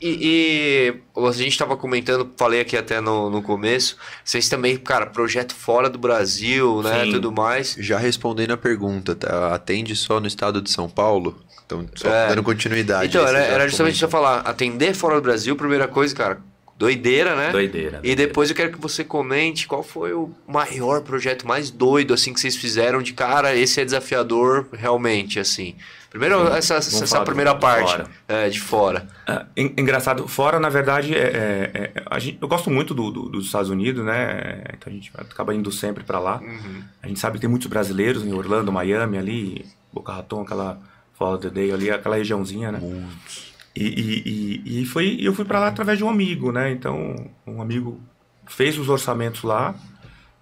E, 0.00 0.94
e 1.16 1.20
a 1.20 1.32
gente 1.32 1.48
estava 1.48 1.76
comentando, 1.76 2.30
falei 2.36 2.60
aqui 2.60 2.76
até 2.76 3.00
no, 3.00 3.28
no 3.28 3.42
começo, 3.42 3.96
vocês 4.24 4.48
também, 4.48 4.76
cara, 4.76 5.06
projeto 5.06 5.54
fora 5.54 5.90
do 5.90 5.98
Brasil, 5.98 6.82
né, 6.82 7.04
Sim. 7.04 7.10
tudo 7.12 7.32
mais. 7.32 7.76
Já 7.78 7.98
respondendo 7.98 8.52
a 8.52 8.56
pergunta, 8.56 9.14
tá? 9.14 9.52
atende 9.52 9.96
só 9.96 10.20
no 10.20 10.26
estado 10.26 10.62
de 10.62 10.70
São 10.70 10.88
Paulo? 10.88 11.42
Então, 11.66 11.84
só 11.94 12.08
é. 12.08 12.28
dando 12.28 12.42
continuidade. 12.42 13.08
Então, 13.08 13.26
era, 13.26 13.38
era 13.38 13.68
justamente 13.68 13.96
isso 13.96 14.08
falar, 14.08 14.40
atender 14.40 14.94
fora 14.94 15.16
do 15.16 15.22
Brasil, 15.22 15.56
primeira 15.56 15.88
coisa, 15.88 16.14
cara, 16.14 16.40
Doideira, 16.82 17.36
né? 17.36 17.52
Doideira. 17.52 18.00
E 18.02 18.16
depois 18.16 18.50
eu 18.50 18.56
quero 18.56 18.72
que 18.72 18.80
você 18.80 19.04
comente 19.04 19.68
qual 19.68 19.84
foi 19.84 20.12
o 20.12 20.34
maior 20.48 21.02
projeto 21.02 21.46
mais 21.46 21.70
doido, 21.70 22.12
assim, 22.12 22.34
que 22.34 22.40
vocês 22.40 22.56
fizeram 22.56 23.00
de 23.00 23.12
cara. 23.12 23.54
Esse 23.54 23.80
é 23.80 23.84
desafiador, 23.84 24.66
realmente, 24.72 25.38
assim. 25.38 25.76
Primeiro, 26.10 26.44
Sim, 26.44 26.56
essa, 26.56 26.74
essa 26.74 27.20
primeira 27.20 27.54
parte 27.54 27.92
fora. 27.92 28.10
É, 28.26 28.48
de 28.48 28.60
fora. 28.60 29.06
É, 29.28 29.46
engraçado, 29.56 30.26
fora, 30.26 30.58
na 30.58 30.68
verdade, 30.68 31.14
é, 31.14 31.92
é, 31.94 32.02
é 32.04 32.20
gente, 32.20 32.38
eu 32.42 32.48
gosto 32.48 32.68
muito 32.68 32.92
do, 32.92 33.12
do, 33.12 33.28
dos 33.28 33.46
Estados 33.46 33.70
Unidos, 33.70 34.04
né? 34.04 34.64
Então 34.74 34.92
a 34.92 34.96
gente 34.96 35.12
acaba 35.16 35.54
indo 35.54 35.70
sempre 35.70 36.02
para 36.02 36.18
lá. 36.18 36.40
Uhum. 36.40 36.82
A 37.00 37.06
gente 37.06 37.20
sabe 37.20 37.36
que 37.36 37.42
tem 37.42 37.48
muitos 37.48 37.68
brasileiros 37.68 38.24
em 38.24 38.32
Orlando, 38.32 38.72
Miami, 38.72 39.18
ali, 39.18 39.66
Boca 39.92 40.12
Raton, 40.12 40.42
aquela 40.42 40.80
Florida 41.14 41.48
Day 41.48 41.70
ali, 41.70 41.92
aquela 41.92 42.16
regiãozinha, 42.16 42.72
né? 42.72 42.80
Muitos. 42.82 43.51
E, 43.74 44.62
e, 44.64 44.82
e, 44.82 44.86
foi, 44.86 45.18
eu 45.20 45.34
fui 45.34 45.44
para 45.44 45.58
lá 45.58 45.68
através 45.68 45.96
de 45.96 46.04
um 46.04 46.08
amigo, 46.10 46.52
né? 46.52 46.70
Então, 46.70 47.14
um 47.46 47.62
amigo 47.62 48.00
fez 48.46 48.78
os 48.78 48.88
orçamentos 48.88 49.42
lá, 49.42 49.74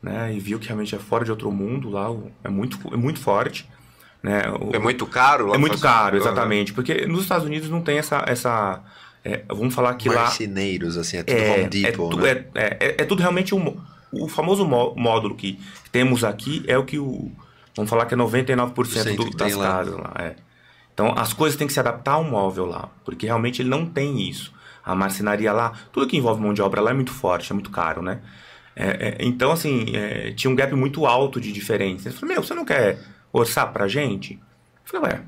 né? 0.03 0.35
E 0.35 0.41
viu 0.41 0.59
que 0.59 0.67
realmente 0.67 0.95
é 0.95 0.99
fora 0.99 1.25
de 1.25 1.31
outro 1.31 1.51
mundo 1.53 1.91
lá, 1.91 2.09
é 2.43 2.49
muito, 2.49 2.79
é 2.93 2.97
muito 2.97 3.21
forte. 3.21 3.69
Né? 4.23 4.43
O, 4.61 4.75
é 4.75 4.79
muito 4.79 5.07
caro 5.07 5.49
lá? 5.49 5.55
É 5.55 5.59
muito 5.59 5.79
caro, 5.79 6.17
exatamente. 6.17 6.73
Porque 6.73 7.07
nos 7.07 7.23
Estados 7.23 7.47
Unidos 7.47 7.71
não 7.71 7.81
tem 7.81 7.99
essa... 7.99 8.25
essa 8.27 8.83
é, 9.25 9.45
vamos 9.49 9.75
falar 9.75 9.95
que 9.95 10.09
Marceneiros, 10.09 10.97
lá... 10.97 11.03
assim, 11.03 11.19
é 11.19 11.23
tudo 11.23 11.39
é, 11.39 11.53
Home 11.53 11.69
Depot, 11.69 12.27
é, 12.27 12.35
né? 12.35 12.45
é, 12.55 12.65
é, 12.81 12.95
é, 12.99 13.05
tudo 13.05 13.21
realmente 13.21 13.55
um... 13.55 13.77
O 14.13 14.27
famoso 14.27 14.67
módulo 14.67 15.37
que 15.37 15.61
temos 15.93 16.25
aqui 16.25 16.65
é 16.67 16.77
o 16.77 16.85
que 16.85 16.99
o... 16.99 17.31
Vamos 17.77 17.89
falar 17.89 18.07
que 18.07 18.15
é 18.15 18.17
99% 18.17 19.15
do, 19.15 19.31
das 19.31 19.55
casas 19.55 19.95
lá. 19.95 20.01
lá 20.01 20.15
é. 20.19 20.37
Então 21.01 21.15
as 21.17 21.33
coisas 21.33 21.57
têm 21.57 21.67
que 21.67 21.73
se 21.73 21.81
adaptar 21.81 22.13
ao 22.13 22.25
móvel 22.25 22.67
lá, 22.67 22.91
porque 23.07 23.25
realmente 23.25 23.63
ele 23.63 23.71
não 23.71 23.87
tem 23.87 24.29
isso. 24.29 24.53
A 24.85 24.95
marcenaria 24.95 25.51
lá, 25.51 25.73
tudo 25.91 26.07
que 26.07 26.17
envolve 26.17 26.43
mão 26.43 26.53
de 26.53 26.61
obra 26.61 26.83
lá 26.83 26.91
é 26.91 26.95
muito 26.95 27.11
forte, 27.11 27.51
é 27.51 27.55
muito 27.55 27.71
caro, 27.71 28.03
né? 28.03 28.21
É, 28.77 29.09
é, 29.09 29.17
então, 29.21 29.51
assim, 29.51 29.97
é, 29.97 30.31
tinha 30.33 30.51
um 30.51 30.55
gap 30.55 30.75
muito 30.75 31.07
alto 31.07 31.41
de 31.41 31.53
diferença. 31.53 32.11
Eu 32.11 32.13
falei, 32.13 32.35
meu, 32.35 32.45
você 32.45 32.53
não 32.53 32.67
quer 32.67 32.99
orçar 33.33 33.73
pra 33.73 33.89
gente? 33.89 34.35
Eu 34.35 35.01
falei, 35.01 35.13
ué, 35.13 35.23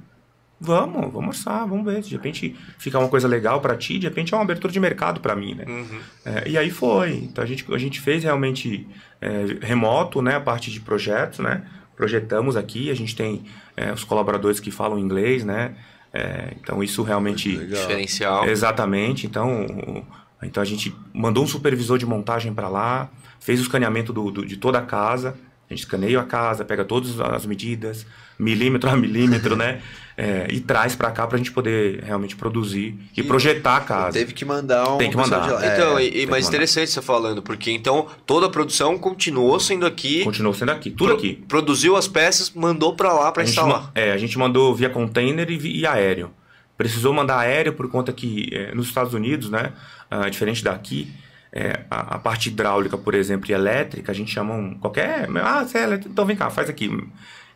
vamos, 0.60 1.10
vamos 1.10 1.38
orçar, 1.38 1.66
vamos 1.66 1.86
ver. 1.90 2.02
De 2.02 2.10
repente 2.10 2.54
fica 2.76 2.98
uma 2.98 3.08
coisa 3.08 3.26
legal 3.26 3.58
para 3.62 3.74
ti, 3.74 3.98
de 3.98 4.06
repente 4.06 4.34
é 4.34 4.36
uma 4.36 4.42
abertura 4.42 4.70
de 4.70 4.78
mercado 4.78 5.20
para 5.20 5.34
mim, 5.34 5.54
né? 5.54 5.64
Uhum. 5.66 6.00
É, 6.26 6.48
e 6.50 6.58
aí 6.58 6.70
foi. 6.70 7.14
Então 7.14 7.42
a 7.42 7.46
gente, 7.46 7.64
a 7.72 7.78
gente 7.78 7.98
fez 7.98 8.24
realmente 8.24 8.86
é, 9.22 9.46
remoto, 9.62 10.20
né? 10.20 10.36
A 10.36 10.40
parte 10.40 10.70
de 10.70 10.80
projetos, 10.80 11.38
né? 11.38 11.62
Projetamos 11.96 12.56
aqui. 12.56 12.90
A 12.90 12.94
gente 12.94 13.14
tem 13.14 13.44
é, 13.76 13.92
os 13.92 14.04
colaboradores 14.04 14.60
que 14.60 14.70
falam 14.70 14.98
inglês, 14.98 15.44
né? 15.44 15.74
É, 16.12 16.52
então 16.60 16.82
isso 16.82 17.02
realmente 17.02 17.56
Legal. 17.56 17.80
diferencial. 17.80 18.48
Exatamente. 18.48 19.26
Então, 19.26 20.04
então 20.42 20.62
a 20.62 20.66
gente 20.66 20.94
mandou 21.12 21.44
um 21.44 21.46
supervisor 21.46 21.98
de 21.98 22.06
montagem 22.06 22.52
para 22.52 22.68
lá, 22.68 23.10
fez 23.40 23.60
o 23.60 23.62
escaneamento 23.62 24.12
do, 24.12 24.30
do, 24.30 24.44
de 24.44 24.56
toda 24.56 24.78
a 24.78 24.82
casa. 24.82 25.36
A 25.72 25.74
gente 25.74 25.84
escaneia 25.84 26.20
a 26.20 26.24
casa, 26.24 26.64
pega 26.64 26.84
todas 26.84 27.18
as 27.18 27.46
medidas, 27.46 28.06
milímetro 28.38 28.90
a 28.90 28.96
milímetro, 28.96 29.56
né? 29.56 29.80
É, 30.14 30.46
e 30.50 30.60
traz 30.60 30.94
para 30.94 31.10
cá 31.10 31.26
para 31.26 31.36
a 31.36 31.38
gente 31.38 31.50
poder 31.50 32.04
realmente 32.04 32.36
produzir 32.36 32.94
e, 33.16 33.20
e, 33.20 33.22
projetar 33.22 33.78
a 33.78 33.80
casa. 33.80 34.18
Teve 34.18 34.34
que 34.34 34.44
mandar 34.44 34.86
um. 34.92 34.98
Tem 34.98 35.08
que 35.08 35.16
mandar. 35.16 35.46
Então, 35.64 35.98
é, 35.98 36.04
e, 36.04 36.26
mas 36.26 36.46
interessante 36.46 36.90
você 36.90 37.00
falando, 37.00 37.42
porque 37.42 37.70
então 37.70 38.06
toda 38.26 38.46
a 38.46 38.50
produção 38.50 38.98
continuou 38.98 39.58
sendo 39.58 39.86
aqui. 39.86 40.22
Continuou 40.22 40.52
sendo 40.52 40.70
aqui, 40.70 40.90
tudo 40.90 41.08
pro, 41.08 41.16
aqui. 41.16 41.42
Produziu 41.48 41.96
as 41.96 42.06
peças, 42.06 42.50
mandou 42.50 42.94
para 42.94 43.10
lá 43.10 43.32
para 43.32 43.42
instalar. 43.42 43.90
é, 43.94 44.12
a 44.12 44.18
gente 44.18 44.38
mandou 44.38 44.74
via 44.74 44.90
container 44.90 45.50
e, 45.50 45.78
e 45.80 45.86
aéreo. 45.86 46.30
Precisou 46.76 47.14
mandar 47.14 47.38
aéreo 47.38 47.72
por 47.72 47.88
conta 47.88 48.12
que 48.12 48.50
é, 48.52 48.74
nos 48.74 48.88
Estados 48.88 49.14
Unidos, 49.14 49.48
né, 49.48 49.72
uh, 50.10 50.28
diferente 50.28 50.62
daqui, 50.62 51.10
é, 51.52 51.84
a, 51.90 52.14
a, 52.16 52.18
parte 52.18 52.48
hidráulica, 52.48 52.96
por 52.96 53.14
exemplo, 53.14 53.50
e 53.50 53.52
elétrica, 53.52 54.10
a 54.10 54.14
gente 54.14 54.32
chama 54.32 54.54
um, 54.54 54.74
qualquer. 54.78 55.28
Ah, 55.36 55.64
você 55.64 55.78
é 55.78 55.82
elétrico, 55.82 56.12
então 56.12 56.24
vem 56.24 56.36
cá, 56.36 56.48
faz 56.48 56.70
aqui. 56.70 56.90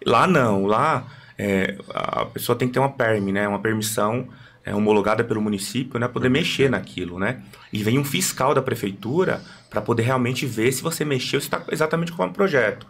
Lá 0.05 0.27
não, 0.27 0.67
lá 0.67 1.07
é, 1.39 1.79
a 1.95 2.27
pessoa 2.27 2.57
tem 2.57 2.69
que 2.69 2.75
ter 2.75 2.81
uma 2.81 2.91
PERM, 2.91 3.33
né? 3.33 3.49
Uma 3.49 3.59
permissão 3.59 4.29
é, 4.65 4.75
homologada 4.75 5.25
pelo 5.25 5.41
município, 5.41 5.99
né? 5.99 6.09
Poder 6.09 6.29
mexer 6.29 6.71
naquilo, 6.71 7.19
né? 7.19 7.43
E 7.73 7.83
vem 7.83 7.99
um 7.99 8.05
fiscal 8.05 8.55
da 8.55 8.61
prefeitura 8.61 9.43
para 9.71 9.81
poder 9.81 10.03
realmente 10.03 10.45
ver 10.45 10.73
se 10.73 10.83
você 10.83 11.05
mexeu, 11.05 11.41
se 11.41 11.47
está 11.47 11.63
exatamente 11.71 12.13
com 12.13 12.25
o 12.25 12.33
projeto. 12.33 12.87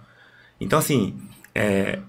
Então, 0.60 0.78
assim, 0.78 1.16
é, 1.54 2.00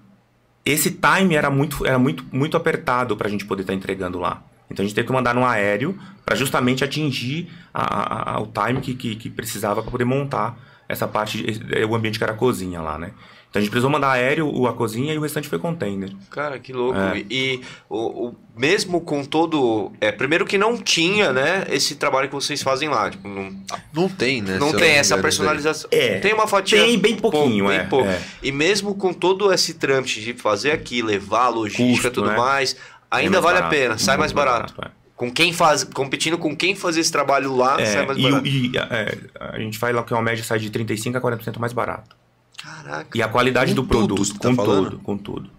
esse 0.66 0.92
time 0.92 1.36
era 1.36 1.50
muito, 1.50 1.86
era 1.86 2.00
muito, 2.00 2.26
muito 2.32 2.58
apertado 2.58 3.16
para 3.16 3.28
a 3.28 3.30
gente 3.30 3.46
poder 3.46 3.62
estar 3.62 3.74
tá 3.74 3.78
entregando 3.78 4.20
lá. 4.20 4.44
Então 4.70 4.84
a 4.84 4.88
gente 4.88 4.96
teve 4.96 5.08
que 5.08 5.14
mandar 5.14 5.34
no 5.34 5.46
aéreo 5.46 5.98
para 6.26 6.36
justamente 6.36 6.84
atingir 6.84 7.50
a, 7.74 8.34
a, 8.34 8.36
a, 8.36 8.42
o 8.42 8.48
time 8.48 8.82
que, 8.82 8.94
que, 8.94 9.16
que 9.16 9.30
precisava 9.30 9.82
para 9.82 9.92
poder 9.92 10.06
montar 10.06 10.58
essa 10.90 11.08
parte, 11.08 11.46
o 11.88 11.96
ambiente 11.96 12.18
que 12.18 12.24
era 12.24 12.34
a 12.34 12.36
cozinha 12.36 12.82
lá, 12.82 12.98
né? 12.98 13.12
Então 13.50 13.60
a 13.60 13.64
gente 13.64 13.72
precisou 13.72 13.90
mandar 13.90 14.12
aéreo, 14.12 14.68
a 14.68 14.74
cozinha 14.74 15.14
e 15.14 15.18
o 15.18 15.22
restante 15.22 15.48
foi 15.48 15.58
container. 15.58 16.12
Cara, 16.30 16.60
que 16.60 16.74
louco. 16.74 17.00
É. 17.00 17.24
E 17.30 17.62
o, 17.90 18.28
o, 18.28 18.36
mesmo 18.58 19.00
com 19.00 19.24
todo. 19.24 19.92
É, 20.02 20.12
primeiro 20.12 20.46
que 20.46 20.58
não 20.58 20.78
tinha, 20.78 21.32
né, 21.32 21.66
esse 21.70 21.96
trabalho 21.96 22.28
que 22.28 22.36
vocês 22.36 22.62
fazem 22.62 22.90
lá. 22.90 23.10
Tipo, 23.10 23.28
não, 23.28 23.56
não 23.94 24.10
tem, 24.10 24.42
né? 24.42 24.58
Não 24.60 24.74
tem 24.74 24.92
essa 24.92 25.18
personalização. 25.18 25.90
É, 25.94 26.20
tem 26.20 26.34
uma 26.34 26.46
fatia. 26.46 26.84
Tem 26.84 27.00
bem 27.00 27.16
pouquinho, 27.16 27.66
pouco, 27.66 27.72
é, 27.72 27.80
bem 27.80 27.90
pouco. 27.90 28.10
É. 28.10 28.22
E 28.44 28.52
mesmo 28.52 28.96
com 28.96 29.14
todo 29.14 29.52
esse 29.54 29.76
trâmite 29.76 30.20
de 30.20 30.34
fazer 30.34 30.72
aqui, 30.72 31.02
levar 31.02 31.48
logística 31.48 32.10
e 32.10 32.12
tudo 32.12 32.30
né? 32.30 32.38
mais, 32.38 32.76
ainda 33.10 33.42
vale 33.42 33.60
barato, 33.60 33.76
a 33.76 33.78
pena, 33.78 33.98
sai 33.98 34.18
mais 34.18 34.32
barato. 34.32 34.74
barato 34.76 34.94
é. 34.94 35.10
com 35.16 35.32
quem 35.32 35.54
faz, 35.54 35.84
competindo 35.84 36.38
com 36.38 36.56
quem 36.56 36.76
fazer 36.76 37.00
esse 37.00 37.12
trabalho 37.12 37.56
lá, 37.56 37.80
é, 37.80 37.86
sai 37.86 38.06
mais 38.06 38.22
barato. 38.22 38.48
E, 38.48 38.72
e 38.72 38.78
é, 38.78 39.18
a 39.40 39.60
gente 39.60 39.78
faz 39.78 39.96
lá 39.96 40.04
que 40.04 40.14
uma 40.14 40.22
média 40.22 40.44
sai 40.44 40.60
de 40.60 40.70
35% 40.70 41.16
a 41.16 41.22
40% 41.22 41.60
mais 41.60 41.74
barato. 41.74 42.16
Caraca. 42.62 43.18
E 43.18 43.22
a 43.22 43.28
qualidade 43.28 43.74
do 43.74 43.84
produto, 43.84 44.40
tá 44.40 44.50
com 44.50 44.56
falando? 44.56 44.84
tudo, 44.92 45.00
com 45.00 45.18
tudo. 45.18 45.58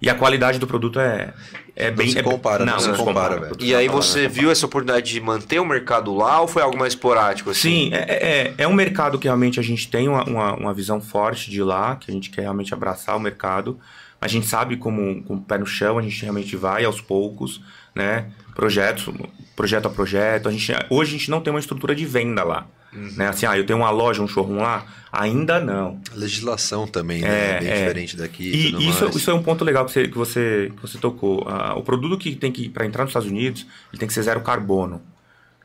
E 0.00 0.10
a 0.10 0.14
qualidade 0.14 0.58
do 0.58 0.66
produto 0.66 1.00
é, 1.00 1.32
é 1.74 1.88
não 1.88 1.96
bem. 1.96 2.08
Se 2.08 2.22
compara, 2.22 2.62
é, 2.62 2.66
não, 2.66 2.74
não 2.74 2.80
se 2.80 2.92
compara, 2.92 3.40
velho. 3.40 3.56
E 3.58 3.74
aí 3.74 3.88
você 3.88 4.28
viu 4.28 4.50
essa 4.50 4.66
oportunidade 4.66 5.10
de 5.10 5.20
manter 5.20 5.58
o 5.58 5.64
mercado 5.64 6.14
lá 6.14 6.40
ou 6.40 6.46
foi 6.48 6.62
algo 6.62 6.78
mais 6.78 6.92
esporádico? 6.92 7.50
Assim? 7.50 7.90
Sim, 7.90 7.90
é, 7.94 7.98
é, 7.98 8.54
é 8.58 8.68
um 8.68 8.74
mercado 8.74 9.18
que 9.18 9.26
realmente 9.26 9.58
a 9.58 9.62
gente 9.62 9.88
tem 9.88 10.06
uma, 10.08 10.22
uma, 10.24 10.54
uma, 10.54 10.74
visão 10.74 11.00
forte 11.00 11.50
de 11.50 11.62
lá, 11.62 11.96
que 11.96 12.10
a 12.10 12.14
gente 12.14 12.28
quer 12.30 12.42
realmente 12.42 12.74
abraçar 12.74 13.16
o 13.16 13.20
mercado. 13.20 13.80
A 14.20 14.28
gente 14.28 14.46
sabe 14.46 14.76
como 14.76 15.22
com 15.22 15.34
o 15.34 15.40
pé 15.40 15.58
no 15.58 15.66
chão, 15.66 15.98
a 15.98 16.02
gente 16.02 16.20
realmente 16.22 16.56
vai 16.56 16.84
aos 16.84 17.00
poucos, 17.00 17.60
né? 17.94 18.30
Projetos, 18.54 19.08
projeto 19.54 19.86
a 19.86 19.90
projeto. 19.90 20.48
A 20.48 20.52
gente, 20.52 20.72
hoje 20.90 21.14
a 21.14 21.18
gente 21.18 21.30
não 21.30 21.40
tem 21.40 21.52
uma 21.52 21.60
estrutura 21.60 21.94
de 21.94 22.04
venda 22.06 22.42
lá. 22.42 22.66
Uhum. 22.92 23.12
Né? 23.16 23.28
Assim, 23.28 23.44
ah, 23.46 23.56
eu 23.56 23.66
tenho 23.66 23.78
uma 23.78 23.90
loja, 23.90 24.22
um 24.22 24.28
showroom 24.28 24.56
lá? 24.56 24.86
Ainda 25.12 25.60
não. 25.60 26.00
A 26.10 26.14
legislação 26.14 26.86
também 26.86 27.20
né? 27.20 27.56
é, 27.56 27.60
bem 27.60 27.68
é. 27.68 27.78
diferente 27.78 28.16
daqui. 28.16 28.44
E, 28.44 28.88
isso, 28.88 29.06
isso 29.16 29.30
é 29.30 29.34
um 29.34 29.42
ponto 29.42 29.64
legal 29.64 29.84
que 29.84 29.92
você, 29.92 30.08
que 30.08 30.16
você, 30.16 30.72
que 30.74 30.82
você 30.82 30.98
tocou. 30.98 31.44
Ah, 31.46 31.74
o 31.76 31.82
produto 31.82 32.18
que 32.18 32.34
tem 32.34 32.50
que, 32.50 32.68
para 32.68 32.86
entrar 32.86 33.04
nos 33.04 33.10
Estados 33.10 33.28
Unidos, 33.28 33.66
ele 33.92 33.98
tem 33.98 34.08
que 34.08 34.14
ser 34.14 34.22
zero 34.22 34.40
carbono. 34.40 35.02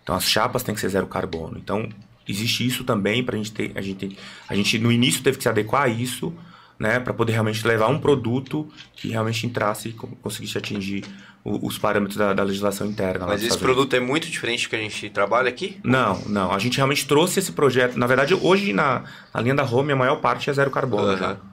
Então 0.03 0.15
as 0.15 0.25
chapas 0.25 0.63
têm 0.63 0.75
que 0.75 0.81
ser 0.81 0.89
zero 0.89 1.07
carbono. 1.07 1.57
Então 1.57 1.87
existe 2.27 2.65
isso 2.65 2.83
também 2.83 3.23
para 3.23 3.35
a 3.35 3.37
gente 3.37 3.51
ter. 3.51 3.71
A 3.75 3.81
gente, 3.81 4.17
a 4.47 4.55
gente 4.55 4.77
no 4.79 4.91
início 4.91 5.23
teve 5.23 5.37
que 5.37 5.43
se 5.43 5.49
adequar 5.49 5.83
a 5.83 5.87
isso, 5.87 6.33
né? 6.81 6.99
Para 6.99 7.13
poder 7.13 7.33
realmente 7.33 7.65
levar 7.65 7.87
um 7.89 7.99
produto 7.99 8.67
que 8.95 9.09
realmente 9.09 9.45
entrasse 9.45 9.89
e 9.89 9.93
conseguisse 9.93 10.57
atingir 10.57 11.05
os 11.45 11.77
parâmetros 11.77 12.17
da, 12.17 12.33
da 12.33 12.43
legislação 12.43 12.87
interna. 12.87 13.27
Mas 13.27 13.43
esse 13.43 13.57
produto 13.57 13.95
é 13.95 13.99
muito 13.99 14.27
diferente 14.27 14.65
do 14.65 14.69
que 14.69 14.75
a 14.75 14.79
gente 14.79 15.09
trabalha 15.11 15.47
aqui? 15.47 15.79
Não, 15.83 16.19
não. 16.25 16.51
A 16.51 16.57
gente 16.57 16.77
realmente 16.77 17.05
trouxe 17.05 17.39
esse 17.39 17.51
projeto. 17.51 17.97
Na 17.97 18.07
verdade, 18.07 18.33
hoje 18.33 18.73
na, 18.73 19.03
na 19.31 19.41
linha 19.41 19.55
da 19.55 19.63
Home, 19.63 19.91
a 19.91 19.95
maior 19.95 20.15
parte 20.17 20.49
é 20.49 20.53
zero 20.53 20.71
carbono 20.71 21.07
uhum. 21.07 21.50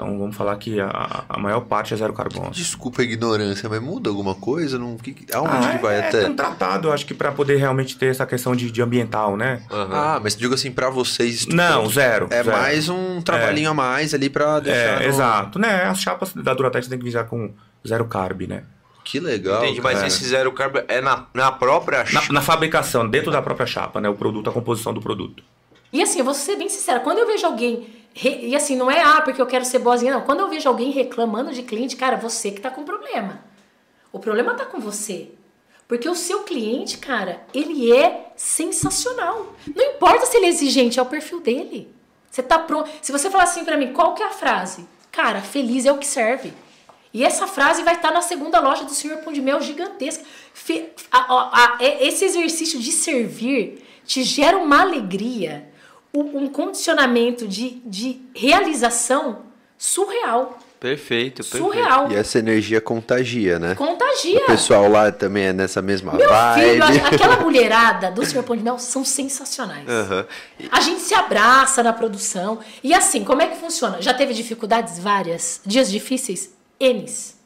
Então 0.00 0.18
vamos 0.18 0.34
falar 0.34 0.56
que 0.56 0.80
a, 0.80 1.24
a 1.28 1.38
maior 1.38 1.60
parte 1.60 1.92
é 1.92 1.96
zero 1.96 2.14
carbono. 2.14 2.50
Desculpa 2.50 3.02
a 3.02 3.04
ignorância, 3.04 3.68
mas 3.68 3.82
muda 3.82 4.08
alguma 4.08 4.34
coisa? 4.34 4.78
Não, 4.78 4.96
que, 4.96 5.14
aonde 5.34 5.66
ah, 5.66 5.72
que 5.72 5.82
vai 5.82 5.96
é, 5.96 6.08
até? 6.08 6.24
É 6.24 6.28
um 6.28 6.34
tratado, 6.34 6.90
acho 6.90 7.04
que 7.04 7.12
para 7.12 7.30
poder 7.30 7.56
realmente 7.56 7.98
ter 7.98 8.06
essa 8.06 8.24
questão 8.24 8.56
de, 8.56 8.70
de 8.70 8.80
ambiental, 8.80 9.36
né? 9.36 9.62
Uhum. 9.70 9.88
Ah, 9.92 10.18
mas 10.22 10.34
digo 10.34 10.54
assim, 10.54 10.72
para 10.72 10.88
vocês. 10.88 11.46
Não, 11.46 11.86
zero. 11.90 12.28
É 12.30 12.42
zero. 12.42 12.56
mais 12.56 12.88
um 12.88 13.20
trabalhinho 13.20 13.68
é. 13.68 13.70
a 13.70 13.74
mais 13.74 14.14
ali 14.14 14.30
para 14.30 14.60
deixar. 14.60 14.78
É, 14.80 14.98
no... 15.00 15.04
exato, 15.04 15.58
né? 15.58 15.84
As 15.84 16.00
chapas 16.00 16.32
da 16.32 16.54
Duratex 16.54 16.88
tem 16.88 16.98
que 16.98 17.04
visar 17.04 17.24
com 17.24 17.52
zero 17.86 18.06
carb, 18.06 18.48
né? 18.48 18.62
Que 19.04 19.20
legal. 19.20 19.62
Entendi, 19.62 19.82
mas 19.82 20.02
esse 20.02 20.24
zero 20.24 20.50
carbo 20.52 20.80
é 20.88 21.00
na, 21.02 21.26
na 21.34 21.52
própria 21.52 22.06
chapa? 22.06 22.26
Na, 22.28 22.34
na, 22.34 22.40
fabricação, 22.40 23.06
dentro 23.06 23.30
da 23.30 23.42
própria 23.42 23.66
chapa, 23.66 24.00
né? 24.00 24.08
O 24.08 24.14
produto, 24.14 24.48
a 24.48 24.52
composição 24.52 24.94
do 24.94 25.00
produto. 25.00 25.42
E 25.92 26.02
assim, 26.02 26.20
eu 26.20 26.24
vou 26.24 26.34
ser 26.34 26.56
bem 26.56 26.68
sincera, 26.68 27.00
quando 27.00 27.18
eu 27.18 27.26
vejo 27.26 27.46
alguém. 27.46 28.00
Re, 28.14 28.46
e 28.48 28.56
assim, 28.56 28.76
não 28.76 28.90
é 28.90 29.02
ah, 29.02 29.20
porque 29.22 29.40
eu 29.40 29.46
quero 29.46 29.64
ser 29.64 29.78
boazinha, 29.78 30.14
não. 30.14 30.22
Quando 30.22 30.40
eu 30.40 30.48
vejo 30.48 30.68
alguém 30.68 30.90
reclamando 30.90 31.52
de 31.52 31.62
cliente, 31.62 31.96
cara, 31.96 32.16
você 32.16 32.50
que 32.50 32.60
tá 32.60 32.70
com 32.70 32.84
problema. 32.84 33.44
O 34.12 34.18
problema 34.18 34.54
tá 34.54 34.64
com 34.64 34.80
você. 34.80 35.30
Porque 35.86 36.08
o 36.08 36.14
seu 36.14 36.44
cliente, 36.44 36.98
cara, 36.98 37.42
ele 37.52 37.92
é 37.92 38.32
sensacional. 38.36 39.54
Não 39.74 39.84
importa 39.84 40.26
se 40.26 40.36
ele 40.36 40.46
é 40.46 40.48
exigente, 40.48 40.98
é 40.98 41.02
o 41.02 41.06
perfil 41.06 41.40
dele. 41.40 41.92
Você 42.30 42.42
tá 42.42 42.58
pronto. 42.58 42.88
Se 43.02 43.10
você 43.10 43.28
falar 43.28 43.44
assim 43.44 43.64
para 43.64 43.76
mim, 43.76 43.92
qual 43.92 44.14
que 44.14 44.22
é 44.22 44.26
a 44.26 44.30
frase? 44.30 44.86
Cara, 45.10 45.40
feliz 45.40 45.84
é 45.84 45.92
o 45.92 45.98
que 45.98 46.06
serve. 46.06 46.52
E 47.12 47.24
essa 47.24 47.46
frase 47.46 47.82
vai 47.82 47.96
estar 47.96 48.12
na 48.12 48.22
segunda 48.22 48.60
loja 48.60 48.84
do 48.84 48.92
Senhor 48.92 49.18
Pão 49.18 49.32
de 49.32 49.42
Mel 49.42 49.60
gigantesca. 49.60 50.24
A, 51.10 51.18
a, 51.18 51.76
a, 51.76 51.78
esse 51.80 52.24
exercício 52.24 52.78
de 52.78 52.92
servir 52.92 53.84
te 54.04 54.22
gera 54.22 54.56
uma 54.56 54.82
alegria, 54.82 55.69
um 56.12 56.48
condicionamento 56.48 57.46
de, 57.46 57.80
de 57.84 58.20
realização 58.34 59.42
surreal. 59.78 60.58
Perfeito, 60.80 61.42
perfeito. 61.42 61.62
Surreal. 61.62 62.10
E 62.10 62.16
essa 62.16 62.38
energia 62.38 62.80
contagia, 62.80 63.58
né? 63.58 63.74
Contagia. 63.74 64.40
O 64.44 64.46
pessoal 64.46 64.88
lá 64.88 65.12
também 65.12 65.44
é 65.44 65.52
nessa 65.52 65.82
mesma 65.82 66.14
Meu 66.14 66.26
vibe. 66.26 66.82
Filho, 66.82 67.04
aquela 67.06 67.36
mulherada 67.40 68.10
do 68.10 68.24
Senhor 68.24 68.42
Pão 68.42 68.56
de 68.56 68.62
Mel 68.62 68.78
são 68.78 69.04
sensacionais. 69.04 69.86
Uhum. 69.86 70.24
A 70.72 70.80
gente 70.80 71.02
se 71.02 71.14
abraça 71.14 71.82
na 71.82 71.92
produção. 71.92 72.60
E 72.82 72.94
assim, 72.94 73.22
como 73.24 73.42
é 73.42 73.48
que 73.48 73.56
funciona? 73.58 74.00
Já 74.00 74.14
teve 74.14 74.32
dificuldades 74.32 74.98
várias? 74.98 75.60
Dias 75.66 75.90
difíceis? 75.90 76.54
Enes. 76.80 77.38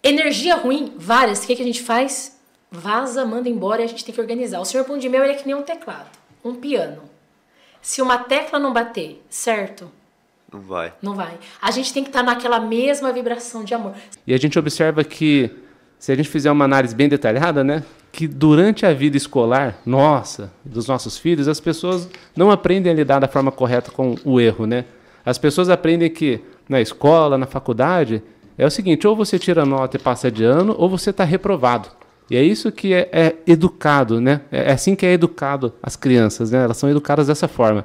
Energia 0.00 0.54
ruim? 0.54 0.94
Várias. 0.96 1.42
O 1.42 1.46
que, 1.46 1.56
que 1.56 1.62
a 1.62 1.66
gente 1.66 1.82
faz? 1.82 2.38
Vaza, 2.70 3.24
manda 3.24 3.48
embora 3.48 3.82
e 3.82 3.84
a 3.84 3.88
gente 3.88 4.04
tem 4.04 4.14
que 4.14 4.20
organizar. 4.20 4.60
O 4.60 4.64
Senhor 4.64 4.84
Pão 4.84 4.96
de 4.96 5.08
Mel 5.08 5.24
é 5.24 5.34
que 5.34 5.44
nem 5.44 5.56
um 5.56 5.62
teclado, 5.62 6.10
um 6.44 6.54
piano. 6.54 7.07
Se 7.80 8.02
uma 8.02 8.18
tecla 8.18 8.58
não 8.58 8.72
bater, 8.72 9.22
certo? 9.28 9.90
Não 10.52 10.60
vai. 10.60 10.92
Não 11.02 11.14
vai. 11.14 11.38
A 11.60 11.70
gente 11.70 11.92
tem 11.92 12.02
que 12.02 12.08
estar 12.08 12.24
tá 12.24 12.26
naquela 12.26 12.58
mesma 12.58 13.12
vibração 13.12 13.62
de 13.64 13.74
amor. 13.74 13.94
E 14.26 14.32
a 14.32 14.38
gente 14.38 14.58
observa 14.58 15.04
que, 15.04 15.50
se 15.98 16.10
a 16.10 16.16
gente 16.16 16.28
fizer 16.28 16.50
uma 16.50 16.64
análise 16.64 16.94
bem 16.94 17.08
detalhada, 17.08 17.62
né? 17.62 17.84
Que 18.10 18.26
durante 18.26 18.86
a 18.86 18.94
vida 18.94 19.16
escolar, 19.16 19.78
nossa, 19.84 20.50
dos 20.64 20.86
nossos 20.86 21.18
filhos, 21.18 21.48
as 21.48 21.60
pessoas 21.60 22.08
não 22.34 22.50
aprendem 22.50 22.90
a 22.90 22.94
lidar 22.94 23.18
da 23.18 23.28
forma 23.28 23.52
correta 23.52 23.90
com 23.90 24.16
o 24.24 24.40
erro, 24.40 24.66
né? 24.66 24.86
As 25.24 25.36
pessoas 25.36 25.68
aprendem 25.68 26.08
que 26.08 26.40
na 26.66 26.80
escola, 26.80 27.36
na 27.36 27.46
faculdade, 27.46 28.22
é 28.56 28.66
o 28.66 28.70
seguinte: 28.70 29.06
ou 29.06 29.14
você 29.14 29.38
tira 29.38 29.66
nota 29.66 29.98
e 29.98 30.00
passa 30.00 30.30
de 30.30 30.44
ano, 30.44 30.74
ou 30.78 30.88
você 30.88 31.10
está 31.10 31.24
reprovado. 31.24 31.90
E 32.30 32.36
é 32.36 32.42
isso 32.42 32.70
que 32.70 32.92
é, 32.92 33.08
é 33.12 33.34
educado, 33.46 34.20
né? 34.20 34.42
É, 34.52 34.70
é 34.70 34.72
assim 34.72 34.94
que 34.94 35.06
é 35.06 35.12
educado 35.12 35.72
as 35.82 35.96
crianças, 35.96 36.50
né? 36.50 36.64
Elas 36.64 36.76
são 36.76 36.90
educadas 36.90 37.26
dessa 37.28 37.48
forma. 37.48 37.84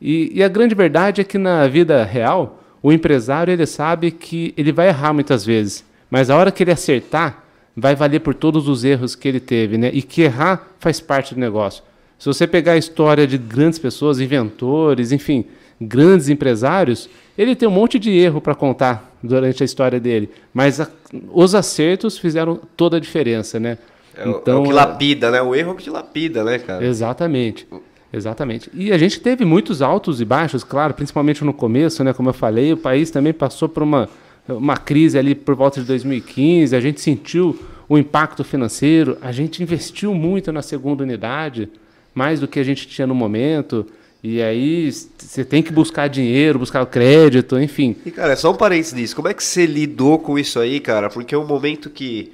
E, 0.00 0.30
e, 0.34 0.42
a 0.42 0.48
grande 0.48 0.74
verdade 0.74 1.20
é 1.20 1.24
que 1.24 1.38
na 1.38 1.66
vida 1.68 2.04
real, 2.04 2.62
o 2.82 2.92
empresário 2.92 3.52
ele 3.52 3.66
sabe 3.66 4.10
que 4.10 4.52
ele 4.56 4.72
vai 4.72 4.88
errar 4.88 5.12
muitas 5.12 5.44
vezes, 5.44 5.84
mas 6.10 6.28
a 6.28 6.36
hora 6.36 6.50
que 6.50 6.62
ele 6.62 6.72
acertar, 6.72 7.44
vai 7.76 7.94
valer 7.94 8.20
por 8.20 8.34
todos 8.34 8.68
os 8.68 8.84
erros 8.84 9.14
que 9.14 9.26
ele 9.26 9.40
teve, 9.40 9.76
né? 9.76 9.90
E 9.92 10.02
que 10.02 10.22
errar 10.22 10.68
faz 10.78 11.00
parte 11.00 11.34
do 11.34 11.40
negócio. 11.40 11.82
Se 12.18 12.26
você 12.26 12.46
pegar 12.46 12.72
a 12.72 12.76
história 12.76 13.26
de 13.26 13.36
grandes 13.36 13.78
pessoas, 13.78 14.20
inventores, 14.20 15.12
enfim, 15.12 15.44
grandes 15.80 16.28
empresários, 16.28 17.08
ele 17.36 17.54
tem 17.54 17.68
um 17.68 17.72
monte 17.72 17.98
de 17.98 18.10
erro 18.10 18.40
para 18.40 18.54
contar 18.54 19.12
durante 19.22 19.62
a 19.62 19.66
história 19.66 19.98
dele, 19.98 20.30
mas 20.52 20.80
a, 20.80 20.88
os 21.32 21.54
acertos 21.54 22.18
fizeram 22.18 22.60
toda 22.76 22.96
a 22.96 23.00
diferença, 23.00 23.58
né? 23.58 23.78
É, 24.16 24.28
então, 24.28 24.58
é 24.58 24.60
o 24.60 24.62
que 24.64 24.72
lapida, 24.72 25.30
né? 25.30 25.42
O 25.42 25.54
erro 25.54 25.70
é 25.70 25.72
o 25.72 25.76
que 25.76 25.90
lapida, 25.90 26.44
né, 26.44 26.58
cara? 26.58 26.84
Exatamente. 26.84 27.66
Exatamente. 28.12 28.70
E 28.72 28.92
a 28.92 28.98
gente 28.98 29.18
teve 29.18 29.44
muitos 29.44 29.82
altos 29.82 30.20
e 30.20 30.24
baixos, 30.24 30.62
claro, 30.62 30.94
principalmente 30.94 31.44
no 31.44 31.52
começo, 31.52 32.04
né? 32.04 32.12
Como 32.12 32.28
eu 32.28 32.32
falei, 32.34 32.72
o 32.72 32.76
país 32.76 33.10
também 33.10 33.32
passou 33.32 33.68
por 33.68 33.82
uma, 33.82 34.08
uma 34.48 34.76
crise 34.76 35.18
ali 35.18 35.34
por 35.34 35.56
volta 35.56 35.80
de 35.80 35.86
2015, 35.86 36.76
a 36.76 36.80
gente 36.80 37.00
sentiu 37.00 37.58
o 37.88 37.98
impacto 37.98 38.44
financeiro, 38.44 39.18
a 39.20 39.32
gente 39.32 39.62
investiu 39.62 40.14
muito 40.14 40.52
na 40.52 40.62
segunda 40.62 41.02
unidade, 41.02 41.68
mais 42.14 42.38
do 42.38 42.46
que 42.46 42.60
a 42.60 42.64
gente 42.64 42.86
tinha 42.86 43.06
no 43.06 43.14
momento. 43.16 43.84
E 44.24 44.40
aí 44.40 44.90
você 44.90 45.44
tem 45.44 45.62
que 45.62 45.70
buscar 45.70 46.08
dinheiro, 46.08 46.58
buscar 46.58 46.84
crédito, 46.86 47.60
enfim. 47.60 47.94
E 48.06 48.10
cara, 48.10 48.32
é 48.32 48.36
só 48.36 48.50
um 48.50 48.56
parênteses 48.56 48.94
disso. 48.94 49.14
Como 49.14 49.28
é 49.28 49.34
que 49.34 49.44
você 49.44 49.66
lidou 49.66 50.18
com 50.18 50.38
isso 50.38 50.58
aí, 50.58 50.80
cara? 50.80 51.10
Porque 51.10 51.34
é 51.34 51.38
um 51.38 51.46
momento 51.46 51.90
que 51.90 52.32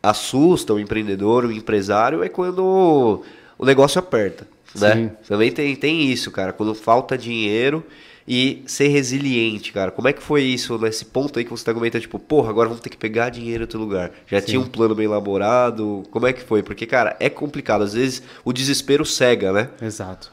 assusta 0.00 0.72
o 0.72 0.78
empreendedor, 0.78 1.44
o 1.44 1.50
empresário, 1.50 2.22
é 2.22 2.28
quando 2.28 3.24
o 3.58 3.66
negócio 3.66 3.98
aperta 3.98 4.46
né? 4.80 4.94
Sim. 4.94 5.10
Também 5.26 5.50
tem, 5.50 5.74
tem 5.74 6.10
isso, 6.10 6.30
cara. 6.30 6.52
Quando 6.52 6.74
falta 6.74 7.16
dinheiro 7.16 7.84
e 8.28 8.62
ser 8.66 8.88
resiliente, 8.88 9.72
cara. 9.72 9.90
Como 9.90 10.08
é 10.08 10.12
que 10.12 10.22
foi 10.22 10.42
isso 10.42 10.76
nesse 10.78 11.04
ponto 11.04 11.38
aí 11.38 11.44
que 11.44 11.50
você 11.50 11.64
tá 11.64 11.72
comentando, 11.72 12.02
tipo, 12.02 12.18
porra, 12.18 12.50
agora 12.50 12.68
vamos 12.68 12.82
ter 12.82 12.90
que 12.90 12.96
pegar 12.96 13.30
dinheiro 13.30 13.62
em 13.62 13.64
outro 13.64 13.78
lugar. 13.78 14.12
Já 14.26 14.40
Sim. 14.40 14.46
tinha 14.46 14.60
um 14.60 14.66
plano 14.66 14.94
bem 14.94 15.06
elaborado. 15.06 16.02
Como 16.10 16.26
é 16.26 16.32
que 16.32 16.42
foi? 16.42 16.62
Porque, 16.62 16.86
cara, 16.86 17.16
é 17.20 17.30
complicado. 17.30 17.82
Às 17.82 17.94
vezes 17.94 18.22
o 18.44 18.52
desespero 18.52 19.04
cega, 19.04 19.52
né? 19.52 19.68
Exato. 19.80 20.30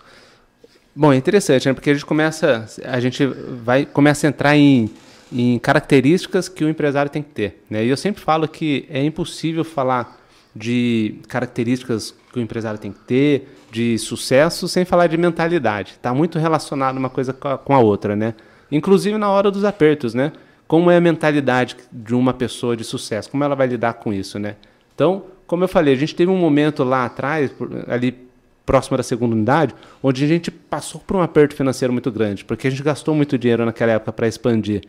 Bom, 0.96 1.12
é 1.12 1.16
interessante, 1.16 1.68
né? 1.68 1.74
Porque 1.74 1.90
a 1.90 1.94
gente 1.94 2.06
começa, 2.06 2.68
a 2.86 3.00
gente 3.00 3.26
vai 3.26 3.86
começa 3.86 4.28
a 4.28 4.30
entrar 4.30 4.56
em, 4.56 4.90
em 5.32 5.58
características 5.58 6.48
que 6.48 6.64
o 6.64 6.70
empresário 6.70 7.10
tem 7.10 7.24
que 7.24 7.32
ter, 7.32 7.64
né? 7.68 7.84
E 7.84 7.90
eu 7.90 7.98
sempre 7.98 8.22
falo 8.22 8.48
que 8.48 8.86
é 8.90 9.04
impossível 9.04 9.64
falar 9.64 10.20
de 10.56 11.16
características 11.28 12.14
que 12.32 12.38
o 12.38 12.42
empresário 12.42 12.80
tem 12.80 12.92
que 12.92 13.00
ter, 13.00 13.48
de 13.72 13.98
sucesso, 13.98 14.68
sem 14.68 14.86
falar 14.86 15.08
de 15.08 15.18
mentalidade. 15.18 15.94
Está 15.94 16.14
muito 16.14 16.38
relacionado 16.38 16.98
uma 16.98 17.10
coisa 17.10 17.34
com 17.34 17.74
a 17.74 17.80
outra, 17.80 18.16
né? 18.16 18.36
Inclusive 18.72 19.18
na 19.18 19.30
hora 19.30 19.50
dos 19.50 19.64
apertos, 19.64 20.14
né? 20.14 20.32
Como 20.68 20.92
é 20.92 20.98
a 20.98 21.02
mentalidade 21.02 21.76
de 21.92 22.14
uma 22.14 22.34
pessoa 22.34 22.78
de 22.78 22.84
sucesso? 22.84 23.32
Como 23.32 23.44
ela 23.44 23.56
vai 23.56 23.66
lidar 23.66 23.94
com 23.94 24.14
isso, 24.14 24.38
né? 24.38 24.58
Então, 24.94 25.26
como 25.48 25.64
eu 25.64 25.68
falei, 25.68 25.96
a 25.96 25.98
gente 25.98 26.14
teve 26.14 26.32
um 26.32 26.38
momento 26.38 26.84
lá 26.84 27.06
atrás, 27.06 27.52
ali 27.88 28.16
próximo 28.66 28.98
da 28.98 29.04
segunda 29.04 29.36
unidade, 29.36 29.76
onde 30.02 30.24
a 30.24 30.28
gente 30.28 30.50
passou 30.50 31.02
por 31.06 31.18
um 31.18 31.22
aperto 31.22 31.56
financeiro 31.56 31.92
muito 31.92 32.12
grande, 32.12 32.46
porque 32.46 32.68
a 32.68 32.70
gente 32.70 32.84
gastou 32.84 33.14
muito 33.14 33.38
dinheiro 33.38 33.66
naquela 33.66 33.94
época 33.94 34.14
para 34.14 34.28
expandir. 34.28 34.84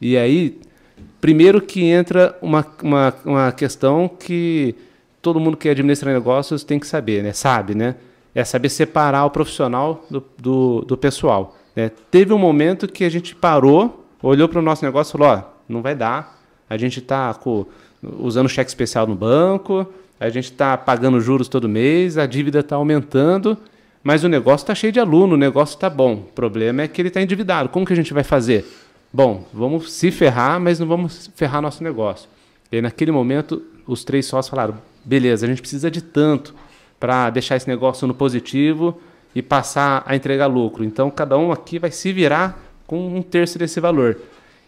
E 0.00 0.16
aí, 0.16 0.58
primeiro 1.20 1.60
que 1.60 1.84
entra 1.84 2.36
uma, 2.40 2.66
uma, 2.82 3.14
uma 3.24 3.52
questão 3.52 4.08
que 4.08 4.74
todo 5.20 5.40
mundo 5.40 5.56
que 5.56 5.68
administra 5.68 6.12
negócios 6.12 6.64
tem 6.64 6.78
que 6.78 6.86
saber, 6.86 7.22
né? 7.22 7.32
Sabe, 7.32 7.74
né? 7.74 7.96
É 8.34 8.44
saber 8.44 8.68
separar 8.68 9.24
o 9.24 9.30
profissional 9.30 10.04
do, 10.10 10.24
do, 10.38 10.80
do 10.82 10.96
pessoal. 10.96 11.56
Né? 11.74 11.90
Teve 12.10 12.32
um 12.32 12.38
momento 12.38 12.86
que 12.86 13.04
a 13.04 13.10
gente 13.10 13.34
parou, 13.34 14.06
olhou 14.22 14.48
para 14.48 14.58
o 14.58 14.62
nosso 14.62 14.84
negócio 14.84 15.10
e 15.10 15.18
falou: 15.18 15.36
ó, 15.36 15.42
não 15.68 15.82
vai 15.82 15.94
dar. 15.94 16.38
A 16.70 16.76
gente 16.76 16.98
está 16.98 17.36
usando 18.02 18.48
cheque 18.48 18.70
especial 18.70 19.06
no 19.06 19.14
banco, 19.14 19.86
a 20.20 20.28
gente 20.28 20.50
está 20.50 20.76
pagando 20.76 21.20
juros 21.20 21.48
todo 21.48 21.68
mês, 21.68 22.18
a 22.18 22.26
dívida 22.26 22.60
está 22.60 22.76
aumentando, 22.76 23.56
mas 24.02 24.24
o 24.24 24.28
negócio 24.28 24.64
está 24.64 24.74
cheio 24.74 24.92
de 24.92 24.98
aluno, 24.98 25.34
o 25.34 25.38
negócio 25.38 25.74
está 25.74 25.88
bom. 25.88 26.14
O 26.14 26.32
problema 26.34 26.82
é 26.82 26.88
que 26.88 27.00
ele 27.00 27.08
está 27.08 27.20
endividado. 27.20 27.68
Como 27.68 27.86
que 27.86 27.92
a 27.92 27.96
gente 27.96 28.12
vai 28.12 28.24
fazer? 28.24 28.64
Bom, 29.12 29.46
vamos 29.52 29.92
se 29.92 30.10
ferrar, 30.10 30.60
mas 30.60 30.78
não 30.78 30.86
vamos 30.86 31.30
ferrar 31.34 31.62
nosso 31.62 31.82
negócio. 31.82 32.28
E 32.70 32.76
aí, 32.76 32.82
naquele 32.82 33.10
momento, 33.10 33.62
os 33.86 34.04
três 34.04 34.26
sócios 34.26 34.50
falaram: 34.50 34.76
beleza, 35.04 35.46
a 35.46 35.48
gente 35.48 35.60
precisa 35.60 35.90
de 35.90 36.02
tanto 36.02 36.54
para 36.98 37.30
deixar 37.30 37.56
esse 37.56 37.68
negócio 37.68 38.06
no 38.06 38.14
positivo 38.14 39.00
e 39.34 39.40
passar 39.40 40.02
a 40.04 40.16
entregar 40.16 40.46
lucro. 40.46 40.84
Então, 40.84 41.10
cada 41.10 41.38
um 41.38 41.52
aqui 41.52 41.78
vai 41.78 41.90
se 41.90 42.12
virar 42.12 42.60
com 42.86 43.16
um 43.16 43.22
terço 43.22 43.58
desse 43.58 43.78
valor. 43.78 44.18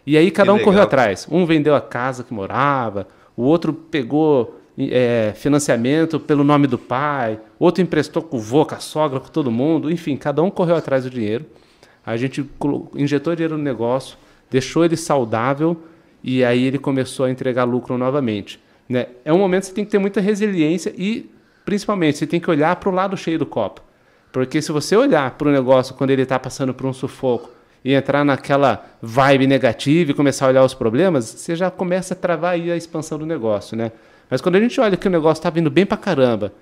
E 0.06 0.16
aí, 0.16 0.30
cada 0.30 0.46
que 0.46 0.52
um 0.52 0.54
legal. 0.54 0.64
correu 0.64 0.82
atrás. 0.82 1.26
Um 1.30 1.44
vendeu 1.44 1.74
a 1.74 1.80
casa 1.80 2.22
que 2.22 2.32
morava, 2.32 3.08
o 3.36 3.42
outro 3.42 3.72
pegou 3.72 4.59
é, 4.90 5.32
financiamento 5.34 6.18
pelo 6.20 6.44
nome 6.44 6.66
do 6.66 6.78
pai, 6.78 7.38
outro 7.58 7.82
emprestou 7.82 8.22
com 8.22 8.36
o 8.36 8.40
vô, 8.40 8.64
com 8.64 8.74
a 8.74 8.78
sogra, 8.78 9.20
com 9.20 9.28
todo 9.28 9.50
mundo. 9.50 9.90
Enfim, 9.90 10.16
cada 10.16 10.42
um 10.42 10.50
correu 10.50 10.76
atrás 10.76 11.04
do 11.04 11.10
dinheiro. 11.10 11.44
A 12.04 12.16
gente 12.16 12.48
injetou 12.94 13.34
dinheiro 13.34 13.58
no 13.58 13.62
negócio, 13.62 14.16
deixou 14.50 14.84
ele 14.84 14.96
saudável 14.96 15.76
e 16.22 16.44
aí 16.44 16.64
ele 16.64 16.78
começou 16.78 17.26
a 17.26 17.30
entregar 17.30 17.64
lucro 17.64 17.98
novamente. 17.98 18.60
Né? 18.88 19.06
É 19.24 19.32
um 19.32 19.38
momento 19.38 19.62
que 19.62 19.68
você 19.68 19.74
tem 19.74 19.84
que 19.84 19.90
ter 19.90 19.98
muita 19.98 20.20
resiliência 20.20 20.92
e 20.96 21.30
principalmente, 21.64 22.18
você 22.18 22.26
tem 22.26 22.40
que 22.40 22.50
olhar 22.50 22.74
para 22.76 22.88
o 22.88 22.92
lado 22.92 23.16
cheio 23.16 23.38
do 23.38 23.46
copo. 23.46 23.80
Porque 24.32 24.60
se 24.60 24.72
você 24.72 24.96
olhar 24.96 25.30
para 25.32 25.48
o 25.48 25.52
negócio 25.52 25.94
quando 25.94 26.10
ele 26.10 26.22
está 26.22 26.38
passando 26.38 26.74
por 26.74 26.86
um 26.86 26.92
sufoco 26.92 27.50
e 27.84 27.92
entrar 27.92 28.24
naquela 28.24 28.84
vibe 29.00 29.46
negativa 29.46 30.10
e 30.10 30.14
começar 30.14 30.46
a 30.46 30.48
olhar 30.48 30.64
os 30.64 30.74
problemas, 30.74 31.26
você 31.26 31.56
já 31.56 31.70
começa 31.70 32.14
a 32.14 32.16
travar 32.16 32.54
aí 32.54 32.70
a 32.70 32.76
expansão 32.76 33.18
do 33.18 33.26
negócio, 33.26 33.76
né? 33.76 33.92
Mas 34.30 34.40
quando 34.40 34.56
a 34.56 34.60
gente 34.60 34.80
olha 34.80 34.96
que 34.96 35.08
o 35.08 35.10
negócio 35.10 35.40
está 35.40 35.50
vindo 35.50 35.70
bem 35.70 35.84
para 35.84 35.96
caramba, 35.96 36.52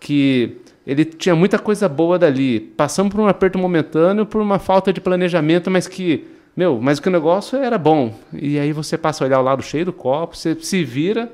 que 0.00 0.56
ele 0.86 1.04
tinha 1.04 1.34
muita 1.34 1.58
coisa 1.58 1.88
boa 1.88 2.18
dali, 2.18 2.58
passamos 2.58 3.12
por 3.12 3.20
um 3.20 3.28
aperto 3.28 3.58
momentâneo, 3.58 4.26
por 4.26 4.42
uma 4.42 4.58
falta 4.58 4.92
de 4.92 5.00
planejamento, 5.00 5.70
mas 5.70 5.86
que, 5.86 6.26
meu, 6.56 6.80
mas 6.80 6.98
que 6.98 7.08
o 7.08 7.12
negócio 7.12 7.56
era 7.56 7.78
bom. 7.78 8.12
E 8.32 8.58
aí 8.58 8.72
você 8.72 8.98
passa 8.98 9.22
a 9.22 9.26
olhar 9.26 9.40
o 9.40 9.42
lado 9.42 9.62
cheio 9.62 9.84
do 9.84 9.92
copo, 9.92 10.36
você 10.36 10.56
se 10.56 10.82
vira, 10.82 11.30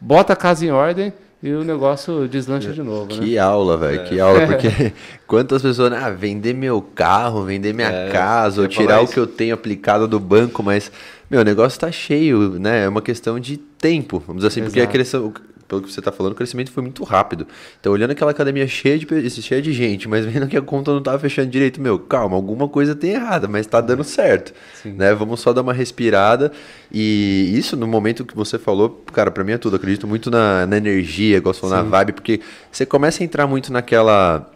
bota 0.00 0.32
a 0.32 0.36
casa 0.36 0.64
em 0.64 0.70
ordem 0.70 1.12
e 1.42 1.52
o 1.52 1.62
negócio 1.62 2.26
deslancha 2.26 2.72
de 2.72 2.82
novo, 2.82 3.08
que 3.08 3.20
né? 3.20 3.26
Que 3.26 3.38
aula, 3.38 3.76
velho, 3.76 4.00
é. 4.00 4.04
que 4.04 4.18
aula, 4.18 4.46
porque 4.46 4.94
quantas 5.28 5.60
pessoas, 5.60 5.90
né, 5.90 6.00
ah, 6.02 6.08
vender 6.08 6.54
meu 6.54 6.80
carro, 6.80 7.44
vender 7.44 7.74
minha 7.74 7.90
é, 7.90 8.08
casa, 8.08 8.62
ou 8.62 8.66
tirar 8.66 9.02
o 9.02 9.06
que 9.06 9.18
eu 9.18 9.26
tenho 9.26 9.52
aplicado 9.52 10.08
do 10.08 10.18
banco, 10.18 10.62
mas, 10.62 10.90
meu, 11.30 11.42
o 11.42 11.44
negócio 11.44 11.78
tá 11.78 11.92
cheio, 11.92 12.58
né, 12.58 12.84
é 12.84 12.88
uma 12.88 13.02
questão 13.02 13.38
de 13.38 13.58
tempo, 13.84 14.18
vamos 14.26 14.40
dizer 14.40 14.48
assim, 14.48 14.60
Exato. 14.60 14.72
porque 14.72 14.80
a 14.80 14.86
questão, 14.86 15.30
pelo 15.68 15.82
que 15.82 15.92
você 15.92 16.00
está 16.00 16.10
falando, 16.10 16.32
o 16.32 16.34
crescimento 16.34 16.72
foi 16.72 16.82
muito 16.82 17.04
rápido. 17.04 17.46
Então, 17.78 17.92
olhando 17.92 18.12
aquela 18.12 18.30
academia 18.30 18.66
cheia 18.66 18.98
de, 18.98 19.30
cheia 19.42 19.60
de 19.60 19.74
gente, 19.74 20.08
mas 20.08 20.24
vendo 20.26 20.46
que 20.46 20.56
a 20.56 20.62
conta 20.62 20.90
não 20.90 21.00
estava 21.00 21.18
fechando 21.18 21.50
direito, 21.50 21.82
meu, 21.82 21.98
calma, 21.98 22.34
alguma 22.34 22.66
coisa 22.66 22.94
tem 22.94 23.10
errada, 23.10 23.46
mas 23.46 23.66
está 23.66 23.82
dando 23.82 24.02
certo. 24.02 24.54
Né? 24.86 25.12
Vamos 25.14 25.40
só 25.40 25.52
dar 25.52 25.60
uma 25.60 25.74
respirada. 25.74 26.50
E 26.90 27.52
isso, 27.54 27.76
no 27.76 27.86
momento 27.86 28.24
que 28.24 28.34
você 28.34 28.58
falou, 28.58 29.04
cara, 29.12 29.30
para 29.30 29.44
mim 29.44 29.52
é 29.52 29.58
tudo. 29.58 29.76
acredito 29.76 30.06
muito 30.06 30.30
na, 30.30 30.66
na 30.66 30.78
energia, 30.78 31.38
gosto 31.40 31.68
na 31.68 31.82
vibe, 31.82 32.12
porque 32.14 32.40
você 32.72 32.86
começa 32.86 33.22
a 33.22 33.24
entrar 33.24 33.46
muito 33.46 33.70
naquela 33.70 34.50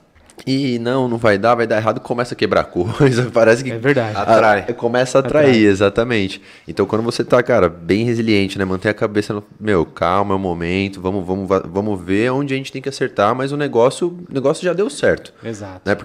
e 0.46 0.78
não, 0.78 1.08
não 1.08 1.18
vai 1.18 1.38
dar, 1.38 1.54
vai 1.54 1.66
dar 1.66 1.76
errado, 1.76 2.00
começa 2.00 2.34
a 2.34 2.36
quebrar 2.36 2.64
coisa, 2.64 3.28
parece 3.32 3.64
que... 3.64 3.70
É 3.72 3.78
verdade. 3.78 4.16
Atrai. 4.16 4.66
A, 4.68 4.72
começa 4.72 5.18
a 5.18 5.20
atrair, 5.20 5.48
Atrai. 5.48 5.64
exatamente. 5.64 6.42
Então, 6.66 6.86
quando 6.86 7.02
você 7.02 7.24
tá, 7.24 7.42
cara, 7.42 7.68
bem 7.68 8.04
resiliente, 8.04 8.58
né, 8.58 8.64
mantém 8.64 8.90
a 8.90 8.94
cabeça 8.94 9.32
no... 9.32 9.44
Meu, 9.58 9.84
calma, 9.84 10.34
é 10.34 10.36
o 10.36 10.38
momento, 10.38 11.00
vamos, 11.00 11.26
vamos, 11.26 11.48
vamos 11.66 12.00
ver 12.00 12.30
onde 12.30 12.54
a 12.54 12.56
gente 12.56 12.72
tem 12.72 12.82
que 12.82 12.88
acertar, 12.88 13.34
mas 13.34 13.52
o 13.52 13.56
negócio, 13.56 14.08
o 14.28 14.34
negócio 14.34 14.64
já 14.64 14.72
deu 14.72 14.88
certo. 14.88 15.32
Exato. 15.42 15.82
Né, 15.84 15.94